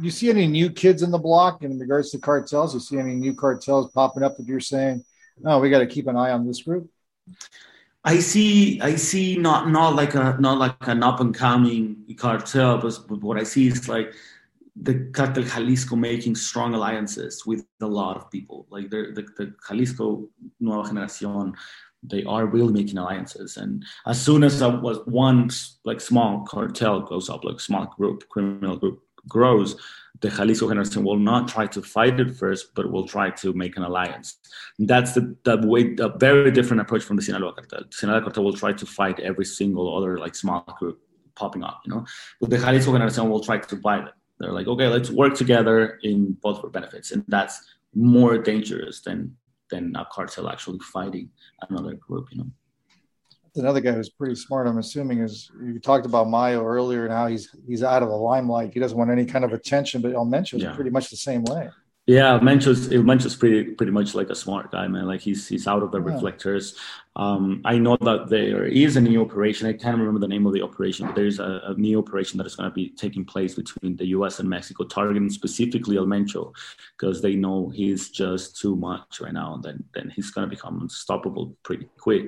you 0.00 0.12
see 0.12 0.30
any 0.30 0.46
new 0.46 0.70
kids 0.70 1.02
in 1.02 1.10
the 1.10 1.18
block 1.18 1.64
in 1.64 1.76
regards 1.76 2.12
to 2.12 2.18
cartels? 2.18 2.72
You 2.72 2.78
see 2.78 2.98
any 2.98 3.16
new 3.16 3.34
cartels 3.34 3.90
popping 3.90 4.22
up 4.22 4.36
that 4.36 4.46
you're 4.46 4.60
saying, 4.60 5.04
oh, 5.44 5.58
we 5.58 5.70
got 5.70 5.80
to 5.80 5.88
keep 5.88 6.06
an 6.06 6.16
eye 6.16 6.30
on 6.30 6.46
this 6.46 6.62
group? 6.62 6.88
I 8.04 8.20
see, 8.20 8.80
I 8.80 8.94
see 8.94 9.36
not 9.36 9.70
not 9.70 9.96
like 9.96 10.14
a 10.14 10.36
not 10.38 10.58
like 10.58 10.76
an 10.86 11.02
up 11.02 11.18
and 11.18 11.34
coming 11.34 12.04
cartel, 12.16 12.78
but, 12.78 12.96
but 13.08 13.20
what 13.22 13.38
I 13.38 13.42
see 13.42 13.66
is 13.66 13.88
like 13.88 14.14
the 14.76 15.10
Cartel 15.12 15.42
Jalisco 15.42 15.96
making 15.96 16.36
strong 16.36 16.74
alliances 16.74 17.44
with 17.44 17.66
a 17.80 17.86
lot 17.86 18.16
of 18.16 18.30
people. 18.30 18.66
Like 18.70 18.88
the, 18.90 19.10
the, 19.16 19.22
the 19.36 19.54
Jalisco 19.66 20.28
Nueva 20.60 20.88
Generación, 20.90 21.54
they 22.06 22.24
are 22.24 22.46
really 22.46 22.72
making 22.72 22.98
alliances. 22.98 23.56
And 23.56 23.84
as 24.06 24.20
soon 24.20 24.44
as 24.44 24.60
a, 24.60 24.68
was 24.68 24.98
one 25.06 25.50
like 25.84 26.00
small 26.00 26.44
cartel 26.46 27.00
goes 27.00 27.28
up, 27.28 27.44
like 27.44 27.60
small 27.60 27.86
group, 27.96 28.28
criminal 28.28 28.76
group 28.76 29.02
grows, 29.28 29.76
the 30.20 30.30
Jalisco 30.30 30.68
Generación 30.68 31.02
will 31.02 31.18
not 31.18 31.48
try 31.48 31.66
to 31.66 31.82
fight 31.82 32.20
it 32.20 32.36
first, 32.36 32.74
but 32.74 32.90
will 32.90 33.06
try 33.06 33.30
to 33.30 33.52
make 33.52 33.76
an 33.76 33.82
alliance. 33.82 34.36
And 34.78 34.86
that's 34.86 35.12
the, 35.14 35.34
the 35.44 35.56
way, 35.66 35.96
a 35.98 36.16
very 36.16 36.50
different 36.50 36.80
approach 36.80 37.02
from 37.02 37.16
the 37.16 37.22
Sinaloa 37.22 37.54
cartel. 37.54 37.80
The 37.90 37.96
Sinaloa 37.96 38.22
cartel 38.22 38.44
will 38.44 38.52
try 38.52 38.72
to 38.72 38.86
fight 38.86 39.18
every 39.20 39.44
single 39.44 39.96
other 39.96 40.18
like 40.18 40.34
small 40.34 40.62
group 40.78 41.00
popping 41.34 41.64
up, 41.64 41.80
you 41.84 41.92
know. 41.92 42.06
But 42.40 42.50
the 42.50 42.58
Jalisco 42.58 42.92
Generación 42.92 43.28
will 43.28 43.40
try 43.40 43.58
to 43.58 43.76
fight 43.78 44.04
it 44.06 44.14
they're 44.38 44.52
like, 44.52 44.66
okay, 44.66 44.88
let's 44.88 45.10
work 45.10 45.34
together 45.34 45.98
in 46.02 46.32
both 46.42 46.60
for 46.60 46.68
benefits, 46.68 47.12
and 47.12 47.24
that's 47.28 47.60
more 47.94 48.38
dangerous 48.38 49.00
than 49.00 49.36
than 49.70 49.94
a 49.96 50.06
cartel 50.10 50.48
actually 50.48 50.78
fighting 50.80 51.30
another 51.68 51.94
group. 51.94 52.28
You 52.30 52.38
know. 52.38 52.50
Another 53.56 53.80
guy 53.80 53.92
who's 53.92 54.08
pretty 54.08 54.34
smart, 54.34 54.66
I'm 54.66 54.78
assuming, 54.78 55.20
is 55.20 55.50
you 55.62 55.78
talked 55.78 56.06
about 56.06 56.28
Mayo 56.28 56.64
earlier 56.64 57.04
and 57.04 57.12
how 57.12 57.28
he's 57.28 57.54
he's 57.66 57.82
out 57.82 58.02
of 58.02 58.08
the 58.08 58.16
limelight. 58.16 58.72
He 58.72 58.80
doesn't 58.80 58.98
want 58.98 59.10
any 59.10 59.24
kind 59.24 59.44
of 59.44 59.52
attention, 59.52 60.02
but 60.02 60.12
El 60.12 60.26
Mencho 60.26 60.54
is 60.54 60.62
yeah. 60.62 60.74
pretty 60.74 60.90
much 60.90 61.10
the 61.10 61.16
same 61.16 61.44
way. 61.44 61.70
Yeah, 62.06 62.38
Mencho's 62.38 62.90
Mencho's 62.90 63.34
pretty 63.34 63.72
pretty 63.72 63.90
much 63.90 64.14
like 64.14 64.28
a 64.28 64.34
smart 64.34 64.70
guy, 64.70 64.86
man. 64.88 65.06
Like 65.06 65.22
he's 65.22 65.48
he's 65.48 65.66
out 65.66 65.82
of 65.82 65.90
the 65.90 66.02
yeah. 66.02 66.12
reflectors. 66.12 66.76
Um, 67.16 67.62
I 67.64 67.78
know 67.78 67.96
that 68.02 68.28
there 68.28 68.66
is 68.66 68.96
a 68.96 69.00
new 69.00 69.22
operation. 69.22 69.68
I 69.68 69.72
can't 69.72 69.96
remember 69.96 70.20
the 70.20 70.28
name 70.28 70.46
of 70.46 70.52
the 70.52 70.60
operation, 70.60 71.06
but 71.06 71.14
there's 71.14 71.38
a, 71.38 71.62
a 71.64 71.74
new 71.74 71.98
operation 71.98 72.36
that 72.38 72.46
is 72.46 72.56
going 72.56 72.68
to 72.68 72.74
be 72.74 72.90
taking 72.90 73.24
place 73.24 73.54
between 73.54 73.96
the 73.96 74.08
U.S. 74.08 74.38
and 74.38 74.50
Mexico, 74.50 74.84
targeting 74.84 75.30
specifically 75.30 75.96
El 75.96 76.04
Mencho, 76.04 76.52
because 76.98 77.22
they 77.22 77.36
know 77.36 77.70
he's 77.70 78.10
just 78.10 78.60
too 78.60 78.76
much 78.76 79.20
right 79.22 79.32
now, 79.32 79.54
and 79.54 79.62
then 79.62 79.82
then 79.94 80.10
he's 80.14 80.30
going 80.30 80.46
to 80.46 80.54
become 80.54 80.82
unstoppable 80.82 81.56
pretty 81.62 81.88
quick 81.98 82.26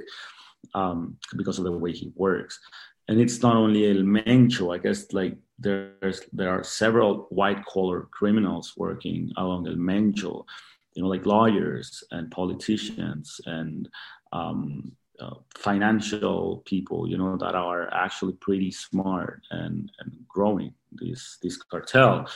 um, 0.72 1.18
because 1.36 1.58
of 1.58 1.64
the 1.64 1.72
way 1.72 1.92
he 1.92 2.12
works. 2.14 2.58
And 3.08 3.20
it's 3.20 3.42
not 3.42 3.56
only 3.56 3.90
El 3.90 4.04
Mencho. 4.04 4.74
I 4.74 4.78
guess 4.78 5.12
like 5.12 5.36
there's 5.58 6.20
there 6.32 6.50
are 6.50 6.62
several 6.62 7.26
white 7.30 7.64
collar 7.64 8.08
criminals 8.10 8.74
working 8.76 9.32
along 9.36 9.66
El 9.66 9.76
Mencho, 9.76 10.44
you 10.94 11.02
know, 11.02 11.08
like 11.08 11.26
lawyers 11.26 12.04
and 12.10 12.30
politicians 12.30 13.40
and 13.46 13.88
um, 14.32 14.92
uh, 15.20 15.34
financial 15.54 16.62
people, 16.66 17.08
you 17.08 17.16
know, 17.16 17.36
that 17.38 17.54
are 17.54 17.92
actually 17.94 18.34
pretty 18.34 18.70
smart 18.70 19.42
and, 19.50 19.90
and 20.00 20.12
growing 20.28 20.74
this 20.92 21.38
this 21.42 21.56
cartel. 21.56 22.28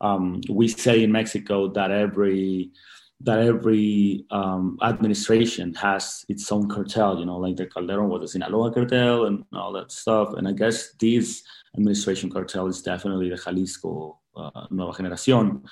Um, 0.00 0.40
we 0.50 0.68
say 0.68 1.04
in 1.04 1.12
Mexico 1.12 1.68
that 1.72 1.90
every 1.90 2.72
that 3.20 3.38
every 3.38 4.26
um, 4.30 4.76
administration 4.82 5.72
has 5.74 6.24
its 6.28 6.50
own 6.50 6.68
cartel, 6.68 7.18
you 7.18 7.24
know, 7.24 7.38
like 7.38 7.56
the 7.56 7.66
Calderon 7.66 8.08
was 8.08 8.20
the 8.20 8.28
Sinaloa 8.28 8.72
cartel 8.72 9.26
and 9.26 9.44
all 9.54 9.72
that 9.72 9.92
stuff. 9.92 10.34
And 10.34 10.48
I 10.48 10.52
guess 10.52 10.92
this 10.94 11.42
administration 11.76 12.30
cartel 12.30 12.66
is 12.66 12.82
definitely 12.82 13.30
the 13.30 13.36
Jalisco 13.36 14.18
uh, 14.36 14.66
Nueva 14.70 14.92
Generación. 14.92 15.62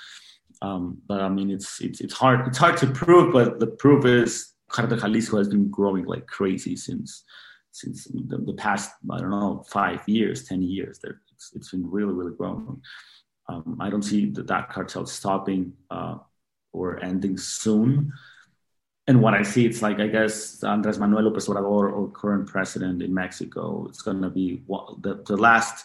Um, 0.60 0.98
but 1.06 1.20
I 1.20 1.28
mean, 1.28 1.50
it's, 1.50 1.80
it's 1.80 2.00
it's 2.00 2.14
hard 2.14 2.46
it's 2.46 2.58
hard 2.58 2.76
to 2.78 2.86
prove, 2.86 3.32
but 3.32 3.58
the 3.58 3.66
proof 3.66 4.04
is 4.04 4.52
Cartel 4.68 4.98
Jalisco 4.98 5.38
has 5.38 5.48
been 5.48 5.68
growing 5.68 6.04
like 6.04 6.26
crazy 6.26 6.76
since 6.76 7.24
since 7.72 8.04
the, 8.04 8.38
the, 8.38 8.52
past 8.54 8.92
I 9.10 9.18
don't 9.18 9.30
know 9.30 9.64
five 9.68 10.06
years, 10.06 10.44
ten 10.44 10.62
years. 10.62 10.98
There, 10.98 11.20
it's, 11.32 11.52
it's 11.54 11.70
been 11.70 11.88
really 11.90 12.12
really 12.12 12.36
growing. 12.36 12.80
Um, 13.48 13.76
I 13.80 13.90
don't 13.90 14.02
see 14.02 14.30
the, 14.30 14.44
that 14.44 14.70
cartel 14.70 15.04
stopping 15.04 15.72
uh, 15.90 16.18
or 16.72 17.02
ending 17.02 17.36
soon. 17.36 18.12
And 19.12 19.20
what 19.20 19.34
I 19.34 19.42
see, 19.42 19.66
it's 19.66 19.82
like 19.82 20.00
I 20.00 20.06
guess 20.06 20.64
Andres 20.64 20.98
Manuel 20.98 21.24
López 21.24 21.46
Obrador, 21.46 21.92
or 21.92 22.08
current 22.12 22.48
president 22.48 23.02
in 23.02 23.12
Mexico, 23.12 23.84
it's 23.86 24.00
going 24.00 24.22
to 24.22 24.30
be 24.30 24.62
the, 25.02 25.22
the 25.26 25.36
last 25.36 25.84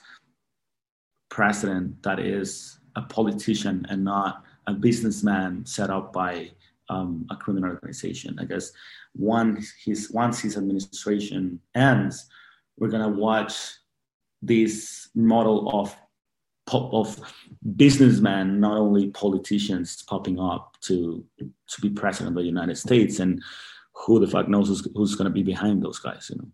president 1.28 2.02
that 2.04 2.20
is 2.20 2.80
a 2.96 3.02
politician 3.02 3.86
and 3.90 4.06
not 4.06 4.46
a 4.68 4.74
businessman 4.74 5.66
set 5.66 5.90
up 5.90 6.14
by 6.14 6.52
um, 6.88 7.28
a 7.30 7.36
criminal 7.36 7.72
organization. 7.72 8.40
I 8.40 8.46
guess 8.46 8.72
once 9.14 9.74
his 9.84 10.10
once 10.10 10.40
his 10.40 10.56
administration 10.56 11.60
ends, 11.76 12.30
we're 12.78 12.88
gonna 12.88 13.10
watch 13.10 13.56
this 14.42 15.10
model 15.16 15.70
of 15.78 15.94
of 16.74 17.20
businessmen, 17.76 18.60
not 18.60 18.78
only 18.78 19.10
politicians, 19.10 20.04
popping 20.04 20.40
up 20.40 20.78
to 20.82 21.26
to 21.40 21.82
be 21.82 21.90
president 21.90 22.30
of 22.30 22.36
the 22.36 22.44
United 22.44 22.78
States, 22.78 23.20
and 23.20 23.42
who 23.94 24.20
the 24.20 24.28
fuck 24.28 24.48
knows 24.48 24.68
who's, 24.68 24.88
who's 24.96 25.16
going 25.16 25.26
to 25.26 25.34
be 25.34 25.42
behind 25.44 25.82
those 25.82 25.98
guys, 26.00 26.32
you 26.32 26.38
know. 26.38 26.48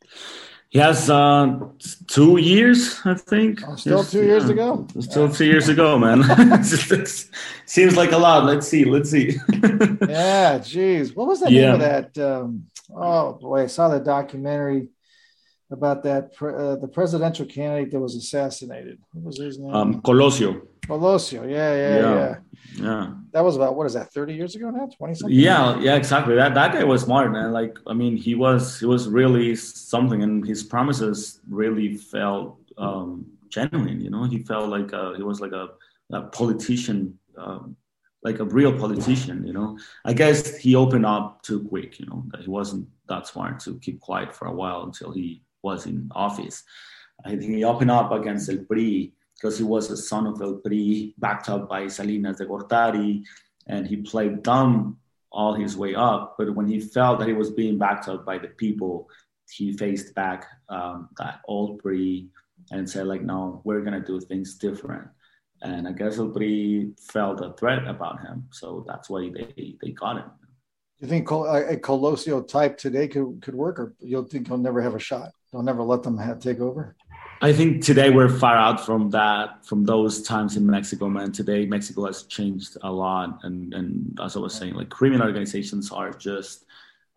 He 0.69 0.77
has 0.77 1.09
uh, 1.09 1.59
two 2.05 2.37
years, 2.37 2.99
I 3.03 3.15
think. 3.15 3.61
Oh, 3.67 3.75
still 3.75 4.03
two 4.03 4.23
years 4.23 4.43
yeah. 4.43 4.49
to 4.49 4.53
go. 4.53 4.87
Still 4.99 5.31
two 5.31 5.45
years 5.45 5.65
to 5.65 5.73
go, 5.73 5.97
man. 5.97 6.23
seems 7.65 7.97
like 7.97 8.11
a 8.11 8.17
lot. 8.17 8.45
Let's 8.45 8.67
see. 8.67 8.85
Let's 8.85 9.09
see. 9.09 9.37
yeah, 10.07 10.59
geez. 10.59 11.15
What 11.15 11.27
was 11.27 11.39
the 11.39 11.51
yeah. 11.51 11.61
name 11.61 11.73
of 11.73 11.79
that? 11.79 12.17
Um, 12.19 12.65
oh 12.95 13.33
boy, 13.33 13.63
I 13.63 13.65
saw 13.67 13.89
the 13.89 13.99
documentary 13.99 14.89
about 15.71 16.03
that 16.03 16.31
uh, 16.41 16.75
the 16.75 16.87
presidential 16.87 17.45
candidate 17.45 17.91
that 17.91 17.99
was 17.99 18.15
assassinated. 18.15 18.99
What 19.13 19.25
was 19.25 19.39
his 19.39 19.59
name? 19.59 19.73
Um, 19.73 20.01
Colosio. 20.01 20.61
Colosio. 20.87 21.49
Yeah, 21.49 21.75
yeah, 21.75 21.95
yeah, 21.95 22.15
yeah. 22.15 22.35
Yeah. 22.75 23.13
That 23.31 23.43
was 23.43 23.55
about 23.55 23.75
what 23.75 23.85
is 23.85 23.93
that? 23.93 24.11
Thirty 24.11 24.33
years 24.33 24.55
ago 24.55 24.69
now? 24.71 24.89
Twenty 24.97 25.13
something? 25.13 25.37
Yeah, 25.37 25.79
yeah, 25.79 25.95
exactly. 25.95 26.35
That 26.35 26.53
that 26.55 26.73
guy 26.73 26.83
was 26.83 27.03
smart, 27.03 27.31
man. 27.31 27.51
Like, 27.51 27.77
I 27.87 27.93
mean, 27.93 28.17
he 28.17 28.35
was 28.35 28.79
he 28.79 28.85
was 28.85 29.07
really 29.07 29.55
something, 29.55 30.23
and 30.23 30.45
his 30.45 30.63
promises 30.63 31.41
really 31.47 31.95
felt 31.95 32.57
um, 32.77 33.25
genuine. 33.49 34.01
You 34.01 34.09
know, 34.09 34.23
he 34.23 34.39
felt 34.39 34.69
like 34.69 34.91
a, 34.93 35.13
he 35.15 35.23
was 35.23 35.39
like 35.39 35.51
a, 35.51 35.69
a 36.11 36.23
politician. 36.23 37.19
Um, 37.37 37.75
like 38.21 38.39
a 38.39 38.43
real 38.43 38.77
politician, 38.77 39.47
you 39.47 39.53
know. 39.53 39.79
I 40.03 40.11
guess 40.11 40.57
he 40.57 40.75
opened 40.75 41.05
up 41.05 41.41
too 41.41 41.63
quick, 41.63 42.01
you 42.01 42.05
know, 42.05 42.25
that 42.31 42.41
he 42.41 42.49
wasn't 42.49 42.85
that 43.07 43.27
smart 43.27 43.61
to 43.61 43.79
keep 43.79 44.01
quiet 44.01 44.35
for 44.35 44.45
a 44.49 44.51
while 44.51 44.83
until 44.83 45.13
he 45.13 45.41
was 45.63 45.85
in 45.85 46.09
office. 46.13 46.63
I 47.25 47.29
think 47.29 47.55
he 47.55 47.63
opened 47.63 47.91
up 47.91 48.11
against 48.11 48.49
El 48.49 48.59
PRI 48.65 49.11
because 49.35 49.57
he 49.57 49.63
was 49.63 49.89
a 49.89 49.97
son 49.97 50.27
of 50.27 50.41
El 50.41 50.55
PRI, 50.55 51.13
backed 51.17 51.49
up 51.49 51.69
by 51.69 51.87
Salinas 51.87 52.37
de 52.37 52.45
Gortari, 52.45 53.23
and 53.67 53.87
he 53.87 53.97
played 53.97 54.43
dumb 54.43 54.97
all 55.31 55.53
his 55.53 55.77
way 55.77 55.95
up. 55.95 56.35
But 56.37 56.55
when 56.55 56.67
he 56.67 56.79
felt 56.79 57.19
that 57.19 57.27
he 57.27 57.33
was 57.33 57.51
being 57.51 57.77
backed 57.77 58.07
up 58.07 58.25
by 58.25 58.37
the 58.37 58.47
people, 58.47 59.09
he 59.51 59.73
faced 59.73 60.13
back 60.15 60.45
um, 60.69 61.09
that 61.17 61.41
old 61.47 61.79
PRI 61.79 62.25
and 62.71 62.89
said, 62.89 63.07
like, 63.07 63.21
no, 63.21 63.61
we're 63.63 63.81
gonna 63.81 64.01
do 64.01 64.19
things 64.19 64.55
different. 64.55 65.07
And 65.61 65.87
I 65.87 65.91
guess 65.91 66.17
El 66.17 66.29
PRI 66.29 66.89
felt 67.11 67.41
a 67.41 67.53
threat 67.53 67.87
about 67.87 68.21
him, 68.21 68.47
so 68.51 68.85
that's 68.87 69.09
why 69.09 69.29
they 69.29 69.75
they 69.81 69.91
got 69.91 70.17
him. 70.17 70.31
You 70.99 71.07
think 71.07 71.31
a 71.31 71.77
Colosio 71.77 72.45
type 72.45 72.77
today 72.77 73.07
could, 73.07 73.41
could 73.41 73.55
work, 73.55 73.79
or 73.79 73.93
you'll 73.99 74.25
think 74.25 74.47
he'll 74.47 74.57
never 74.57 74.81
have 74.81 74.95
a 74.95 74.99
shot? 74.99 75.31
They'll 75.51 75.63
never 75.63 75.83
let 75.83 76.03
them 76.03 76.17
have, 76.17 76.39
take 76.39 76.59
over. 76.59 76.95
I 77.41 77.53
think 77.53 77.83
today 77.83 78.09
we're 78.09 78.29
far 78.29 78.55
out 78.55 78.85
from 78.85 79.09
that, 79.11 79.65
from 79.65 79.85
those 79.85 80.21
times 80.21 80.57
in 80.57 80.65
Mexico, 80.65 81.07
man. 81.07 81.31
Today 81.31 81.65
Mexico 81.65 82.05
has 82.05 82.23
changed 82.23 82.77
a 82.83 82.91
lot, 82.91 83.39
and 83.43 83.73
and 83.73 84.19
as 84.21 84.35
I 84.35 84.39
was 84.39 84.53
saying, 84.53 84.73
like 84.73 84.89
criminal 84.89 85.25
organizations 85.25 85.91
are 85.91 86.11
just 86.11 86.65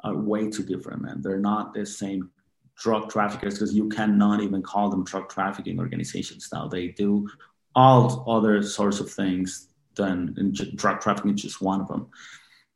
are 0.05 0.17
way 0.17 0.49
too 0.49 0.63
different, 0.63 1.03
man. 1.03 1.21
They're 1.23 1.39
not 1.41 1.75
the 1.75 1.85
same 1.85 2.31
drug 2.77 3.11
traffickers 3.11 3.55
because 3.55 3.75
you 3.75 3.89
cannot 3.89 4.41
even 4.41 4.63
call 4.63 4.91
them 4.91 5.05
drug 5.05 5.29
trafficking 5.29 5.79
organizations 5.79 6.49
now. 6.53 6.69
They 6.69 6.89
do 6.89 7.29
all 7.75 8.25
other 8.29 8.63
sorts 8.63 9.01
of 9.01 9.11
things 9.11 9.69
than 9.95 10.55
drug 10.77 11.01
trafficking 11.01 11.35
is 11.35 11.43
just 11.43 11.61
one 11.61 11.81
of 11.81 11.89
them. 11.89 12.07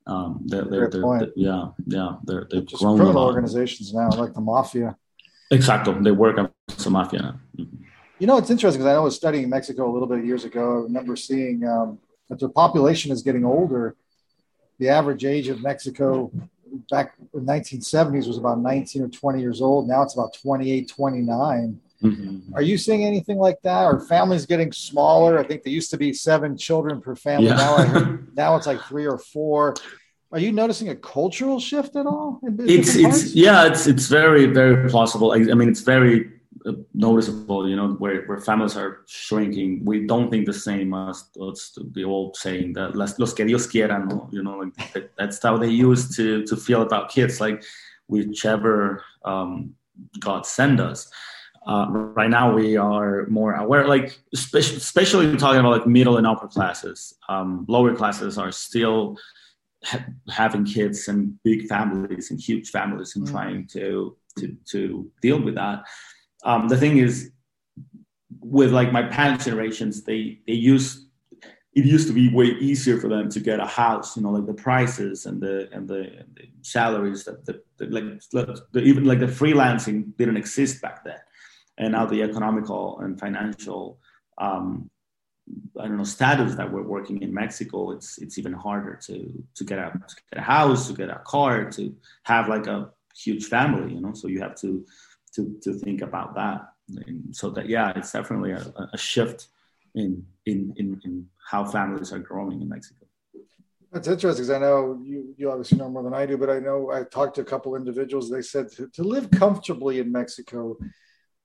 Um, 0.09 0.43
they're, 0.47 0.65
they're, 0.65 0.91
they're, 0.91 1.19
they're 1.19 1.33
yeah, 1.37 1.69
yeah, 1.87 2.17
they're 2.25 2.47
they're 2.51 2.61
just 2.63 2.83
criminal 2.83 3.19
organizations 3.19 3.95
now, 3.95 4.11
like 4.11 4.35
the 4.35 4.41
mafia. 4.41 4.97
Exactly. 5.51 5.95
They 6.01 6.11
work 6.11 6.39
on 6.39 6.51
some 6.69 6.95
mafia. 6.95 7.39
You 8.19 8.27
know, 8.27 8.39
it's 8.39 8.51
interesting 8.51 8.81
because 8.81 8.91
I 8.91 8.95
know 8.95 9.03
I 9.03 9.05
was 9.05 9.17
studying 9.17 9.49
Mexico 9.49 9.91
a 9.91 9.93
little 9.93 10.09
bit 10.09 10.25
years 10.25 10.45
ago. 10.45 10.79
I 10.79 10.83
remember 10.83 11.17
seeing 11.17 11.67
um, 11.67 11.99
that 12.29 12.39
the 12.39 12.49
population 12.49 13.13
is 13.13 13.23
getting 13.23 13.45
older. 13.45 13.95
The 14.79 14.89
average 14.89 15.25
age 15.25 15.49
of 15.49 15.63
Mexico 15.63 16.31
back 16.91 17.15
in 17.35 17.47
the 17.47 17.53
1970s 17.53 18.27
was 18.27 18.39
about 18.39 18.59
19 18.61 19.03
or 19.03 19.09
20 19.09 19.41
years 19.41 19.63
old. 19.63 19.89
Now 19.89 20.03
it's 20.03 20.15
about 20.15 20.35
28, 20.35 20.89
29. 20.89 21.81
Mm-hmm. 22.03 22.55
Are 22.55 22.63
you 22.63 22.77
seeing 22.77 23.05
anything 23.05 23.39
like 23.39 23.61
that? 23.63 23.85
Are 23.85 24.01
families 24.01 24.45
getting 24.47 24.73
smaller? 24.73 25.39
I 25.39 25.45
think 25.45 25.63
there 25.63 25.73
used 25.73 25.91
to 25.91 25.97
be 25.97 26.13
seven 26.13 26.57
children 26.57 27.01
per 27.01 27.17
family. 27.17 27.47
Yeah. 27.47 27.57
Now, 27.57 27.77
heard, 27.77 28.29
now 28.37 28.57
it's 28.57 28.67
like 28.67 28.81
three 28.83 29.07
or 29.07 29.19
four. 29.19 29.75
Are 30.33 30.41
you 30.41 30.53
noticing 30.53 30.89
a 30.89 30.97
cultural 30.97 31.61
shift 31.61 31.95
at 31.97 32.07
all? 32.07 32.41
it's 32.43 32.97
it's 32.97 33.35
yeah, 33.35 33.67
it's 33.67 33.87
it's 33.87 34.09
very 34.09 34.47
very 34.47 34.89
plausible. 34.89 35.33
I, 35.33 35.37
I 35.37 35.55
mean, 35.55 35.69
it's 35.69 35.83
very 35.83 36.33
uh, 36.67 36.73
noticeable. 36.95 37.69
You 37.69 37.77
know, 37.77 37.93
where 37.93 38.25
where 38.27 38.39
families 38.39 38.77
are 38.77 39.03
shrinking. 39.07 39.85
We 39.85 40.07
don't 40.07 40.29
think 40.29 40.47
the 40.47 40.53
same 40.53 40.95
as, 40.95 41.31
the 41.35 42.05
old 42.05 42.37
saying 42.37 42.73
that 42.73 42.97
los 42.97 43.33
que 43.35 43.45
Dios 43.45 43.67
quieran. 43.69 44.29
You 44.33 44.43
know, 44.43 44.59
like 44.59 44.93
that, 44.93 45.13
that's 45.17 45.41
how 45.41 45.57
they 45.59 45.71
used 45.71 46.17
to 46.17 46.45
to 46.45 46.57
feel 46.57 46.83
about 46.83 47.11
kids. 47.11 47.41
Like 47.41 47.63
whichever 48.09 49.05
um, 49.25 49.75
God 50.19 50.45
send 50.45 50.81
us. 50.81 51.09
Uh, 51.67 51.87
right 51.91 52.31
now 52.31 52.55
we 52.55 52.77
are 52.77 53.27
more 53.27 53.55
aware 53.55 53.89
like 53.89 54.21
especially, 54.33 54.77
especially 54.77 55.37
talking 55.37 55.59
about 55.59 55.73
like 55.73 55.87
middle 55.87 56.17
and 56.17 56.25
upper 56.25 56.47
classes 56.47 57.13
um, 57.29 57.65
lower 57.69 57.93
classes 57.93 58.39
are 58.39 58.53
still 58.53 59.19
ha- 59.87 60.07
having 60.29 60.65
kids 60.65 61.09
and 61.09 61.41
big 61.43 61.67
families 61.67 62.31
and 62.31 62.41
huge 62.41 62.71
families 62.71 63.17
and 63.17 63.27
mm. 63.27 63.31
trying 63.31 63.67
to, 63.69 64.17
to 64.39 64.57
to 64.73 65.11
deal 65.23 65.41
with 65.41 65.55
that. 65.55 65.85
Um, 66.45 66.69
the 66.69 66.77
thing 66.77 66.99
is, 66.99 67.31
with 68.41 68.73
like 68.73 68.93
my 68.93 69.03
parents' 69.03 69.45
generations, 69.45 70.05
they 70.05 70.41
they 70.47 70.53
use 70.53 71.07
it 71.77 71.85
used 71.85 72.09
to 72.09 72.15
be 72.15 72.33
way 72.33 72.47
easier 72.47 72.99
for 72.99 73.09
them 73.09 73.29
to 73.29 73.39
get 73.39 73.61
a 73.61 73.67
house. 73.67 74.17
You 74.17 74.23
know, 74.23 74.31
like 74.31 74.47
the 74.47 74.55
prices 74.55 75.27
and 75.27 75.41
the 75.41 75.69
and 75.73 75.87
the, 75.87 76.01
and 76.21 76.29
the 76.35 76.49
salaries 76.63 77.25
that 77.25 77.45
the, 77.45 77.61
the 77.79 77.87
like 77.87 78.05
the, 78.73 78.81
even 78.81 79.05
like 79.05 79.21
the 79.21 79.27
freelancing 79.27 80.17
didn't 80.17 80.39
exist 80.39 80.81
back 80.81 81.05
then, 81.05 81.21
and 81.79 81.93
now 81.93 82.07
the 82.07 82.23
economical 82.23 83.01
and 83.01 83.21
financial 83.21 83.99
um, 84.39 84.91
I 85.79 85.87
don't 85.87 85.97
know 85.97 86.05
status 86.05 86.55
that 86.57 86.73
we're 86.73 86.83
working 86.83 87.23
in 87.23 87.33
Mexico, 87.33 87.93
it's 87.93 88.19
it's 88.19 88.39
even 88.39 88.53
harder 88.53 88.99
to 89.07 89.45
to 89.55 89.65
get 89.65 89.79
a 89.79 89.93
to 89.93 90.17
get 90.31 90.39
a 90.39 90.43
house, 90.43 90.89
to 90.89 90.95
get 90.95 91.11
a 91.11 91.21
car, 91.25 91.71
to 91.73 91.95
have 92.25 92.49
like 92.49 92.67
a 92.67 92.91
huge 93.15 93.47
family, 93.47 93.95
you 93.95 94.01
know. 94.01 94.13
So 94.13 94.29
you 94.29 94.41
have 94.41 94.57
to 94.63 94.85
to 95.35 95.59
to 95.63 95.75
think 95.75 96.03
about 96.03 96.35
that. 96.35 96.69
And 97.07 97.35
so 97.35 97.51
that 97.51 97.69
yeah, 97.69 97.93
it's 97.97 98.13
definitely 98.13 98.53
a, 98.53 98.65
a 98.93 98.99
shift 98.99 99.49
in, 99.95 100.25
in 100.47 100.73
in 100.77 101.01
in 101.05 101.27
how 101.51 101.65
families 101.65 102.13
are 102.13 102.19
growing 102.19 102.61
in 102.61 102.69
Mexico. 102.69 103.07
That's 103.93 104.09
interesting 104.09 104.45
because 104.45 104.51
I 104.51 104.59
know 104.59 105.01
you 105.03 105.35
you 105.37 105.51
obviously 105.51 105.79
know 105.79 105.89
more 105.89 106.03
than 106.03 106.15
I 106.15 106.27
do, 106.27 106.37
but 106.37 106.51
I 106.51 106.59
know 106.59 106.91
I 106.93 107.05
talked 107.05 107.37
to 107.37 107.43
a 107.43 107.45
couple 107.45 107.77
individuals. 107.77 108.31
They 108.31 108.43
said 108.43 108.71
to, 108.73 108.89
to 108.89 109.03
live 109.03 109.31
comfortably 109.31 110.01
in 110.01 110.11
Mexico 110.11 110.77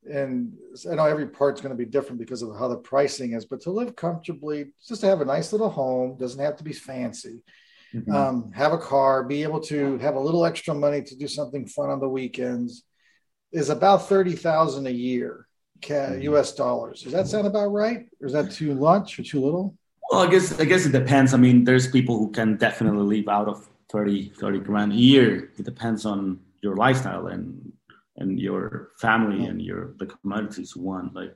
and 0.10 0.54
I 0.90 0.96
know 0.96 1.06
every 1.06 1.28
part's 1.28 1.62
going 1.62 1.76
to 1.76 1.78
be 1.78 1.90
different 1.90 2.20
because 2.20 2.42
of 2.42 2.58
how 2.58 2.68
the 2.68 2.78
pricing 2.78 3.34
is, 3.34 3.46
but 3.46 3.62
to 3.62 3.72
live 3.72 3.96
comfortably, 3.96 4.74
just 4.88 5.02
to 5.02 5.08
have 5.08 5.22
a 5.22 5.26
nice 5.26 5.52
little 5.52 5.70
home, 5.70 6.18
doesn't 6.18 6.44
have 6.44 6.58
to 6.58 6.64
be 6.64 6.74
fancy. 6.74 7.44
Mm-hmm. 7.94 8.16
Um, 8.16 8.52
have 8.54 8.72
a 8.72 8.78
car, 8.78 9.24
be 9.24 9.44
able 9.44 9.60
to 9.64 9.98
have 9.98 10.16
a 10.16 10.20
little 10.20 10.46
extra 10.46 10.74
money 10.74 11.02
to 11.04 11.16
do 11.16 11.28
something 11.28 11.68
fun 11.68 11.90
on 11.90 12.00
the 12.00 12.08
weekends, 12.08 12.84
is 13.52 13.70
about 13.70 14.08
thirty 14.08 14.34
thousand 14.34 14.88
a 14.88 14.92
year, 14.92 15.46
mm-hmm. 15.82 16.22
U.S. 16.22 16.54
dollars. 16.54 17.02
Does 17.04 17.12
that 17.12 17.28
sound 17.28 17.48
about 17.48 17.68
right, 17.68 18.06
or 18.22 18.28
is 18.28 18.34
that 18.34 18.52
too 18.52 18.74
much 18.76 19.20
or 19.20 19.24
too 19.24 19.42
little? 19.42 19.76
Well, 20.10 20.22
I 20.22 20.32
guess 20.32 20.58
I 20.58 20.64
guess 20.64 20.86
it 20.86 20.94
depends. 20.94 21.34
I 21.34 21.38
mean, 21.38 21.66
there's 21.66 21.92
people 21.92 22.18
who 22.18 22.32
can 22.32 22.56
definitely 22.56 23.18
live 23.18 23.28
out 23.28 23.50
of 23.50 23.68
30, 23.92 24.30
30 24.40 24.60
grand 24.60 24.94
a 24.94 24.96
year. 24.96 25.52
It 25.58 25.66
depends 25.66 26.06
on 26.06 26.40
your 26.62 26.78
lifestyle 26.78 27.28
and 27.28 27.71
and 28.22 28.40
your 28.40 28.92
family 29.00 29.46
and 29.46 29.62
your 29.62 29.94
the 30.00 30.06
commodities 30.06 30.74
you 30.76 30.82
want. 30.82 31.14
Like 31.14 31.36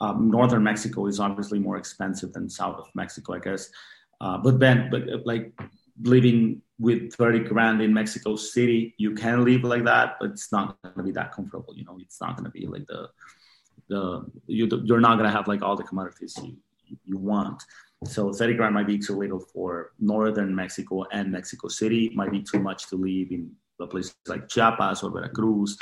um, 0.00 0.30
northern 0.30 0.62
Mexico 0.62 1.06
is 1.06 1.20
obviously 1.20 1.58
more 1.58 1.76
expensive 1.76 2.32
than 2.32 2.48
south 2.48 2.78
of 2.78 2.88
Mexico, 2.94 3.34
I 3.34 3.38
guess. 3.38 3.70
Uh, 4.20 4.38
but 4.38 4.58
then, 4.60 4.88
but 4.90 5.02
uh, 5.08 5.18
like 5.24 5.52
living 6.02 6.62
with 6.78 7.12
30 7.14 7.40
grand 7.40 7.80
in 7.80 7.92
Mexico 7.92 8.36
City, 8.36 8.94
you 8.98 9.14
can 9.14 9.44
live 9.44 9.64
like 9.64 9.84
that, 9.84 10.16
but 10.20 10.30
it's 10.30 10.52
not 10.52 10.76
going 10.82 10.96
to 10.96 11.02
be 11.02 11.12
that 11.12 11.32
comfortable. 11.32 11.74
You 11.74 11.84
know, 11.84 11.98
it's 12.00 12.20
not 12.20 12.36
going 12.36 12.44
to 12.44 12.50
be 12.50 12.66
like 12.66 12.86
the, 12.86 13.08
the, 13.88 14.26
you, 14.46 14.68
you're 14.84 15.00
not 15.00 15.14
going 15.14 15.30
to 15.30 15.36
have 15.36 15.48
like 15.48 15.62
all 15.62 15.76
the 15.76 15.84
commodities 15.84 16.38
you, 16.42 16.56
you 17.04 17.16
want. 17.16 17.62
So 18.04 18.32
30 18.32 18.54
grand 18.54 18.74
might 18.74 18.86
be 18.86 18.98
too 18.98 19.16
little 19.16 19.40
for 19.40 19.92
northern 19.98 20.54
Mexico 20.54 21.04
and 21.12 21.32
Mexico 21.32 21.68
City. 21.68 22.10
Might 22.14 22.30
be 22.30 22.42
too 22.42 22.60
much 22.60 22.88
to 22.88 22.96
live 22.96 23.30
in 23.30 23.50
a 23.80 23.86
place 23.86 24.14
like 24.26 24.48
Chiapas 24.48 25.02
or 25.02 25.10
Veracruz. 25.10 25.78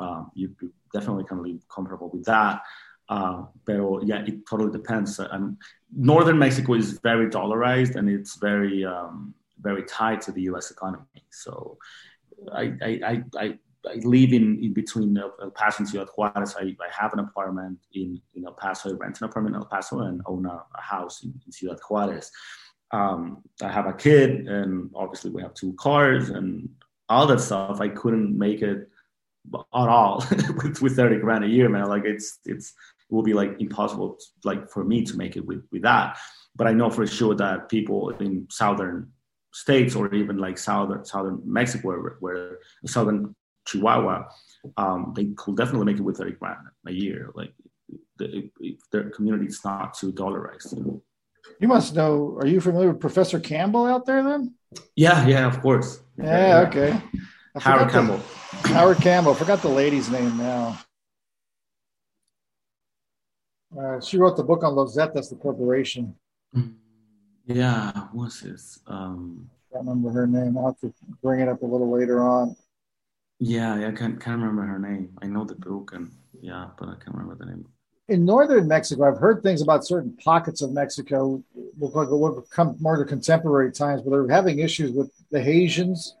Um, 0.00 0.30
you, 0.34 0.54
definitely 0.92 1.24
can 1.24 1.42
live 1.42 1.60
comfortable 1.68 2.10
with 2.10 2.24
that. 2.24 2.62
Uh, 3.08 3.44
but 3.64 4.00
yeah, 4.02 4.22
it 4.26 4.46
totally 4.48 4.72
depends. 4.72 5.18
Um, 5.18 5.58
northern 5.94 6.38
Mexico 6.38 6.74
is 6.74 6.98
very 7.00 7.28
dollarized 7.28 7.96
and 7.96 8.08
it's 8.08 8.36
very 8.36 8.84
um, 8.84 9.34
very 9.60 9.82
tied 9.84 10.20
to 10.22 10.32
the 10.32 10.42
U.S. 10.42 10.70
economy. 10.70 11.04
So 11.30 11.76
I 12.52 12.72
I, 12.82 13.00
I, 13.04 13.22
I, 13.38 13.58
I 13.88 13.94
live 14.04 14.32
in, 14.32 14.62
in 14.62 14.72
between 14.72 15.16
El 15.18 15.50
Paso 15.50 15.78
and 15.78 15.88
Ciudad 15.88 16.08
Juarez. 16.16 16.54
I, 16.58 16.76
I 16.80 16.88
have 16.90 17.12
an 17.12 17.20
apartment 17.20 17.78
in, 17.94 18.20
in 18.34 18.44
El 18.44 18.52
Paso. 18.52 18.90
I 18.90 18.92
rent 18.92 19.20
an 19.20 19.28
apartment 19.28 19.56
in 19.56 19.62
El 19.62 19.68
Paso 19.68 20.00
and 20.00 20.20
own 20.26 20.46
a, 20.46 20.62
a 20.74 20.80
house 20.80 21.24
in, 21.24 21.32
in, 21.46 21.52
Ciudad 21.52 21.78
Juarez. 21.88 22.30
Um, 22.92 23.42
I 23.62 23.68
have 23.68 23.86
a 23.86 23.92
kid, 23.92 24.48
and 24.48 24.90
obviously 24.94 25.30
we 25.30 25.42
have 25.42 25.54
two 25.54 25.72
cars 25.74 26.30
and 26.30 26.68
all 27.08 27.26
that 27.26 27.40
stuff. 27.40 27.80
I 27.80 27.88
couldn't 27.88 28.36
make 28.36 28.62
it 28.62 28.88
at 29.54 29.88
all 29.88 30.24
with, 30.62 30.82
with 30.82 30.96
30 30.96 31.18
grand 31.18 31.44
a 31.44 31.48
year, 31.48 31.68
man. 31.68 31.88
Like 31.88 32.04
it's 32.04 32.38
it's 32.44 32.70
it 32.70 33.14
will 33.14 33.22
be 33.22 33.34
like 33.34 33.60
impossible 33.60 34.18
like 34.44 34.70
for 34.70 34.84
me 34.84 35.04
to 35.04 35.16
make 35.16 35.36
it 35.36 35.44
with 35.44 35.64
with 35.72 35.82
that. 35.82 36.18
But 36.56 36.66
i 36.66 36.72
know 36.72 36.90
for 36.90 37.06
sure 37.06 37.34
that 37.36 37.68
people 37.68 38.10
in 38.10 38.46
southern 38.50 39.10
states 39.52 39.94
or 39.94 40.12
even 40.14 40.36
like 40.36 40.58
southern 40.58 41.04
southern 41.04 41.40
mexico 41.44 41.88
where, 41.88 42.16
where 42.20 42.58
southern 42.86 43.34
chihuahua 43.66 44.24
um, 44.76 45.12
they 45.16 45.26
could 45.36 45.56
definitely 45.56 45.86
make 45.86 45.98
it 45.98 46.02
with 46.02 46.18
30 46.18 46.32
grand 46.32 46.58
a 46.86 46.92
year. 46.92 47.30
Like 47.34 47.52
the, 48.18 48.50
their 48.92 49.10
community 49.10 49.46
is 49.46 49.64
not 49.64 49.94
too 49.94 50.12
dollarized. 50.12 51.00
You 51.60 51.68
must 51.68 51.94
know 51.94 52.36
are 52.40 52.46
you 52.46 52.60
familiar 52.60 52.90
with 52.90 53.00
professor 53.00 53.40
campbell 53.40 53.86
out 53.86 54.06
there 54.06 54.22
then? 54.22 54.54
Yeah 54.94 55.26
yeah 55.26 55.46
of 55.46 55.60
course. 55.60 56.00
Yeah, 56.16 56.24
yeah. 56.24 56.68
okay 56.68 57.02
howard 57.58 57.90
campbell 57.90 58.20
the, 58.62 58.68
howard 58.68 58.98
campbell 58.98 59.34
forgot 59.34 59.60
the 59.62 59.68
lady's 59.68 60.10
name 60.10 60.36
now 60.36 60.78
uh, 63.78 64.00
she 64.00 64.18
wrote 64.18 64.36
the 64.36 64.42
book 64.42 64.64
on 64.64 64.74
Los 64.74 64.96
Zetas. 64.96 65.14
That's 65.14 65.28
the 65.28 65.36
corporation. 65.36 66.16
Yeah, 67.46 68.08
what's 68.12 68.40
this? 68.40 68.80
Um, 68.86 69.48
I 69.70 69.76
can't 69.76 69.88
remember 69.88 70.10
her 70.10 70.26
name. 70.26 70.58
I'll 70.58 70.66
have 70.66 70.80
to 70.80 70.92
bring 71.22 71.40
it 71.40 71.48
up 71.48 71.62
a 71.62 71.66
little 71.66 71.90
later 71.90 72.22
on. 72.22 72.56
Yeah, 73.38 73.78
yeah, 73.78 73.88
I 73.88 73.92
can't, 73.92 74.20
can't 74.20 74.40
remember 74.40 74.62
her 74.62 74.78
name. 74.78 75.16
I 75.22 75.26
know 75.26 75.44
the 75.44 75.54
book, 75.54 75.92
and 75.94 76.12
yeah, 76.40 76.68
but 76.78 76.88
I 76.88 76.92
can't 76.92 77.16
remember 77.16 77.36
the 77.36 77.46
name. 77.46 77.66
In 78.08 78.24
northern 78.24 78.66
Mexico, 78.66 79.04
I've 79.04 79.18
heard 79.18 79.42
things 79.42 79.62
about 79.62 79.86
certain 79.86 80.16
pockets 80.22 80.62
of 80.62 80.72
Mexico, 80.72 81.42
We'll 81.78 82.42
come 82.50 82.76
more 82.80 82.96
to 82.96 83.04
contemporary 83.04 83.72
times, 83.72 84.02
but 84.02 84.10
they're 84.10 84.28
having 84.28 84.58
issues 84.58 84.92
with 84.92 85.10
the 85.30 85.40
Haitians. 85.40 86.16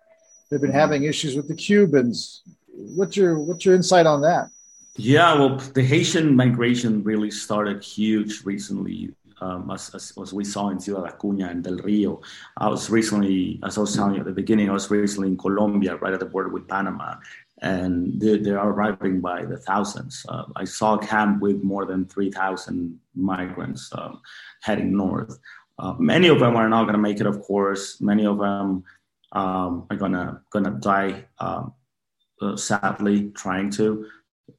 They've 0.50 0.60
been 0.60 0.72
having 0.72 1.04
issues 1.04 1.36
with 1.36 1.46
the 1.46 1.54
Cubans. 1.54 2.42
What's 2.74 3.16
your 3.16 3.38
what's 3.38 3.64
your 3.64 3.74
insight 3.76 4.06
on 4.06 4.20
that? 4.22 4.50
Yeah, 4.96 5.34
well, 5.34 5.56
the 5.56 5.82
Haitian 5.82 6.34
migration 6.34 7.02
really 7.04 7.30
started 7.30 7.82
huge 7.82 8.44
recently, 8.44 9.14
um, 9.40 9.70
as, 9.70 9.94
as, 9.94 10.12
as, 10.20 10.32
we 10.32 10.44
saw 10.44 10.68
in 10.70 10.80
Ciudad 10.80 11.04
Acuña 11.04 11.48
and 11.48 11.62
Del 11.62 11.76
Rio. 11.76 12.20
I 12.56 12.68
was 12.68 12.90
recently, 12.90 13.60
as 13.64 13.78
I 13.78 13.82
was 13.82 13.94
telling 13.94 14.14
you 14.14 14.20
at 14.20 14.26
the 14.26 14.32
beginning, 14.32 14.68
I 14.68 14.72
was 14.72 14.90
recently 14.90 15.28
in 15.28 15.38
Colombia, 15.38 15.96
right 15.96 16.12
at 16.12 16.20
the 16.20 16.26
border 16.26 16.48
with 16.48 16.66
Panama, 16.66 17.14
and 17.62 18.20
they, 18.20 18.38
they 18.38 18.50
are 18.50 18.68
arriving 18.68 19.20
by 19.20 19.44
the 19.44 19.56
thousands. 19.56 20.26
Uh, 20.28 20.44
I 20.56 20.64
saw 20.64 20.96
a 20.96 21.06
camp 21.06 21.40
with 21.40 21.62
more 21.62 21.86
than 21.86 22.06
3,000 22.06 22.98
migrants 23.14 23.90
um, 23.92 24.20
heading 24.60 24.96
north. 24.96 25.38
Uh, 25.78 25.94
many 25.98 26.28
of 26.28 26.40
them 26.40 26.56
are 26.56 26.68
not 26.68 26.82
going 26.82 26.94
to 26.94 26.98
make 26.98 27.20
it, 27.20 27.26
of 27.26 27.40
course. 27.42 28.00
Many 28.00 28.26
of 28.26 28.38
them 28.38 28.84
um, 29.32 29.86
are 29.90 29.96
gonna 29.96 30.42
gonna 30.50 30.78
die, 30.80 31.26
um, 31.38 31.72
uh, 32.42 32.56
sadly, 32.56 33.30
trying 33.30 33.70
to 33.70 34.06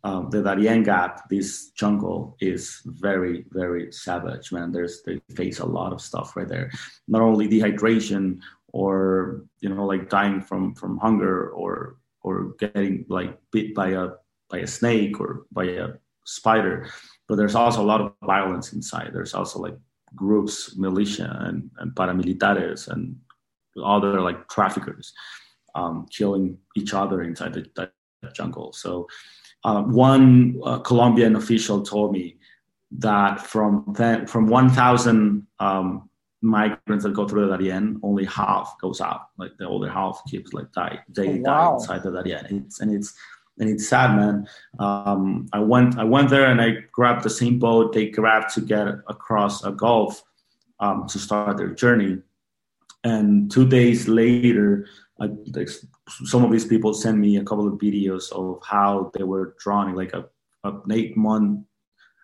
um, 0.03 0.29
the 0.29 0.41
Darien 0.41 0.83
Gap, 0.83 1.29
this 1.29 1.71
jungle 1.71 2.35
is 2.39 2.81
very, 2.85 3.45
very 3.51 3.91
savage, 3.91 4.51
man. 4.51 4.71
There's 4.71 5.01
they 5.03 5.21
face 5.35 5.59
a 5.59 5.65
lot 5.65 5.93
of 5.93 6.01
stuff 6.01 6.35
right 6.35 6.47
there. 6.47 6.71
Not 7.07 7.21
only 7.21 7.47
dehydration 7.47 8.39
or 8.73 9.43
you 9.59 9.69
know 9.69 9.85
like 9.85 10.09
dying 10.09 10.41
from 10.41 10.75
from 10.75 10.97
hunger 10.97 11.49
or 11.49 11.97
or 12.21 12.53
getting 12.59 13.05
like 13.09 13.37
bit 13.51 13.75
by 13.75 13.89
a 13.89 14.09
by 14.49 14.59
a 14.59 14.67
snake 14.67 15.19
or 15.19 15.45
by 15.51 15.65
a 15.65 15.89
spider, 16.25 16.89
but 17.27 17.35
there's 17.35 17.55
also 17.55 17.81
a 17.81 17.89
lot 17.91 18.01
of 18.01 18.13
violence 18.23 18.73
inside. 18.73 19.11
There's 19.13 19.33
also 19.33 19.59
like 19.59 19.77
groups, 20.15 20.75
militia 20.77 21.37
and, 21.41 21.69
and 21.77 21.95
paramilitares 21.95 22.89
and 22.89 23.15
other 23.83 24.21
like 24.21 24.47
traffickers 24.49 25.13
um, 25.75 26.05
killing 26.09 26.57
each 26.75 26.93
other 26.93 27.23
inside 27.23 27.53
the, 27.53 27.65
the 27.75 27.91
jungle. 28.33 28.73
So 28.73 29.07
uh, 29.63 29.83
one 29.83 30.59
uh, 30.63 30.79
Colombian 30.79 31.35
official 31.35 31.81
told 31.81 32.11
me 32.11 32.37
that 32.99 33.39
from 33.45 33.93
then, 33.97 34.27
from 34.27 34.47
1,000 34.47 35.47
um, 35.59 36.09
migrants 36.41 37.03
that 37.03 37.13
go 37.13 37.27
through 37.27 37.47
the 37.47 37.57
Darien, 37.57 37.99
only 38.03 38.25
half 38.25 38.75
goes 38.81 38.99
out. 38.99 39.29
Like 39.37 39.51
the 39.57 39.69
other 39.69 39.89
half 39.89 40.21
keeps 40.27 40.53
like 40.53 40.71
die. 40.73 40.99
They 41.09 41.39
oh, 41.39 41.41
wow. 41.41 41.69
die 41.69 41.73
inside 41.75 42.03
the 42.03 42.11
Darien. 42.11 42.63
It's, 42.65 42.81
and 42.81 42.93
it's 42.93 43.13
and 43.59 43.69
it's 43.69 43.87
sad, 43.87 44.15
man. 44.15 44.47
Um, 44.79 45.47
I 45.53 45.59
went 45.59 45.97
I 45.99 46.03
went 46.03 46.29
there 46.29 46.47
and 46.47 46.59
I 46.59 46.77
grabbed 46.91 47.23
the 47.23 47.29
same 47.29 47.59
boat 47.59 47.93
they 47.93 48.09
grabbed 48.09 48.53
to 48.55 48.61
get 48.61 48.87
across 49.07 49.63
a 49.63 49.71
Gulf 49.71 50.23
um, 50.79 51.05
to 51.07 51.19
start 51.19 51.57
their 51.57 51.69
journey. 51.69 52.17
And 53.03 53.49
two 53.49 53.67
days 53.67 54.07
later, 54.07 54.87
I, 55.19 55.29
some 56.25 56.43
of 56.43 56.51
these 56.51 56.65
people 56.65 56.93
sent 56.93 57.17
me 57.17 57.37
a 57.37 57.43
couple 57.43 57.67
of 57.67 57.79
videos 57.79 58.31
of 58.31 58.61
how 58.63 59.11
they 59.13 59.23
were 59.23 59.55
drowning, 59.59 59.95
like 59.95 60.13
a, 60.13 60.25
a 60.63 60.69
an 60.69 60.91
eight 60.91 61.17
month, 61.17 61.65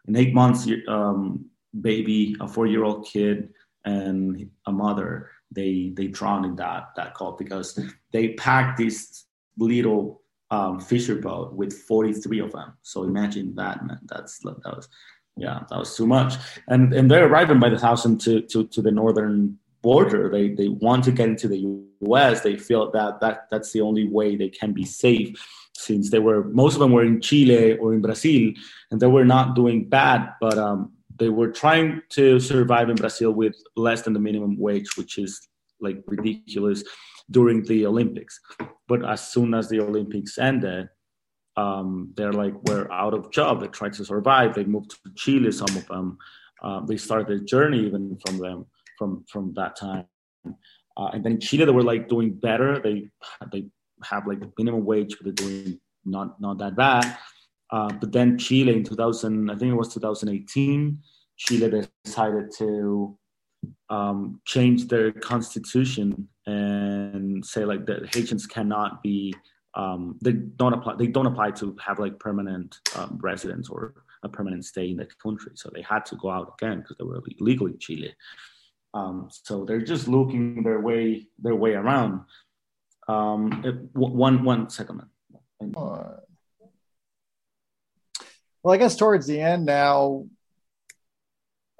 an 0.07 0.15
eight 0.15 0.33
months 0.33 0.67
um, 0.87 1.45
baby, 1.81 2.35
a 2.39 2.47
four 2.47 2.67
year 2.67 2.83
old 2.83 3.05
kid, 3.05 3.49
and 3.85 4.49
a 4.65 4.71
mother. 4.71 5.31
They 5.51 5.93
they 5.95 6.07
drowned 6.07 6.45
in 6.45 6.55
that 6.57 6.89
that 6.95 7.13
call 7.13 7.33
because 7.33 7.79
they 8.11 8.33
packed 8.33 8.77
this 8.77 9.25
little 9.57 10.21
um, 10.51 10.79
fisher 10.79 11.15
boat 11.15 11.53
with 11.53 11.73
43 11.73 12.39
of 12.39 12.51
them. 12.51 12.73
So 12.83 13.03
imagine 13.03 13.55
that, 13.55 13.85
man. 13.85 13.99
That's 14.05 14.39
that 14.39 14.57
was 14.63 14.87
yeah, 15.35 15.63
that 15.69 15.77
was 15.77 15.95
too 15.95 16.07
much. 16.07 16.35
And 16.67 16.93
and 16.93 17.09
they're 17.09 17.27
arriving 17.27 17.59
by 17.59 17.69
the 17.69 17.79
thousand 17.79 18.19
to 18.21 18.41
to 18.41 18.67
to 18.67 18.81
the 18.81 18.91
northern 18.91 19.57
border. 19.81 20.29
They 20.29 20.49
they 20.49 20.69
want 20.69 21.03
to 21.05 21.11
get 21.11 21.29
into 21.29 21.47
the 21.47 21.59
U.S. 22.01 22.41
They 22.41 22.57
feel 22.57 22.91
that 22.91 23.19
that 23.21 23.47
that's 23.49 23.71
the 23.71 23.81
only 23.81 24.07
way 24.07 24.35
they 24.35 24.49
can 24.49 24.73
be 24.73 24.85
safe, 24.85 25.35
since 25.73 26.09
they 26.09 26.19
were 26.19 26.43
most 26.45 26.73
of 26.73 26.79
them 26.79 26.91
were 26.91 27.05
in 27.05 27.21
Chile 27.21 27.77
or 27.77 27.93
in 27.93 28.01
Brazil, 28.01 28.51
and 28.91 28.99
they 28.99 29.07
were 29.07 29.25
not 29.25 29.55
doing 29.55 29.87
bad, 29.89 30.33
but 30.41 30.57
um, 30.57 30.93
they 31.17 31.29
were 31.29 31.51
trying 31.51 32.01
to 32.09 32.39
survive 32.39 32.89
in 32.89 32.95
Brazil 32.95 33.31
with 33.31 33.55
less 33.75 34.01
than 34.03 34.13
the 34.13 34.19
minimum 34.19 34.57
wage, 34.57 34.97
which 34.97 35.17
is 35.17 35.47
like 35.79 35.97
ridiculous 36.07 36.83
during 37.29 37.63
the 37.63 37.85
Olympics. 37.85 38.39
But 38.87 39.05
as 39.05 39.27
soon 39.27 39.53
as 39.53 39.67
the 39.69 39.81
Olympics 39.81 40.37
ended, 40.37 40.89
um, 41.55 42.13
they're 42.15 42.33
like, 42.33 42.53
we're 42.63 42.89
out 42.91 43.13
of 43.13 43.31
job. 43.31 43.59
They 43.59 43.67
tried 43.67 43.93
to 43.93 44.05
survive. 44.05 44.53
They 44.53 44.63
moved 44.63 44.91
to 44.91 45.11
Chile, 45.15 45.51
some 45.51 45.75
of 45.75 45.85
them. 45.87 46.17
Uh, 46.61 46.81
they 46.85 46.97
started 46.97 47.27
their 47.27 47.39
journey 47.39 47.85
even 47.85 48.17
from 48.25 48.37
them 48.37 48.65
from 48.97 49.25
from 49.27 49.53
that 49.53 49.75
time. 49.75 50.05
Uh, 50.45 51.09
and 51.13 51.23
then 51.23 51.33
in 51.33 51.39
Chile, 51.39 51.65
they 51.65 51.71
were 51.71 51.83
like 51.83 52.09
doing 52.09 52.33
better. 52.33 52.79
They 52.79 53.09
they 53.51 53.67
have 54.03 54.27
like 54.27 54.39
minimum 54.57 54.85
wage, 54.85 55.15
but 55.17 55.25
they're 55.25 55.47
doing 55.47 55.79
not 56.05 56.39
not 56.41 56.57
that 56.59 56.75
bad. 56.75 57.17
Uh, 57.69 57.91
but 57.99 58.11
then 58.11 58.37
Chile 58.37 58.73
in 58.73 58.83
2000, 58.83 59.49
I 59.49 59.55
think 59.55 59.71
it 59.71 59.75
was 59.75 59.93
2018, 59.93 60.99
Chile 61.35 61.85
decided 62.05 62.49
to 62.57 63.17
um, 63.89 64.39
change 64.45 64.87
their 64.87 65.11
constitution 65.11 66.29
and 66.45 67.45
say 67.45 67.65
like 67.65 67.85
that 67.87 68.15
Haitians 68.15 68.47
cannot 68.47 69.03
be 69.03 69.33
um, 69.73 70.17
they 70.21 70.31
don't 70.31 70.73
apply 70.73 70.95
they 70.95 71.07
don't 71.07 71.27
apply 71.27 71.51
to 71.51 71.75
have 71.85 71.99
like 71.99 72.17
permanent 72.19 72.79
um, 72.95 73.19
residence 73.21 73.69
or 73.69 73.93
a 74.23 74.29
permanent 74.29 74.65
stay 74.65 74.89
in 74.89 74.97
the 74.97 75.07
country. 75.21 75.51
So 75.55 75.69
they 75.73 75.81
had 75.81 76.05
to 76.07 76.15
go 76.15 76.31
out 76.31 76.55
again 76.59 76.79
because 76.79 76.97
they 76.97 77.03
were 77.03 77.21
illegal 77.39 77.67
in 77.67 77.77
Chile. 77.77 78.13
Um, 78.93 79.29
so 79.31 79.65
they're 79.65 79.81
just 79.81 80.07
looking 80.07 80.63
their 80.63 80.79
way 80.79 81.27
their 81.39 81.55
way 81.55 81.73
around. 81.73 82.21
Um, 83.07 83.61
it, 83.63 83.75
one 83.95 84.43
one 84.43 84.69
second. 84.69 85.01
Well, 88.67 88.73
I 88.73 88.77
guess 88.77 88.95
towards 88.95 89.27
the 89.27 89.39
end 89.39 89.65
now, 89.65 90.25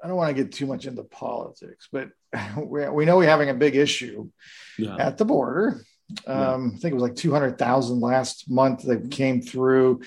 I 0.02 0.08
don't 0.08 0.16
want 0.16 0.34
to 0.34 0.42
get 0.42 0.52
too 0.52 0.66
much 0.66 0.86
into 0.86 1.02
politics, 1.04 1.88
but 1.90 2.08
we, 2.56 2.88
we 2.88 3.04
know 3.04 3.18
we're 3.18 3.28
having 3.28 3.50
a 3.50 3.54
big 3.54 3.76
issue 3.76 4.30
yeah. 4.78 4.96
at 4.96 5.18
the 5.18 5.24
border. 5.24 5.82
Um, 6.26 6.70
yeah. 6.70 6.76
I 6.76 6.78
think 6.78 6.92
it 6.92 6.94
was 6.94 7.02
like 7.02 7.16
200,000 7.16 8.00
last 8.00 8.50
month 8.50 8.84
that 8.84 9.10
came 9.10 9.42
through. 9.42 10.00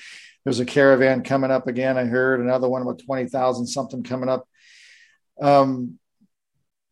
There's 0.43 0.60
a 0.60 0.66
caravan 0.66 1.24
coming 1.24 1.52
up 1.52 1.68
again. 1.68 1.97
I 1.97 2.06
heard 2.06 2.39
another 2.39 2.68
one 2.68 2.82
about 2.82 3.02
20,000 3.06 3.68
something 3.68 4.02
coming 4.02 4.30
up. 4.30 4.47
Um, 5.39 5.99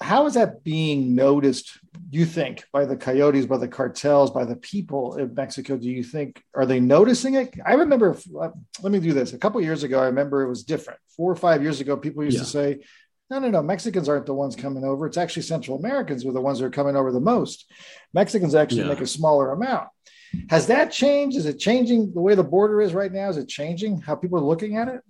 how 0.02 0.26
is 0.26 0.36
that 0.36 0.64
being 0.64 1.14
noticed 1.14 1.78
you 2.10 2.26
think 2.26 2.64
by 2.72 2.86
the 2.86 2.96
coyotes 2.96 3.46
by 3.46 3.58
the 3.58 3.68
cartels 3.68 4.32
by 4.32 4.46
the 4.46 4.56
people 4.56 5.18
in 5.18 5.34
mexico? 5.34 5.78
Do 5.78 5.88
you 5.88 6.04
think 6.04 6.42
are 6.56 6.66
they 6.66 6.80
noticing 6.80 7.36
it? 7.36 7.54
I 7.66 7.74
remember 7.74 8.18
uh, 8.40 8.50
let 8.82 8.92
me 8.92 9.00
do 9.00 9.14
this. 9.14 9.34
A 9.34 9.38
couple 9.38 9.62
years 9.62 9.84
ago 9.84 10.00
i 10.00 10.06
remember 10.06 10.42
it 10.42 10.50
was 10.50 10.64
different. 10.64 11.00
Four 11.16 11.32
or 11.32 11.36
five 11.36 11.62
years 11.62 11.82
ago 11.82 11.98
people 11.98 12.24
used 12.24 12.38
yeah. 12.38 12.44
to 12.44 12.50
say 12.50 12.80
no 13.30 13.40
no 13.40 13.50
no 13.50 13.62
mexicans 13.62 14.08
aren't 14.08 14.26
the 14.26 14.34
ones 14.34 14.56
coming 14.56 14.84
over. 14.84 15.06
It's 15.06 15.18
actually 15.18 15.44
central 15.44 15.78
americans 15.78 16.24
who 16.24 16.30
are 16.30 16.34
the 16.34 16.42
ones 16.42 16.60
that 16.60 16.66
are 16.66 16.72
coming 16.72 16.96
over 16.96 17.12
the 17.12 17.20
most. 17.20 17.72
Mexicans 18.14 18.56
actually 18.56 18.82
yeah. 18.82 18.90
make 18.90 19.02
a 19.02 19.08
smaller 19.08 19.52
amount. 19.52 19.90
Has 20.50 20.68
that 20.68 20.92
changed? 20.92 21.38
Is 21.38 21.48
it 21.48 21.58
changing 21.58 22.14
the 22.14 22.22
way 22.22 22.36
the 22.36 22.44
border 22.44 22.82
is 22.82 22.94
right 22.94 23.12
now? 23.12 23.30
Is 23.30 23.38
it 23.38 23.48
changing 23.48 24.00
how 24.02 24.16
people 24.16 24.38
are 24.38 24.44
looking 24.44 24.78
at 24.78 24.88
it 24.88 25.02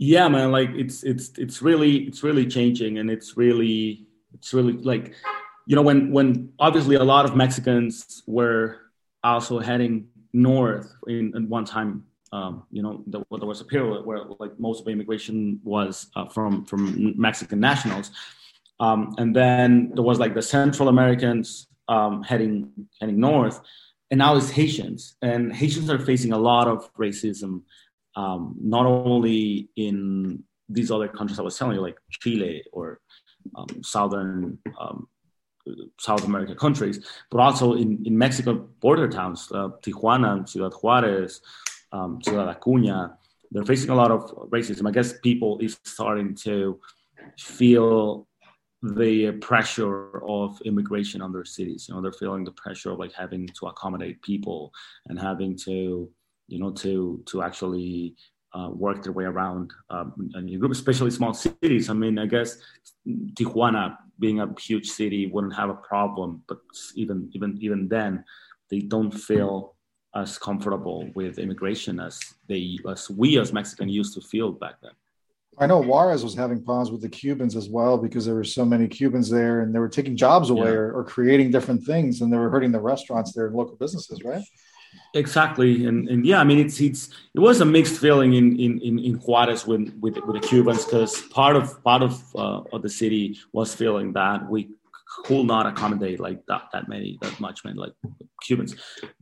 yeah 0.00 0.26
man 0.28 0.50
like 0.50 0.70
it's 0.70 1.04
it's 1.04 1.30
it's 1.36 1.60
really 1.60 2.08
it's 2.08 2.22
really 2.22 2.46
changing 2.46 2.98
and 2.98 3.10
it's 3.10 3.36
really 3.36 4.06
it's 4.32 4.54
really 4.54 4.72
like 4.72 5.14
you 5.66 5.76
know 5.76 5.82
when 5.82 6.10
when 6.10 6.50
obviously 6.58 6.96
a 6.96 7.04
lot 7.04 7.26
of 7.26 7.36
mexicans 7.36 8.22
were 8.26 8.78
also 9.22 9.58
heading 9.58 10.08
north 10.32 10.90
in, 11.06 11.36
in 11.36 11.46
one 11.50 11.66
time 11.66 12.02
um, 12.32 12.62
you 12.70 12.82
know 12.82 13.04
there, 13.08 13.22
there, 13.30 13.46
was 13.46 13.60
a 13.60 13.64
period 13.64 14.06
where 14.06 14.20
like 14.38 14.58
most 14.58 14.78
of 14.78 14.84
the 14.86 14.90
immigration 14.90 15.60
was 15.64 16.06
uh, 16.16 16.26
from 16.26 16.64
from 16.64 17.14
mexican 17.20 17.60
nationals. 17.60 18.10
Um, 18.78 19.14
and 19.18 19.36
then 19.36 19.92
there 19.94 20.02
was 20.02 20.18
like 20.18 20.32
the 20.34 20.40
central 20.40 20.88
americans 20.88 21.66
um, 21.88 22.22
heading 22.22 22.70
heading 23.00 23.20
north 23.20 23.60
and 24.10 24.18
now 24.18 24.36
it's 24.36 24.50
haitians. 24.50 25.16
And 25.22 25.54
haitians 25.54 25.88
are 25.88 25.98
facing 25.98 26.32
a 26.32 26.38
lot 26.38 26.66
of 26.66 26.92
racism 26.94 27.62
um, 28.16 28.56
not 28.60 28.86
only 28.86 29.68
in 29.76 30.42
these 30.68 30.90
other 30.90 31.08
countries 31.08 31.38
I 31.38 31.42
was 31.42 31.58
telling 31.58 31.76
you, 31.76 31.82
like 31.82 31.98
Chile 32.10 32.64
or 32.72 33.00
um, 33.56 33.82
southern 33.82 34.58
um, 34.80 35.08
South 35.98 36.24
America 36.24 36.54
countries, 36.54 37.04
but 37.30 37.38
also 37.38 37.74
in, 37.74 38.02
in 38.04 38.16
Mexico 38.16 38.54
border 38.80 39.08
towns, 39.08 39.48
uh, 39.52 39.68
Tijuana, 39.82 40.48
Ciudad 40.48 40.72
Juarez, 40.74 41.40
um, 41.92 42.20
Ciudad 42.22 42.60
Acuña. 42.60 43.14
They're 43.50 43.64
facing 43.64 43.90
a 43.90 43.94
lot 43.94 44.10
of 44.10 44.30
racism. 44.50 44.88
I 44.88 44.92
guess 44.92 45.14
people 45.20 45.58
is 45.58 45.78
starting 45.84 46.34
to 46.36 46.80
feel 47.38 48.28
the 48.82 49.32
pressure 49.32 50.24
of 50.26 50.60
immigration 50.64 51.20
on 51.20 51.32
their 51.32 51.44
cities. 51.44 51.86
You 51.88 51.94
know, 51.94 52.00
they're 52.00 52.12
feeling 52.12 52.44
the 52.44 52.52
pressure 52.52 52.92
of 52.92 52.98
like 52.98 53.12
having 53.12 53.46
to 53.46 53.66
accommodate 53.66 54.22
people 54.22 54.72
and 55.06 55.18
having 55.18 55.56
to 55.64 56.10
you 56.50 56.58
know, 56.58 56.70
to 56.70 57.22
to 57.26 57.42
actually 57.42 58.16
uh, 58.52 58.68
work 58.72 59.02
their 59.02 59.12
way 59.12 59.24
around 59.24 59.72
um, 59.90 60.12
a 60.34 60.42
group, 60.56 60.72
especially 60.72 61.10
small 61.10 61.32
cities. 61.32 61.88
I 61.88 61.94
mean, 61.94 62.18
I 62.18 62.26
guess 62.26 62.58
Tijuana, 63.06 63.96
being 64.18 64.40
a 64.40 64.52
huge 64.58 64.88
city, 64.88 65.26
wouldn't 65.26 65.54
have 65.54 65.70
a 65.70 65.74
problem, 65.74 66.42
but 66.48 66.58
even 66.94 67.30
even 67.32 67.58
even 67.60 67.88
then, 67.88 68.24
they 68.70 68.80
don't 68.80 69.12
feel 69.12 69.74
as 70.16 70.38
comfortable 70.38 71.08
with 71.14 71.38
immigration 71.38 72.00
as 72.00 72.18
they 72.48 72.78
as 72.88 73.08
we 73.10 73.38
as 73.38 73.52
Mexicans 73.52 73.92
used 73.92 74.14
to 74.14 74.20
feel 74.20 74.50
back 74.52 74.74
then. 74.82 74.92
I 75.58 75.66
know 75.66 75.82
Juarez 75.82 76.24
was 76.24 76.34
having 76.34 76.64
problems 76.64 76.90
with 76.90 77.02
the 77.02 77.08
Cubans 77.08 77.54
as 77.54 77.68
well 77.68 77.98
because 77.98 78.24
there 78.24 78.34
were 78.34 78.44
so 78.44 78.64
many 78.64 78.88
Cubans 78.88 79.28
there 79.28 79.60
and 79.60 79.74
they 79.74 79.78
were 79.78 79.90
taking 79.90 80.16
jobs 80.16 80.48
away 80.48 80.70
yeah. 80.70 80.76
or, 80.76 80.92
or, 80.92 81.04
creating 81.04 81.50
different 81.50 81.84
things 81.84 82.22
and 82.22 82.32
they 82.32 82.38
were 82.38 82.48
hurting 82.48 82.72
the 82.72 82.80
restaurants 82.80 83.32
there 83.32 83.46
and 83.46 83.54
local 83.54 83.76
businesses, 83.76 84.24
right? 84.24 84.42
Exactly, 85.12 85.86
and, 85.86 86.08
and 86.08 86.24
yeah, 86.24 86.40
I 86.40 86.44
mean 86.44 86.58
it's 86.58 86.80
it's 86.80 87.08
it 87.34 87.40
was 87.40 87.60
a 87.60 87.64
mixed 87.64 88.00
feeling 88.00 88.34
in 88.34 88.56
in 88.60 88.80
in 88.80 89.14
Juarez 89.14 89.66
with 89.66 89.92
with, 90.00 90.16
with 90.24 90.40
the 90.40 90.46
Cubans 90.46 90.84
because 90.84 91.20
part 91.30 91.56
of 91.56 91.82
part 91.82 92.02
of 92.02 92.22
uh, 92.36 92.62
of 92.72 92.82
the 92.82 92.88
city 92.88 93.36
was 93.52 93.74
feeling 93.74 94.12
that 94.12 94.48
we 94.48 94.70
could 95.24 95.46
not 95.46 95.66
accommodate 95.66 96.20
like 96.20 96.46
that 96.46 96.62
that 96.72 96.88
many 96.88 97.18
that 97.22 97.40
much 97.40 97.64
many 97.64 97.76
like 97.76 97.92
Cubans, 98.42 98.76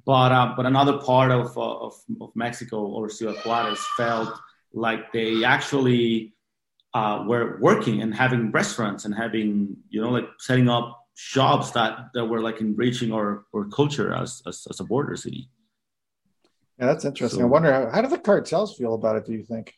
but 0.05 0.30
uh, 0.30 0.53
but 0.55 0.66
another 0.66 0.99
part 0.99 1.30
of, 1.30 1.57
uh, 1.57 1.86
of 1.86 1.95
of 2.20 2.36
Mexico 2.36 2.84
or 2.84 3.09
Ciudad 3.09 3.36
Juarez 3.43 3.80
felt 3.97 4.39
like 4.74 5.11
they 5.12 5.43
actually 5.43 6.34
uh, 6.93 7.24
were 7.26 7.59
working 7.62 8.03
and 8.03 8.14
having 8.14 8.51
restaurants 8.51 9.07
and 9.07 9.14
having 9.14 9.74
you 9.89 10.03
know 10.03 10.11
like 10.11 10.28
setting 10.39 10.68
up 10.68 11.07
shops 11.14 11.70
that 11.70 12.11
that 12.12 12.26
were 12.26 12.43
like 12.43 12.61
enriching 12.61 13.11
our 13.11 13.45
our 13.55 13.64
culture 13.68 14.12
as 14.12 14.43
as, 14.47 14.66
as 14.68 14.80
a 14.80 14.84
border 14.84 15.16
city. 15.16 15.49
Yeah, 16.79 16.87
that's 16.87 17.05
interesting. 17.05 17.41
So, 17.41 17.47
I 17.47 17.49
wonder 17.49 17.72
how, 17.72 17.91
how 17.91 18.03
do 18.03 18.09
the 18.09 18.18
cartels 18.18 18.76
feel 18.76 18.95
about 18.95 19.16
it? 19.16 19.26
Do 19.26 19.33
you 19.33 19.43
think? 19.43 19.74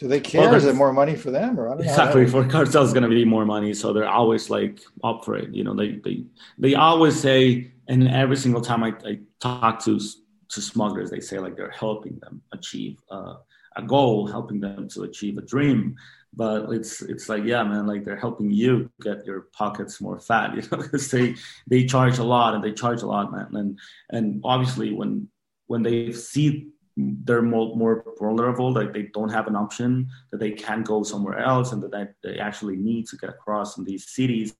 Do 0.00 0.08
they 0.08 0.20
care? 0.20 0.40
Well, 0.40 0.54
is 0.54 0.64
it 0.64 0.74
more 0.74 0.92
money 0.92 1.14
for 1.14 1.30
them, 1.30 1.60
or 1.60 1.68
I 1.68 1.72
don't 1.72 1.84
exactly 1.84 2.26
for 2.26 2.44
cartels, 2.46 2.86
it's 2.86 2.92
going 2.94 3.02
to 3.02 3.08
be 3.08 3.24
more 3.24 3.44
money, 3.44 3.74
so 3.74 3.92
they're 3.92 4.08
always 4.08 4.48
like 4.48 4.80
up 5.04 5.24
for 5.24 5.36
it. 5.36 5.54
You 5.54 5.62
know, 5.62 5.74
they 5.74 5.96
they 5.96 6.24
they 6.58 6.74
always 6.74 7.20
say, 7.20 7.70
and 7.86 8.08
every 8.08 8.36
single 8.36 8.62
time 8.62 8.82
I, 8.82 8.94
I 9.04 9.18
talk 9.40 9.84
to 9.84 10.00
to 10.48 10.60
smugglers, 10.60 11.10
they 11.10 11.20
say 11.20 11.38
like 11.38 11.54
they're 11.54 11.70
helping 11.70 12.18
them 12.20 12.40
achieve 12.52 12.98
uh, 13.10 13.34
a 13.76 13.82
goal, 13.82 14.26
helping 14.26 14.58
them 14.58 14.88
to 14.88 15.02
achieve 15.02 15.36
a 15.36 15.42
dream. 15.42 15.96
But 16.32 16.70
it's 16.72 17.02
it's 17.02 17.28
like 17.28 17.44
yeah, 17.44 17.62
man, 17.64 17.86
like 17.86 18.04
they're 18.04 18.16
helping 18.16 18.50
you 18.50 18.90
get 19.02 19.26
your 19.26 19.48
pockets 19.52 20.00
more 20.00 20.18
fat, 20.18 20.54
you 20.56 20.62
know, 20.62 20.78
because 20.78 21.10
they 21.10 21.34
they 21.66 21.84
charge 21.84 22.16
a 22.18 22.24
lot 22.24 22.54
and 22.54 22.64
they 22.64 22.72
charge 22.72 23.02
a 23.02 23.06
lot, 23.06 23.32
man. 23.32 23.48
And 23.54 23.78
and 24.08 24.40
obviously 24.44 24.94
when 24.94 25.28
when 25.70 25.84
they 25.84 26.10
see 26.10 26.66
they're 26.96 27.42
more, 27.42 27.76
more 27.76 28.04
vulnerable, 28.18 28.72
like 28.72 28.92
they 28.92 29.08
don't 29.14 29.28
have 29.28 29.46
an 29.46 29.54
option, 29.54 30.08
that 30.32 30.40
they 30.40 30.50
can 30.50 30.82
go 30.82 31.04
somewhere 31.04 31.38
else, 31.38 31.70
and 31.70 31.80
that 31.80 32.14
they 32.24 32.38
actually 32.40 32.76
need 32.76 33.06
to 33.06 33.16
get 33.16 33.30
across 33.30 33.78
in 33.78 33.84
these 33.84 34.10
cities 34.10 34.56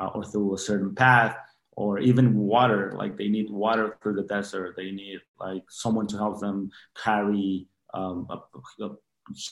uh, 0.00 0.10
or 0.14 0.24
through 0.24 0.54
a 0.54 0.58
certain 0.58 0.94
path, 0.94 1.36
or 1.72 1.98
even 1.98 2.38
water. 2.38 2.92
Like 2.96 3.16
they 3.18 3.26
need 3.26 3.50
water 3.50 3.98
through 4.00 4.14
the 4.14 4.28
desert. 4.34 4.76
They 4.76 4.92
need 4.92 5.18
like 5.40 5.64
someone 5.68 6.06
to 6.06 6.16
help 6.16 6.38
them 6.38 6.70
carry 7.04 7.66
um, 7.92 8.28
a, 8.30 8.36
a, 8.84 8.90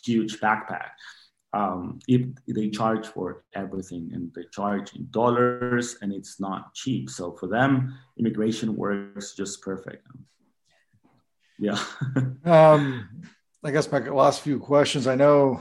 huge 0.05 0.39
backpack. 0.39 0.91
Um, 1.53 1.99
if 2.07 2.23
they 2.47 2.71
charge 2.71 3.09
for 3.09 3.45
everything 3.55 4.11
and 4.15 4.33
they 4.37 4.45
charge 4.53 4.95
in 4.95 5.09
dollars 5.11 5.97
and 6.01 6.13
it's 6.13 6.39
not 6.39 6.75
cheap. 6.75 7.11
So 7.11 7.33
for 7.33 7.49
them, 7.49 7.99
immigration 8.19 8.77
works 8.77 9.35
just 9.35 9.63
perfect. 9.63 10.07
Yeah. 11.59 11.79
um, 12.45 13.09
I 13.65 13.71
guess 13.71 13.91
my 13.91 13.99
last 13.99 14.43
few 14.43 14.59
questions. 14.59 15.07
I 15.07 15.15
know. 15.15 15.61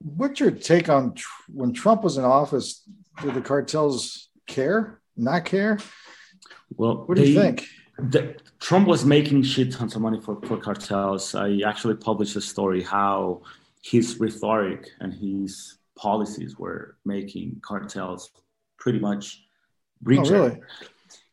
What's 0.00 0.40
your 0.40 0.50
take 0.50 0.88
on 0.88 1.14
tr- 1.14 1.28
when 1.48 1.72
Trump 1.72 2.02
was 2.02 2.18
in 2.18 2.24
office? 2.24 2.82
Did 3.22 3.34
the 3.34 3.40
cartels 3.40 4.28
care? 4.46 5.00
Not 5.16 5.44
care? 5.44 5.78
Well, 6.76 7.04
what 7.06 7.16
do 7.16 7.22
they, 7.22 7.30
you 7.30 7.40
think? 7.40 7.66
The, 7.98 8.36
Trump 8.60 8.86
was 8.86 9.04
making 9.04 9.42
shit 9.42 9.72
tons 9.72 9.94
of 9.94 10.02
money 10.02 10.20
for, 10.20 10.40
for 10.42 10.56
cartels. 10.58 11.34
I 11.34 11.60
actually 11.66 11.94
published 11.96 12.36
a 12.36 12.40
story 12.40 12.82
how 12.82 13.42
his 13.82 14.18
rhetoric 14.18 14.88
and 15.00 15.12
his 15.12 15.78
policies 15.96 16.58
were 16.58 16.96
making 17.04 17.60
cartels 17.62 18.30
pretty 18.78 18.98
much 18.98 19.44
breach. 20.00 20.20
Oh, 20.24 20.30
really? 20.30 20.60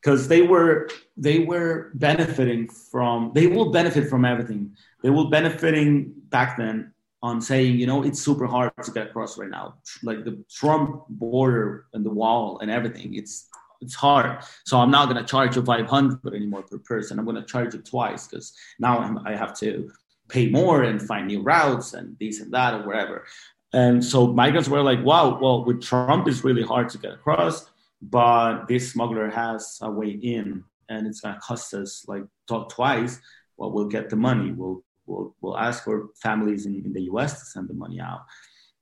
Because 0.02 0.28
they 0.28 0.42
were 0.42 0.90
they 1.18 1.40
were 1.40 1.92
benefiting 1.96 2.68
from 2.68 3.32
they 3.34 3.48
will 3.48 3.72
benefit 3.72 4.10
from 4.10 4.26
everything. 4.26 4.76
They 5.04 5.10
will 5.10 5.30
benefiting 5.30 6.14
back 6.30 6.58
then 6.58 6.94
on 7.24 7.40
saying 7.40 7.78
you 7.78 7.86
know 7.86 8.04
it's 8.04 8.22
super 8.22 8.48
hard 8.48 8.72
to 8.84 8.92
get 8.92 9.08
across 9.08 9.38
right 9.38 9.50
now. 9.50 9.76
Like 10.04 10.24
the 10.26 10.44
trump 10.50 11.06
border 11.10 11.86
and 11.94 12.06
the 12.06 12.10
wall 12.10 12.60
and 12.60 12.72
everything 12.72 13.16
it's 13.16 13.48
it's 13.82 13.96
hard. 13.96 14.44
So 14.66 14.80
i'm 14.80 14.92
not 14.92 15.10
going 15.10 15.24
to 15.24 15.30
charge 15.30 15.56
you 15.56 15.64
500 15.64 16.34
anymore 16.34 16.64
per 16.64 16.80
person. 16.80 17.20
I'm 17.20 17.26
going 17.26 17.38
to 17.38 17.44
charge 17.44 17.74
you 17.74 17.82
twice 17.82 18.28
because 18.28 18.54
now 18.80 19.00
I'm, 19.00 19.20
i 19.26 19.36
have 19.36 19.58
to 19.60 19.92
pay 20.30 20.48
more 20.50 20.84
and 20.84 21.02
find 21.02 21.28
new 21.28 21.42
routes 21.42 21.94
and 21.94 22.18
this 22.20 22.40
and 22.40 22.52
that 22.54 22.74
or 22.74 22.88
wherever 22.88 23.26
and 23.74 24.04
so 24.04 24.28
migrants 24.28 24.70
were 24.70 24.82
like 24.82 25.04
wow 25.04 25.38
well 25.42 25.66
with 25.66 25.82
trump 25.82 26.28
it's 26.28 26.44
really 26.44 26.64
hard 26.64 26.90
to 26.90 26.98
get 26.98 27.12
across 27.12 27.71
but 28.02 28.66
this 28.68 28.92
smuggler 28.92 29.30
has 29.30 29.78
a 29.82 29.92
way 29.92 30.10
in 30.10 30.64
and 30.90 31.08
it's 31.08 31.22
going 31.22 31.36
to 31.36 31.42
cost 31.42 31.74
us 31.74 32.06
like 32.08 32.24
twice 32.70 33.20
well 33.58 33.72
we'll 33.72 33.88
get 33.88 34.10
the 34.10 34.16
money 34.16 34.52
we'll 34.52 34.84
we'll, 35.06 35.36
we'll 35.42 35.58
ask 35.58 35.84
for 35.84 36.10
families 36.22 36.66
in, 36.66 36.84
in 36.86 36.94
the 36.94 37.04
US 37.04 37.40
to 37.40 37.46
send 37.46 37.68
the 37.68 37.74
money 37.74 38.00
out 38.00 38.22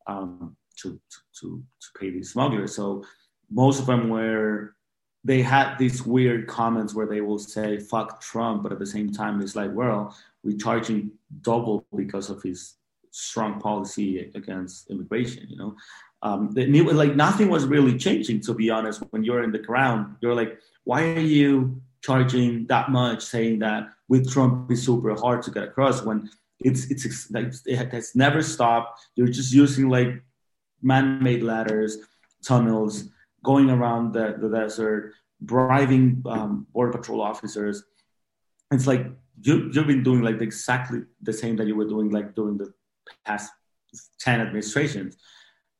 um, 0.07 0.55
to, 0.81 0.99
to, 1.39 1.63
to 1.81 1.99
pay 1.99 2.09
these 2.09 2.31
smugglers. 2.31 2.75
So 2.75 3.03
most 3.49 3.79
of 3.79 3.85
them 3.85 4.09
were, 4.09 4.75
they 5.23 5.41
had 5.41 5.77
these 5.77 6.05
weird 6.05 6.47
comments 6.47 6.93
where 6.93 7.07
they 7.07 7.21
will 7.21 7.39
say, 7.39 7.79
fuck 7.79 8.21
Trump, 8.21 8.63
but 8.63 8.71
at 8.71 8.79
the 8.79 8.85
same 8.85 9.11
time, 9.11 9.41
it's 9.41 9.55
like, 9.55 9.71
well, 9.73 10.15
we're 10.43 10.57
charging 10.57 11.11
double 11.41 11.85
because 11.95 12.29
of 12.29 12.41
his 12.41 12.75
strong 13.11 13.59
policy 13.59 14.31
against 14.35 14.89
immigration, 14.89 15.47
you 15.49 15.57
know? 15.57 15.75
Um, 16.21 16.51
the, 16.51 16.67
like 16.83 17.15
nothing 17.15 17.49
was 17.49 17.65
really 17.65 17.97
changing, 17.97 18.41
to 18.41 18.53
be 18.53 18.69
honest. 18.69 19.01
When 19.11 19.23
you're 19.23 19.43
in 19.43 19.51
the 19.51 19.59
ground, 19.59 20.17
you're 20.21 20.35
like, 20.35 20.59
why 20.83 21.03
are 21.03 21.19
you 21.19 21.81
charging 22.01 22.65
that 22.67 22.89
much, 22.89 23.23
saying 23.23 23.59
that 23.59 23.89
with 24.07 24.31
Trump 24.31 24.71
it's 24.71 24.83
super 24.83 25.15
hard 25.15 25.41
to 25.43 25.51
get 25.51 25.63
across 25.63 26.01
when 26.01 26.29
it's 26.59 26.89
it's 26.91 27.31
like 27.31 27.53
it 27.65 27.91
has 27.91 28.15
never 28.15 28.41
stopped. 28.41 29.01
You're 29.15 29.27
just 29.27 29.53
using 29.53 29.89
like 29.89 30.23
man-made 30.81 31.43
ladders, 31.43 31.97
tunnels, 32.43 33.09
going 33.43 33.69
around 33.69 34.13
the, 34.13 34.35
the 34.39 34.49
desert, 34.49 35.13
bribing 35.41 36.23
um, 36.25 36.67
border 36.73 36.97
patrol 36.97 37.21
officers. 37.21 37.83
It's 38.71 38.87
like 38.87 39.07
you, 39.41 39.69
you've 39.73 39.87
been 39.87 40.03
doing 40.03 40.21
like 40.21 40.41
exactly 40.41 41.01
the 41.21 41.33
same 41.33 41.55
that 41.57 41.67
you 41.67 41.75
were 41.75 41.87
doing 41.87 42.11
like 42.11 42.35
during 42.35 42.57
the 42.57 42.73
past 43.25 43.51
10 44.19 44.41
administrations. 44.41 45.17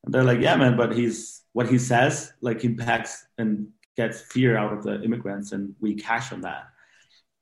And 0.04 0.14
they're 0.14 0.24
like, 0.24 0.40
yeah, 0.40 0.56
man, 0.56 0.78
but 0.78 0.96
he's 0.96 1.44
what 1.54 1.68
he 1.68 1.78
says 1.78 2.32
like 2.42 2.64
impacts 2.64 3.26
and 3.38 3.68
gets 3.98 4.22
fear 4.22 4.58
out 4.58 4.72
of 4.72 4.84
the 4.84 5.02
immigrants, 5.04 5.52
and 5.52 5.76
we 5.82 5.94
cash 5.94 6.32
on 6.32 6.42
that. 6.42 6.70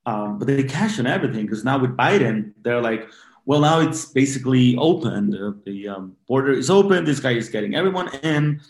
Um, 0.06 0.38
but 0.38 0.48
they 0.48 0.64
cash 0.64 0.98
on 0.98 1.06
everything 1.06 1.44
because 1.44 1.64
now 1.64 1.78
with 1.78 1.96
Biden, 1.96 2.52
they're 2.62 2.80
like, 2.80 3.08
well, 3.44 3.60
now 3.60 3.80
it's 3.80 4.06
basically 4.06 4.76
open. 4.76 5.30
The, 5.30 5.60
the 5.64 5.88
um, 5.88 6.16
border 6.26 6.52
is 6.52 6.68
open. 6.68 7.04
This 7.04 7.20
guy 7.20 7.32
is 7.32 7.48
getting 7.48 7.74
everyone 7.74 8.08
in. 8.22 8.60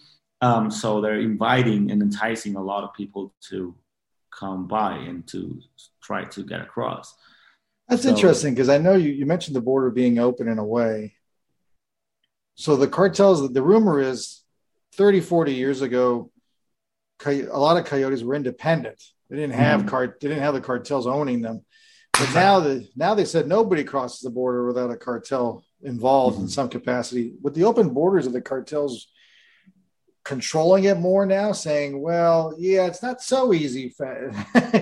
Um, 0.41 0.71
so 0.71 1.01
they're 1.01 1.21
inviting 1.21 1.91
and 1.91 2.03
enticing 2.03 2.57
a 2.57 2.63
lot 2.63 2.85
of 2.85 2.95
people 2.95 3.33
to 3.49 3.75
come 4.31 4.69
by 4.69 4.93
and 4.97 5.27
to 5.29 5.61
try 6.03 6.25
to 6.25 6.45
get 6.45 6.61
across. 6.61 7.15
That's 7.89 8.03
so, 8.03 8.11
interesting 8.11 8.55
because 8.55 8.69
I 8.69 8.79
know 8.79 8.95
you, 8.95 9.11
you 9.11 9.27
mentioned 9.27 9.57
the 9.57 9.61
border 9.61 9.91
being 9.91 10.19
open 10.19 10.49
in 10.49 10.59
a 10.59 10.65
way. 10.65 11.15
So 12.55 12.77
the 12.77 12.89
cartels, 12.89 13.53
the 13.53 13.63
rumor 13.63 14.01
is 14.01 14.43
30, 14.95 15.21
40 15.21 15.55
years 15.55 15.81
ago, 15.81 16.31
a 17.25 17.59
lot 17.59 17.77
of 17.77 17.85
coyotes 17.85 18.23
were 18.23 18.35
independent. 18.35 19.03
They 19.31 19.37
didn't 19.37 19.55
have 19.55 19.83
mm. 19.83 19.89
cart, 19.89 20.21
they 20.21 20.29
didn't 20.29 20.43
have 20.43 20.55
the 20.55 20.61
cartels 20.61 21.07
owning 21.07 21.41
them. 21.41 21.65
But 22.13 22.35
now 22.35 22.61
the 22.61 22.89
now 22.97 23.15
they 23.15 23.25
said 23.25 23.47
nobody 23.47 23.85
crosses 23.85 24.21
the 24.21 24.31
border 24.31 24.67
without 24.67 24.91
a 24.91 24.97
cartel 24.97 25.65
involved 25.83 26.37
mm-hmm. 26.37 26.45
in 26.45 26.51
some 26.51 26.69
capacity. 26.69 27.35
With 27.43 27.55
the 27.55 27.65
open 27.65 27.91
borders 27.91 28.27
of 28.27 28.33
the 28.33 28.41
cartels 28.41 29.07
controlling 30.29 30.85
it 30.85 30.99
more 30.99 31.25
now, 31.25 31.53
saying, 31.53 32.01
"Well, 32.03 32.55
yeah, 32.59 32.87
it's 32.87 33.03
not 33.03 33.23
so 33.23 33.55
easy. 33.55 33.95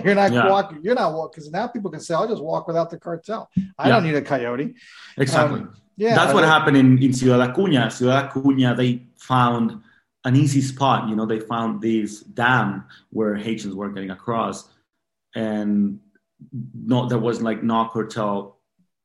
you're 0.04 0.14
not 0.14 0.32
yeah. 0.32 0.50
walking. 0.50 0.80
You're 0.82 0.96
not 0.96 1.12
walking 1.14 1.36
because 1.36 1.50
now 1.52 1.68
people 1.68 1.90
can 1.90 2.00
say, 2.00 2.14
I'll 2.14 2.26
just 2.28 2.42
walk 2.42 2.66
without 2.66 2.90
the 2.90 2.98
cartel. 2.98 3.48
I 3.78 3.86
yeah. 3.86 3.94
don't 3.94 4.02
need 4.02 4.16
a 4.16 4.22
coyote." 4.22 4.74
Exactly. 5.16 5.60
Um, 5.60 5.74
yeah, 5.96 6.16
that's 6.16 6.34
what 6.34 6.44
happened 6.44 6.76
in, 6.76 7.00
in 7.00 7.12
Ciudad 7.12 7.40
Acuña. 7.48 7.90
Ciudad 7.90 8.28
Acuña, 8.28 8.76
they 8.76 9.06
found 9.16 9.80
an 10.24 10.34
easy 10.34 10.60
spot. 10.60 11.08
You 11.08 11.14
know, 11.14 11.26
they 11.26 11.40
found 11.40 11.80
this 11.80 12.20
dam 12.20 12.84
where 13.10 13.36
Haitians 13.36 13.74
were 13.74 13.88
getting 13.88 14.10
across, 14.10 14.68
and 15.34 16.00
no, 16.74 17.08
there 17.08 17.20
was 17.20 17.40
like 17.40 17.62
no 17.62 17.84
cartel, 17.86 18.58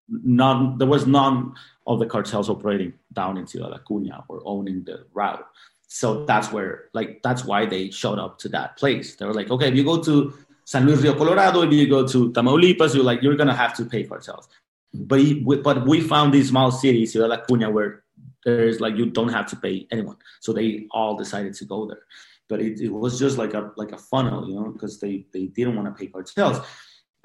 none. 0.10 0.80
There 0.80 0.88
was 0.88 1.06
none 1.06 1.54
of 1.86 2.00
the 2.00 2.08
cartels 2.08 2.50
operating 2.50 2.94
down 3.14 3.38
in 3.38 3.46
Ciudad 3.46 3.72
Acuña 3.72 4.24
or 4.28 4.42
owning 4.44 4.84
the 4.84 5.06
route. 5.14 5.46
So 5.94 6.24
that's 6.24 6.54
where, 6.54 6.86
like, 6.94 7.22
that's 7.22 7.44
why 7.44 7.66
they 7.66 7.92
showed 7.92 8.18
up 8.18 8.40
to 8.40 8.50
that 8.50 8.78
place. 8.78 9.18
They 9.18 9.26
were 9.26 9.34
like, 9.34 9.52
okay, 9.52 9.68
if 9.68 9.76
you 9.76 9.84
go 9.84 10.02
to 10.02 10.34
San 10.64 10.86
Luis 10.86 11.02
Rio 11.02 11.14
Colorado, 11.14 11.64
if 11.64 11.74
you 11.74 11.86
go 11.90 12.08
to 12.08 12.32
Tamaulipas, 12.32 12.96
you're 12.96 13.04
like, 13.04 13.22
you're 13.22 13.36
gonna 13.36 13.54
have 13.54 13.74
to 13.76 13.84
pay 13.84 14.06
cartels. 14.06 14.48
But 14.94 15.20
he, 15.20 15.34
but 15.42 15.86
we 15.86 16.00
found 16.00 16.34
these 16.34 16.48
small 16.48 16.72
cities, 16.72 17.12
Ciudad 17.12 17.38
Acuña, 17.38 17.70
where 17.70 18.04
there's 18.46 18.80
like 18.80 18.96
you 18.96 19.08
don't 19.08 19.34
have 19.34 19.48
to 19.48 19.58
pay 19.58 19.86
anyone. 19.92 20.16
So 20.40 20.54
they 20.54 20.88
all 20.92 21.18
decided 21.18 21.56
to 21.56 21.66
go 21.66 21.86
there. 21.86 22.04
But 22.48 22.62
it, 22.62 22.80
it 22.80 22.90
was 22.90 23.20
just 23.20 23.38
like 23.38 23.54
a 23.54 23.72
like 23.76 23.92
a 23.92 23.98
funnel, 23.98 24.48
you 24.48 24.56
know, 24.56 24.72
because 24.72 25.02
they 25.02 25.26
they 25.34 25.48
didn't 25.48 25.76
want 25.76 25.90
to 25.90 26.00
pay 26.00 26.08
cartels. 26.08 26.66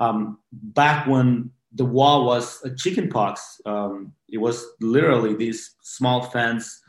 Um, 0.01 0.41
back 0.53 1.07
when 1.07 1.53
the 1.73 1.85
wall 1.85 2.27
was 2.27 2.65
a 2.65 2.75
chicken 2.75 3.09
pox, 3.11 3.61
um, 3.65 4.13
it 4.29 4.39
was 4.39 4.67
literally 4.81 5.35
this 5.35 5.77
small 5.83 6.23
fence, 6.23 6.83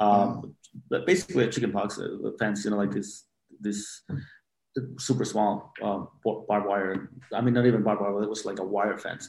um, 0.00 0.55
but 0.88 1.06
basically 1.06 1.44
a 1.44 1.50
chicken 1.50 1.72
pox 1.72 1.98
a 1.98 2.32
fence, 2.38 2.64
you 2.64 2.70
know, 2.70 2.76
like 2.76 2.90
this 2.90 3.24
this 3.60 4.02
super 4.98 5.24
small 5.24 5.72
uh, 5.82 6.04
barbed 6.24 6.66
wire. 6.66 7.10
I 7.32 7.40
mean, 7.40 7.54
not 7.54 7.66
even 7.66 7.82
barbed 7.82 8.02
wire; 8.02 8.22
it 8.22 8.28
was 8.28 8.44
like 8.44 8.58
a 8.58 8.64
wire 8.64 8.96
fence. 8.96 9.28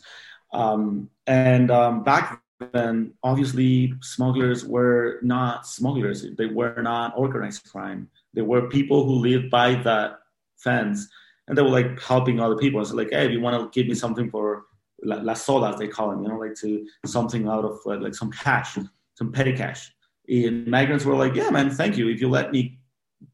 Um, 0.53 1.09
and 1.25 1.71
um, 1.71 2.03
back 2.03 2.41
then, 2.73 3.13
obviously, 3.23 3.93
smugglers 4.01 4.65
were 4.65 5.19
not 5.21 5.67
smugglers. 5.67 6.25
They 6.37 6.47
were 6.47 6.81
not 6.81 7.13
organized 7.17 7.69
crime. 7.71 8.09
They 8.33 8.41
were 8.41 8.69
people 8.69 9.05
who 9.05 9.15
lived 9.15 9.49
by 9.49 9.75
that 9.83 10.19
fence, 10.57 11.07
and 11.47 11.57
they 11.57 11.61
were 11.61 11.69
like 11.69 12.01
helping 12.01 12.39
other 12.39 12.57
people. 12.57 12.81
It's 12.81 12.91
like, 12.91 13.11
hey, 13.11 13.25
if 13.25 13.31
you 13.31 13.41
want 13.41 13.59
to 13.61 13.79
give 13.79 13.87
me 13.87 13.95
something 13.95 14.29
for 14.29 14.65
las 15.03 15.43
sodas, 15.43 15.77
they 15.77 15.87
call 15.87 16.09
them, 16.09 16.23
you 16.23 16.29
know, 16.29 16.37
like 16.37 16.55
to 16.55 16.87
something 17.05 17.47
out 17.47 17.65
of 17.65 17.79
like, 17.85 18.01
like 18.01 18.15
some 18.15 18.31
cash, 18.31 18.77
some 19.15 19.31
petty 19.31 19.53
cash. 19.53 19.91
And 20.29 20.67
migrants 20.67 21.05
were 21.05 21.15
like, 21.15 21.35
yeah, 21.35 21.49
man, 21.49 21.69
thank 21.69 21.97
you. 21.97 22.09
If 22.09 22.19
you 22.19 22.29
let 22.29 22.51
me 22.51 22.79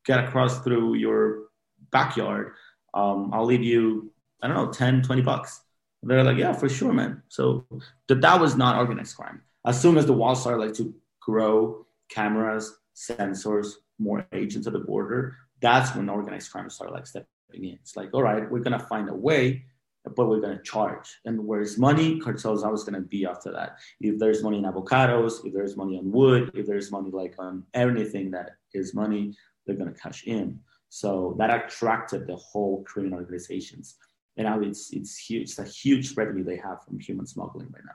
get 0.05 0.23
across 0.23 0.61
through 0.61 0.95
your 0.95 1.45
backyard, 1.91 2.53
um, 2.93 3.31
I'll 3.33 3.45
leave 3.45 3.63
you, 3.63 4.11
I 4.41 4.47
don't 4.47 4.57
know, 4.57 4.71
10, 4.71 5.01
20 5.01 5.21
bucks. 5.21 5.61
They're 6.03 6.23
like, 6.23 6.37
yeah, 6.37 6.53
for 6.53 6.69
sure, 6.69 6.93
man. 6.93 7.23
So 7.29 7.65
that 8.07 8.21
that 8.21 8.39
was 8.39 8.55
not 8.55 8.77
organized 8.77 9.15
crime. 9.15 9.41
As 9.65 9.79
soon 9.79 9.97
as 9.97 10.05
the 10.05 10.13
walls 10.13 10.41
started 10.41 10.59
like 10.59 10.73
to 10.75 10.93
grow, 11.21 11.85
cameras, 12.09 12.77
sensors, 12.95 13.69
more 13.99 14.27
agents 14.33 14.67
at 14.67 14.73
the 14.73 14.79
border, 14.79 15.37
that's 15.61 15.95
when 15.95 16.09
organized 16.09 16.51
crime 16.51 16.69
started 16.69 16.93
like 16.93 17.07
stepping 17.07 17.27
in. 17.53 17.79
It's 17.81 17.95
like, 17.95 18.09
all 18.13 18.21
right, 18.21 18.49
we're 18.51 18.59
gonna 18.59 18.79
find 18.79 19.09
a 19.09 19.15
way, 19.15 19.65
but 20.04 20.28
we're 20.28 20.41
gonna 20.41 20.62
charge. 20.62 21.20
And 21.26 21.45
where's 21.45 21.78
money? 21.78 22.20
Cartels 22.20 22.64
always 22.64 22.84
gonna 22.84 23.01
be 23.01 23.26
after 23.26 23.51
that. 23.51 23.78
If 24.01 24.20
there's 24.20 24.43
money 24.43 24.58
in 24.58 24.66
avocados, 24.66 25.45
if 25.45 25.54
there's 25.54 25.78
money 25.78 25.97
on 25.97 26.12
wood, 26.12 26.51
if 26.54 26.66
there's 26.66 26.91
money 26.91 27.10
like 27.12 27.36
on 27.39 27.64
anything 27.74 28.32
that 28.32 28.51
is 28.74 28.93
money, 28.93 29.34
they're 29.66 29.76
gonna 29.76 29.93
cash 29.93 30.24
in. 30.26 30.60
So 30.89 31.36
that 31.39 31.49
attracted 31.49 32.28
the 32.28 32.36
whole 32.36 32.84
criminal 32.84 33.20
organizations 33.20 33.95
and 34.38 34.45
now 34.47 34.60
it's 34.62 34.91
it's 34.91 35.18
huge. 35.18 35.43
It's 35.43 35.60
a 35.60 35.64
huge 35.64 36.16
revenue 36.16 36.43
they 36.43 36.58
have 36.58 36.84
from 36.84 36.99
human 36.99 37.26
smuggling 37.26 37.68
right 37.72 37.84
now. 37.86 37.93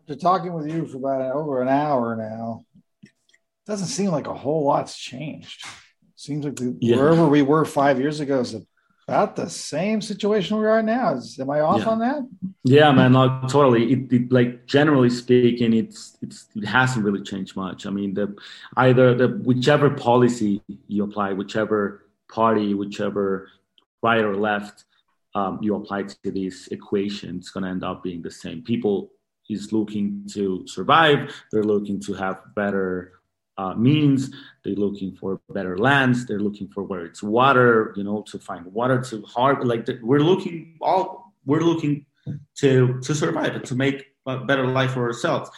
After 0.00 0.16
talking 0.16 0.52
with 0.52 0.66
you 0.66 0.86
for 0.86 0.98
about 0.98 1.34
over 1.34 1.62
an 1.62 1.68
hour 1.68 2.16
now, 2.16 2.64
it 3.02 3.10
doesn't 3.66 3.86
seem 3.86 4.10
like 4.10 4.26
a 4.26 4.34
whole 4.34 4.64
lot's 4.64 4.98
changed. 4.98 5.64
Seems 6.16 6.44
like 6.44 6.56
the, 6.56 6.76
yeah. 6.80 6.96
wherever 6.96 7.26
we 7.26 7.42
were 7.42 7.64
five 7.64 8.00
years 8.00 8.20
ago 8.20 8.40
is 8.40 8.54
about 9.06 9.36
the 9.36 9.48
same 9.48 10.00
situation 10.00 10.58
we 10.58 10.66
are 10.66 10.82
now. 10.82 11.14
Is, 11.14 11.38
am 11.38 11.50
I 11.50 11.60
off 11.60 11.80
yeah. 11.80 11.88
on 11.88 11.98
that? 12.00 12.28
Yeah, 12.64 12.92
man, 12.92 13.12
no, 13.12 13.40
totally. 13.42 13.92
It, 13.92 14.12
it, 14.12 14.32
like 14.32 14.66
generally 14.66 15.10
speaking, 15.10 15.74
it's 15.74 16.16
it's 16.22 16.46
it 16.56 16.64
hasn't 16.64 17.04
really 17.04 17.22
changed 17.22 17.56
much. 17.56 17.86
I 17.86 17.90
mean, 17.90 18.14
the 18.14 18.34
either 18.76 19.14
the 19.14 19.28
whichever 19.28 19.90
policy 19.90 20.62
you 20.88 21.04
apply, 21.04 21.32
whichever 21.32 22.06
party, 22.30 22.74
whichever 22.74 23.50
right 24.02 24.24
or 24.24 24.36
left, 24.36 24.84
um, 25.34 25.58
you 25.60 25.74
apply 25.74 26.04
to 26.04 26.30
this 26.30 26.68
equation, 26.68 27.36
it's 27.36 27.50
going 27.50 27.64
to 27.64 27.70
end 27.70 27.84
up 27.84 28.02
being 28.02 28.22
the 28.22 28.30
same. 28.30 28.62
People 28.62 29.10
is 29.50 29.72
looking 29.72 30.26
to 30.32 30.66
survive. 30.66 31.34
They're 31.52 31.64
looking 31.64 32.00
to 32.00 32.14
have 32.14 32.40
better 32.54 33.20
uh, 33.56 33.74
means. 33.74 34.30
They're 34.64 34.74
looking 34.74 35.14
for 35.14 35.40
better 35.50 35.76
lands. 35.78 36.26
They're 36.26 36.40
looking 36.40 36.68
for 36.68 36.82
where 36.82 37.04
it's 37.04 37.22
water, 37.22 37.92
you 37.96 38.04
know, 38.04 38.22
to 38.28 38.38
find 38.38 38.64
water 38.66 39.00
to 39.00 39.22
harvest. 39.22 39.66
Like 39.66 39.88
we're 40.02 40.20
looking 40.20 40.78
all 40.80 41.34
we're 41.46 41.60
looking 41.60 42.06
to 42.58 43.00
to 43.00 43.14
survive 43.14 43.54
and 43.54 43.64
to 43.66 43.74
make 43.74 44.06
a 44.26 44.38
better 44.38 44.66
life 44.66 44.92
for 44.92 45.06
ourselves. 45.06 45.50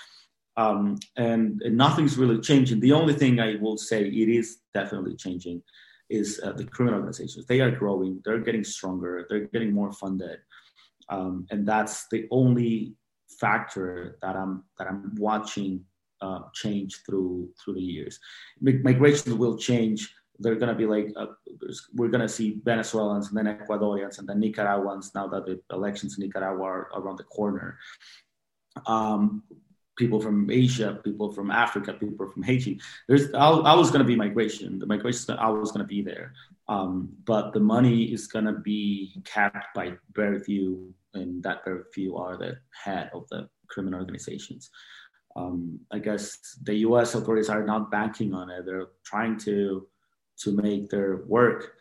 Um, 0.56 0.98
and, 1.16 1.60
and 1.62 1.76
nothing's 1.76 2.16
really 2.16 2.40
changing. 2.40 2.80
The 2.80 2.92
only 2.92 3.12
thing 3.12 3.40
I 3.40 3.56
will 3.56 3.76
say 3.76 4.06
it 4.06 4.28
is 4.28 4.58
definitely 4.72 5.14
changing 5.14 5.62
is 6.08 6.40
uh, 6.42 6.52
the 6.52 6.64
criminal 6.64 7.00
organizations. 7.00 7.46
They 7.46 7.60
are 7.60 7.70
growing, 7.70 8.22
they're 8.24 8.38
getting 8.38 8.64
stronger, 8.64 9.26
they're 9.28 9.46
getting 9.46 9.72
more 9.72 9.92
funded, 9.92 10.38
um, 11.08 11.46
and 11.50 11.66
that's 11.66 12.06
the 12.08 12.26
only 12.30 12.94
factor 13.40 14.16
that 14.22 14.36
I'm 14.36 14.64
that 14.78 14.86
I'm 14.88 15.14
watching 15.16 15.84
uh, 16.20 16.40
change 16.54 17.02
through 17.04 17.48
through 17.58 17.74
the 17.74 17.80
years. 17.80 18.18
Migration 18.60 19.38
will 19.38 19.56
change 19.56 20.12
they're 20.38 20.56
going 20.56 20.68
to 20.68 20.74
be 20.74 20.86
like 20.86 21.12
uh, 21.16 21.26
we're 21.94 22.08
going 22.08 22.20
to 22.20 22.28
see 22.28 22.60
Venezuelans 22.64 23.28
and 23.28 23.36
then 23.36 23.46
Ecuadorians 23.46 24.18
and 24.18 24.28
then 24.28 24.40
Nicaraguans 24.40 25.12
now 25.14 25.26
that 25.28 25.46
the 25.46 25.60
elections 25.72 26.18
in 26.18 26.24
Nicaragua 26.24 26.64
are 26.64 26.88
around 26.94 27.16
the 27.16 27.24
corner. 27.24 27.78
Um, 28.86 29.42
people 29.96 30.20
from 30.20 30.50
Asia, 30.50 31.00
people 31.02 31.32
from 31.32 31.50
Africa, 31.50 31.94
people 31.94 32.30
from 32.30 32.42
Haiti. 32.42 32.80
There's 33.08 33.32
always 33.32 33.90
going 33.90 34.00
to 34.00 34.04
be 34.04 34.16
migration. 34.16 34.78
The 34.78 34.86
migration 34.86 35.18
is 35.18 35.30
always 35.30 35.70
going 35.70 35.84
to 35.84 35.88
be 35.88 36.02
there, 36.02 36.34
um, 36.68 37.08
but 37.24 37.52
the 37.52 37.60
money 37.60 38.04
is 38.12 38.26
going 38.26 38.44
to 38.44 38.52
be 38.52 39.22
capped 39.24 39.74
by 39.74 39.94
very 40.14 40.40
few, 40.40 40.92
and 41.14 41.42
that 41.44 41.64
very 41.64 41.84
few 41.94 42.16
are 42.16 42.36
the 42.36 42.58
head 42.72 43.10
of 43.14 43.26
the 43.30 43.48
criminal 43.68 44.00
organizations. 44.00 44.70
Um, 45.36 45.80
I 45.92 45.98
guess 45.98 46.58
the 46.62 46.74
U.S. 46.88 47.14
authorities 47.14 47.50
are 47.50 47.64
not 47.64 47.90
banking 47.90 48.32
on 48.34 48.50
it. 48.50 48.64
They're 48.64 48.88
trying 49.04 49.38
to 49.40 49.86
to 50.38 50.52
make 50.52 50.90
their 50.90 51.24
work. 51.26 51.74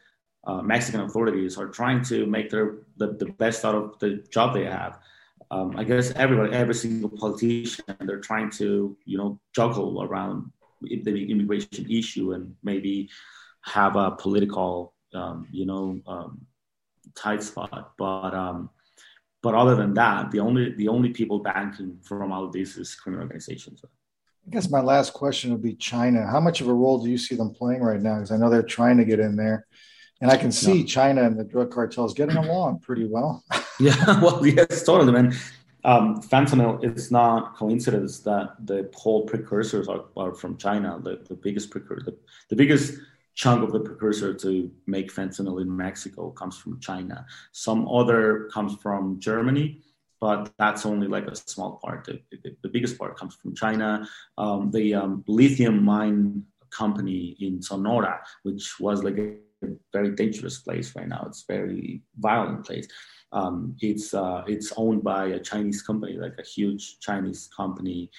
Uh, 0.46 0.62
Mexican 0.62 1.02
authorities 1.02 1.58
are 1.58 1.68
trying 1.68 2.04
to 2.04 2.26
make 2.28 2.50
their 2.50 2.80
the, 2.98 3.14
the 3.14 3.26
best 3.26 3.66
out 3.66 3.76
of 3.76 4.00
the 4.00 4.24
job 4.30 4.54
they 4.54 4.66
have 4.66 5.00
um, 5.52 5.76
I 5.78 5.84
guess 5.84 6.12
everybody, 6.12 6.54
every 6.54 6.74
single 6.74 7.10
politician, 7.10 7.86
they're 8.02 8.20
trying 8.20 8.50
to, 8.52 8.98
you 9.06 9.18
know, 9.18 9.40
juggle 9.54 10.04
around 10.04 10.52
the 10.82 11.32
immigration 11.32 11.90
issue 11.90 12.34
and 12.34 12.56
maybe 12.64 13.10
have 13.62 13.96
a 13.96 14.12
political, 14.12 14.94
um, 15.14 15.48
you 15.52 15.66
know, 15.66 16.00
um, 16.08 16.46
tight 17.16 17.44
spot. 17.44 17.94
But 17.98 18.34
um, 18.34 18.70
but 19.46 19.54
other 19.54 19.76
than 19.76 19.94
that, 19.94 20.32
the 20.32 20.40
only 20.40 20.74
the 20.74 20.88
only 20.88 21.10
people 21.10 21.38
banking 21.38 22.00
from 22.02 22.32
all 22.32 22.46
of 22.46 22.52
this 22.52 22.78
is 22.78 22.96
criminal 22.96 23.22
organizations. 23.22 23.80
I 23.86 24.50
guess 24.50 24.72
my 24.72 24.82
last 24.82 25.14
question 25.14 25.52
would 25.52 25.62
be 25.62 25.76
China. 25.76 26.26
How 26.26 26.40
much 26.40 26.62
of 26.62 26.68
a 26.68 26.74
role 26.74 26.98
do 26.98 27.12
you 27.12 27.20
see 27.20 27.36
them 27.36 27.52
playing 27.52 27.84
right 27.84 28.02
now? 28.02 28.16
Because 28.16 28.32
I 28.32 28.38
know 28.38 28.50
they're 28.50 28.64
trying 28.64 28.98
to 28.98 29.06
get 29.06 29.20
in 29.20 29.36
there. 29.36 29.68
And 30.20 30.32
I 30.32 30.38
can 30.38 30.52
see 30.52 30.80
yeah. 30.80 30.86
China 30.88 31.22
and 31.26 31.38
the 31.40 31.44
drug 31.44 31.70
cartels 31.70 32.16
getting 32.16 32.38
along 32.38 32.80
pretty 32.80 33.06
well. 33.06 33.44
yeah, 33.80 34.20
well, 34.24 34.44
yes, 34.44 34.82
totally, 34.82 35.12
man. 35.12 35.36
Um, 35.84 36.20
fentanyl, 36.24 36.84
it's 36.84 37.12
not 37.12 37.56
coincidence 37.56 38.22
that 38.22 38.56
the 38.66 38.90
whole 38.96 39.28
precursors 39.28 39.88
are, 39.88 40.06
are 40.18 40.34
from 40.34 40.58
China. 40.58 41.00
The, 41.04 41.22
the 41.30 41.36
biggest 41.36 41.70
precursor, 41.70 42.06
the, 42.06 42.18
the 42.50 42.56
biggest 42.56 43.00
chunk 43.36 43.64
of 43.64 43.72
the 43.72 43.80
precursor 43.80 44.34
to 44.34 44.72
make 44.88 45.14
fentanyl 45.14 45.62
in 45.62 45.76
Mexico 45.76 46.32
comes 46.32 46.58
from 46.58 46.80
China. 46.80 47.26
Some 47.52 47.88
other 47.88 48.50
comes 48.54 48.76
from 48.82 49.20
Germany, 49.20 49.82
but 50.22 50.52
that's 50.58 50.86
only 50.86 51.08
like 51.08 51.28
a 51.28 51.36
small 51.36 51.80
part. 51.84 52.06
The, 52.06 52.22
the, 52.32 52.56
the 52.64 52.70
biggest 52.70 52.98
part 52.98 53.18
comes 53.18 53.36
from 53.36 53.54
China. 53.54 54.08
Um, 54.38 54.72
the 54.72 54.96
um, 54.96 55.24
lithium 55.28 55.84
mine 55.84 56.44
company 56.72 57.36
in 57.40 57.62
Sonora, 57.62 58.22
which 58.44 58.80
was 58.80 59.04
like 59.04 59.18
a 59.18 59.36
very 59.92 60.12
dangerous 60.16 60.60
place 60.60 60.96
right 60.96 61.08
now. 61.08 61.26
It's 61.28 61.44
very 61.48 62.02
violent 62.18 62.66
place. 62.66 62.88
Um, 63.32 63.76
it's 63.82 64.14
uh, 64.14 64.44
it's 64.48 64.72
owned 64.78 65.04
by 65.04 65.28
a 65.28 65.40
Chinese 65.40 65.82
company, 65.82 66.14
like 66.14 66.36
a 66.40 66.44
huge 66.44 67.00
Chinese 67.00 67.50
company 67.56 68.10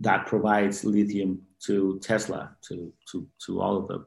that 0.00 0.26
provides 0.26 0.84
lithium 0.84 1.42
to 1.66 1.98
Tesla, 2.00 2.56
to 2.68 2.92
to 3.10 3.26
to 3.46 3.60
all 3.60 3.76
of 3.76 3.88
the 3.88 4.04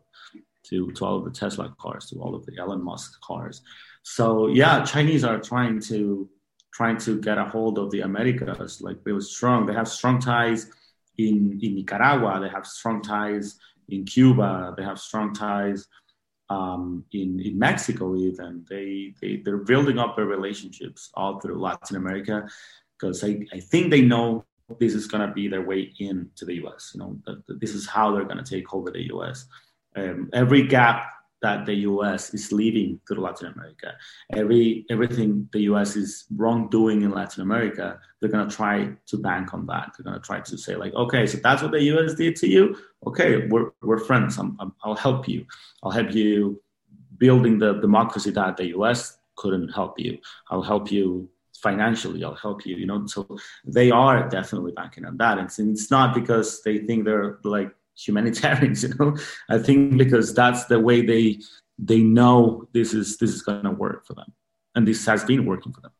to, 0.69 0.91
to 0.91 1.05
all 1.05 1.17
of 1.17 1.25
the 1.25 1.31
Tesla 1.31 1.73
cars, 1.79 2.07
to 2.09 2.17
all 2.17 2.35
of 2.35 2.45
the 2.45 2.57
Elon 2.57 2.83
Musk 2.83 3.19
cars. 3.21 3.61
So 4.03 4.47
yeah, 4.47 4.83
Chinese 4.83 5.23
are 5.23 5.39
trying 5.39 5.79
to 5.81 6.29
trying 6.73 6.97
to 6.97 7.19
get 7.19 7.37
a 7.37 7.45
hold 7.45 7.79
of 7.79 7.89
the 7.91 8.01
Americas 8.01 8.81
like 8.81 8.97
really 9.05 9.21
strong. 9.21 9.65
They 9.65 9.73
have 9.73 9.87
strong 9.87 10.19
ties 10.19 10.69
in 11.17 11.59
in 11.61 11.75
Nicaragua. 11.75 12.39
They 12.41 12.49
have 12.49 12.65
strong 12.65 13.01
ties 13.01 13.57
in 13.89 14.05
Cuba. 14.05 14.73
They 14.77 14.83
have 14.83 14.99
strong 14.99 15.33
ties 15.33 15.87
um, 16.49 17.03
in, 17.11 17.39
in 17.39 17.57
Mexico 17.57 18.15
even. 18.15 18.65
They, 18.69 19.13
they, 19.21 19.41
they're 19.43 19.57
building 19.57 19.99
up 19.99 20.15
their 20.15 20.25
relationships 20.25 21.09
all 21.13 21.39
through 21.39 21.59
Latin 21.59 21.97
America 21.97 22.47
because 22.97 23.23
I, 23.23 23.45
I 23.53 23.59
think 23.59 23.91
they 23.91 24.01
know 24.01 24.45
this 24.79 24.93
is 24.93 25.07
going 25.07 25.27
to 25.27 25.33
be 25.33 25.47
their 25.47 25.61
way 25.61 25.93
into 25.99 26.45
the 26.45 26.55
US. 26.65 26.91
You 26.93 26.99
know, 26.99 27.19
that, 27.25 27.59
this 27.59 27.73
is 27.73 27.87
how 27.87 28.11
they're 28.11 28.25
going 28.25 28.43
to 28.43 28.55
take 28.55 28.73
over 28.73 28.91
the 28.91 29.13
US. 29.13 29.45
Um, 29.95 30.29
every 30.33 30.67
gap 30.67 31.11
that 31.41 31.65
the 31.65 31.73
U.S. 31.73 32.33
is 32.33 32.51
leaving 32.51 32.99
to 33.07 33.13
Latin 33.15 33.53
America. 33.53 33.93
Every 34.33 34.85
everything 34.89 35.47
the 35.51 35.61
U.S. 35.71 35.95
is 35.95 36.25
wrongdoing 36.35 37.03
in 37.03 37.11
Latin 37.11 37.43
America, 37.43 37.99
they're 38.19 38.29
gonna 38.29 38.49
try 38.49 38.89
to 39.07 39.17
bank 39.17 39.53
on 39.53 39.65
that. 39.67 39.93
They're 39.97 40.03
gonna 40.03 40.19
try 40.19 40.39
to 40.39 40.57
say 40.57 40.75
like, 40.75 40.93
okay, 40.93 41.25
so 41.27 41.37
that's 41.37 41.61
what 41.61 41.71
the 41.71 41.83
U.S. 41.83 42.15
did 42.15 42.35
to 42.37 42.47
you. 42.47 42.75
Okay, 43.05 43.47
we're 43.47 43.71
we're 43.81 43.99
friends. 43.99 44.37
I'm, 44.37 44.57
i 44.59 44.87
will 44.87 44.95
help 44.95 45.27
you. 45.27 45.45
I'll 45.83 45.91
help 45.91 46.11
you 46.11 46.61
building 47.17 47.59
the 47.59 47.73
democracy 47.73 48.31
that 48.31 48.57
the 48.57 48.67
U.S. 48.77 49.17
couldn't 49.35 49.69
help 49.69 49.99
you. 49.99 50.17
I'll 50.49 50.63
help 50.63 50.91
you 50.91 51.29
financially. 51.61 52.23
I'll 52.23 52.35
help 52.35 52.65
you. 52.65 52.75
You 52.75 52.85
know, 52.85 53.05
so 53.07 53.37
they 53.65 53.91
are 53.91 54.27
definitely 54.29 54.71
banking 54.71 55.05
on 55.05 55.17
that. 55.17 55.37
And 55.37 55.49
it's 55.71 55.91
not 55.91 56.13
because 56.13 56.61
they 56.63 56.79
think 56.79 57.05
they're 57.05 57.39
like 57.43 57.71
humanitarians 57.97 58.83
you 58.83 58.93
know 58.99 59.17
i 59.49 59.57
think 59.57 59.97
because 59.97 60.33
that's 60.33 60.65
the 60.65 60.79
way 60.79 61.01
they 61.01 61.39
they 61.79 61.99
know 61.99 62.67
this 62.73 62.93
is 62.93 63.17
this 63.17 63.31
is 63.31 63.41
going 63.41 63.63
to 63.63 63.71
work 63.71 64.05
for 64.05 64.13
them 64.13 64.31
and 64.75 64.87
this 64.87 65.05
has 65.05 65.23
been 65.23 65.45
working 65.45 65.73
for 65.73 65.81
them 65.81 65.91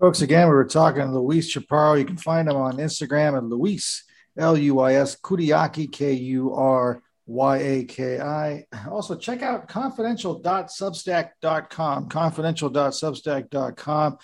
folks 0.00 0.22
again 0.22 0.48
we 0.48 0.54
were 0.54 0.64
talking 0.64 1.02
to 1.02 1.18
luis 1.18 1.52
chaparro 1.52 1.98
you 1.98 2.04
can 2.04 2.16
find 2.16 2.48
him 2.48 2.56
on 2.56 2.76
instagram 2.76 3.36
at 3.36 3.44
luis 3.44 4.04
l-u-i-s 4.38 5.16
Kuryaki 5.16 5.90
k-u-r 5.90 7.02
Y-A-K-I. 7.26 8.66
Also, 8.90 9.16
check 9.16 9.42
out 9.42 9.68
confidential.substack.com, 9.68 12.08
confidential.substack.com 12.08 14.18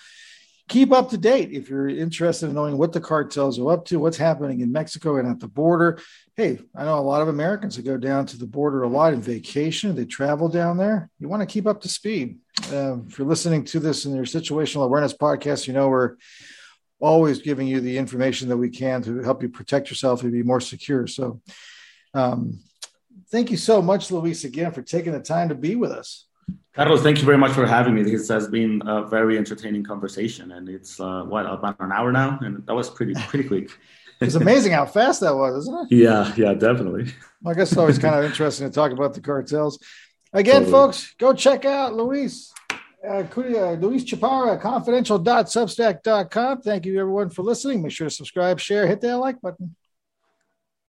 keep 0.71 0.93
up 0.93 1.09
to 1.09 1.17
date 1.17 1.51
if 1.51 1.69
you're 1.69 1.89
interested 1.89 2.47
in 2.47 2.55
knowing 2.55 2.77
what 2.77 2.93
the 2.93 3.01
cartels 3.01 3.59
are 3.59 3.73
up 3.73 3.83
to, 3.83 3.99
what's 3.99 4.15
happening 4.15 4.61
in 4.61 4.71
Mexico 4.71 5.17
and 5.17 5.27
at 5.27 5.41
the 5.41 5.47
border. 5.47 5.99
Hey, 6.37 6.59
I 6.73 6.85
know 6.85 6.97
a 6.97 7.01
lot 7.01 7.21
of 7.21 7.27
Americans 7.27 7.75
that 7.75 7.83
go 7.83 7.97
down 7.97 8.25
to 8.27 8.37
the 8.37 8.47
border 8.47 8.83
a 8.83 8.87
lot 8.87 9.13
in 9.13 9.21
vacation. 9.21 9.93
They 9.93 10.05
travel 10.05 10.47
down 10.47 10.77
there. 10.77 11.09
You 11.19 11.27
want 11.27 11.41
to 11.41 11.45
keep 11.45 11.67
up 11.67 11.81
to 11.81 11.89
speed. 11.89 12.37
Uh, 12.71 12.99
if 13.05 13.17
you're 13.17 13.27
listening 13.27 13.65
to 13.65 13.81
this 13.81 14.05
in 14.05 14.15
your 14.15 14.23
situational 14.23 14.85
awareness 14.85 15.13
podcast, 15.13 15.67
you 15.67 15.73
know 15.73 15.89
we're 15.89 16.15
always 17.01 17.41
giving 17.41 17.67
you 17.67 17.81
the 17.81 17.97
information 17.97 18.47
that 18.47 18.57
we 18.57 18.69
can 18.69 19.01
to 19.01 19.21
help 19.23 19.43
you 19.43 19.49
protect 19.49 19.89
yourself 19.89 20.23
and 20.23 20.31
be 20.31 20.41
more 20.41 20.61
secure. 20.61 21.05
So, 21.05 21.41
um, 22.13 22.61
thank 23.31 23.49
you 23.49 23.57
so 23.57 23.81
much, 23.81 24.11
Luis, 24.11 24.43
again 24.43 24.71
for 24.71 24.81
taking 24.81 25.13
the 25.13 25.19
time 25.19 25.49
to 25.49 25.55
be 25.55 25.75
with 25.75 25.91
us. 25.91 26.25
Carlos, 26.73 27.01
thank 27.01 27.19
you 27.19 27.25
very 27.25 27.37
much 27.37 27.51
for 27.51 27.65
having 27.65 27.95
me. 27.95 28.03
This 28.03 28.29
has 28.29 28.47
been 28.47 28.81
a 28.85 29.05
very 29.05 29.37
entertaining 29.37 29.83
conversation, 29.83 30.53
and 30.53 30.69
it's 30.69 30.99
uh, 30.99 31.23
what 31.23 31.45
about 31.45 31.77
an 31.79 31.91
hour 31.91 32.11
now, 32.11 32.39
and 32.41 32.65
that 32.65 32.73
was 32.73 32.89
pretty 32.89 33.13
pretty 33.27 33.47
quick. 33.47 33.69
it's 34.21 34.35
amazing 34.35 34.71
how 34.71 34.85
fast 34.85 35.19
that 35.21 35.35
was, 35.35 35.63
isn't 35.63 35.91
it? 35.91 35.95
Yeah, 35.95 36.33
yeah, 36.37 36.53
definitely. 36.53 37.13
Well, 37.41 37.53
I 37.53 37.57
guess 37.57 37.71
it's 37.71 37.77
always 37.77 37.99
kind 37.99 38.15
of 38.15 38.23
interesting 38.23 38.69
to 38.69 38.73
talk 38.73 38.91
about 38.91 39.13
the 39.13 39.21
cartels. 39.21 39.79
Again, 40.31 40.63
totally. 40.63 40.71
folks, 40.71 41.13
go 41.17 41.33
check 41.33 41.65
out 41.65 41.93
Luis. 41.93 42.53
Uh, 43.05 43.23
Luis 43.35 44.05
Chaparro, 44.05 44.61
confidential.substack.com. 44.61 46.61
Thank 46.61 46.85
you, 46.85 46.99
everyone, 46.99 47.31
for 47.31 47.41
listening. 47.41 47.81
Make 47.81 47.91
sure 47.91 48.07
to 48.07 48.13
subscribe, 48.13 48.59
share, 48.59 48.87
hit 48.87 49.01
that 49.01 49.17
like 49.17 49.41
button. 49.41 49.75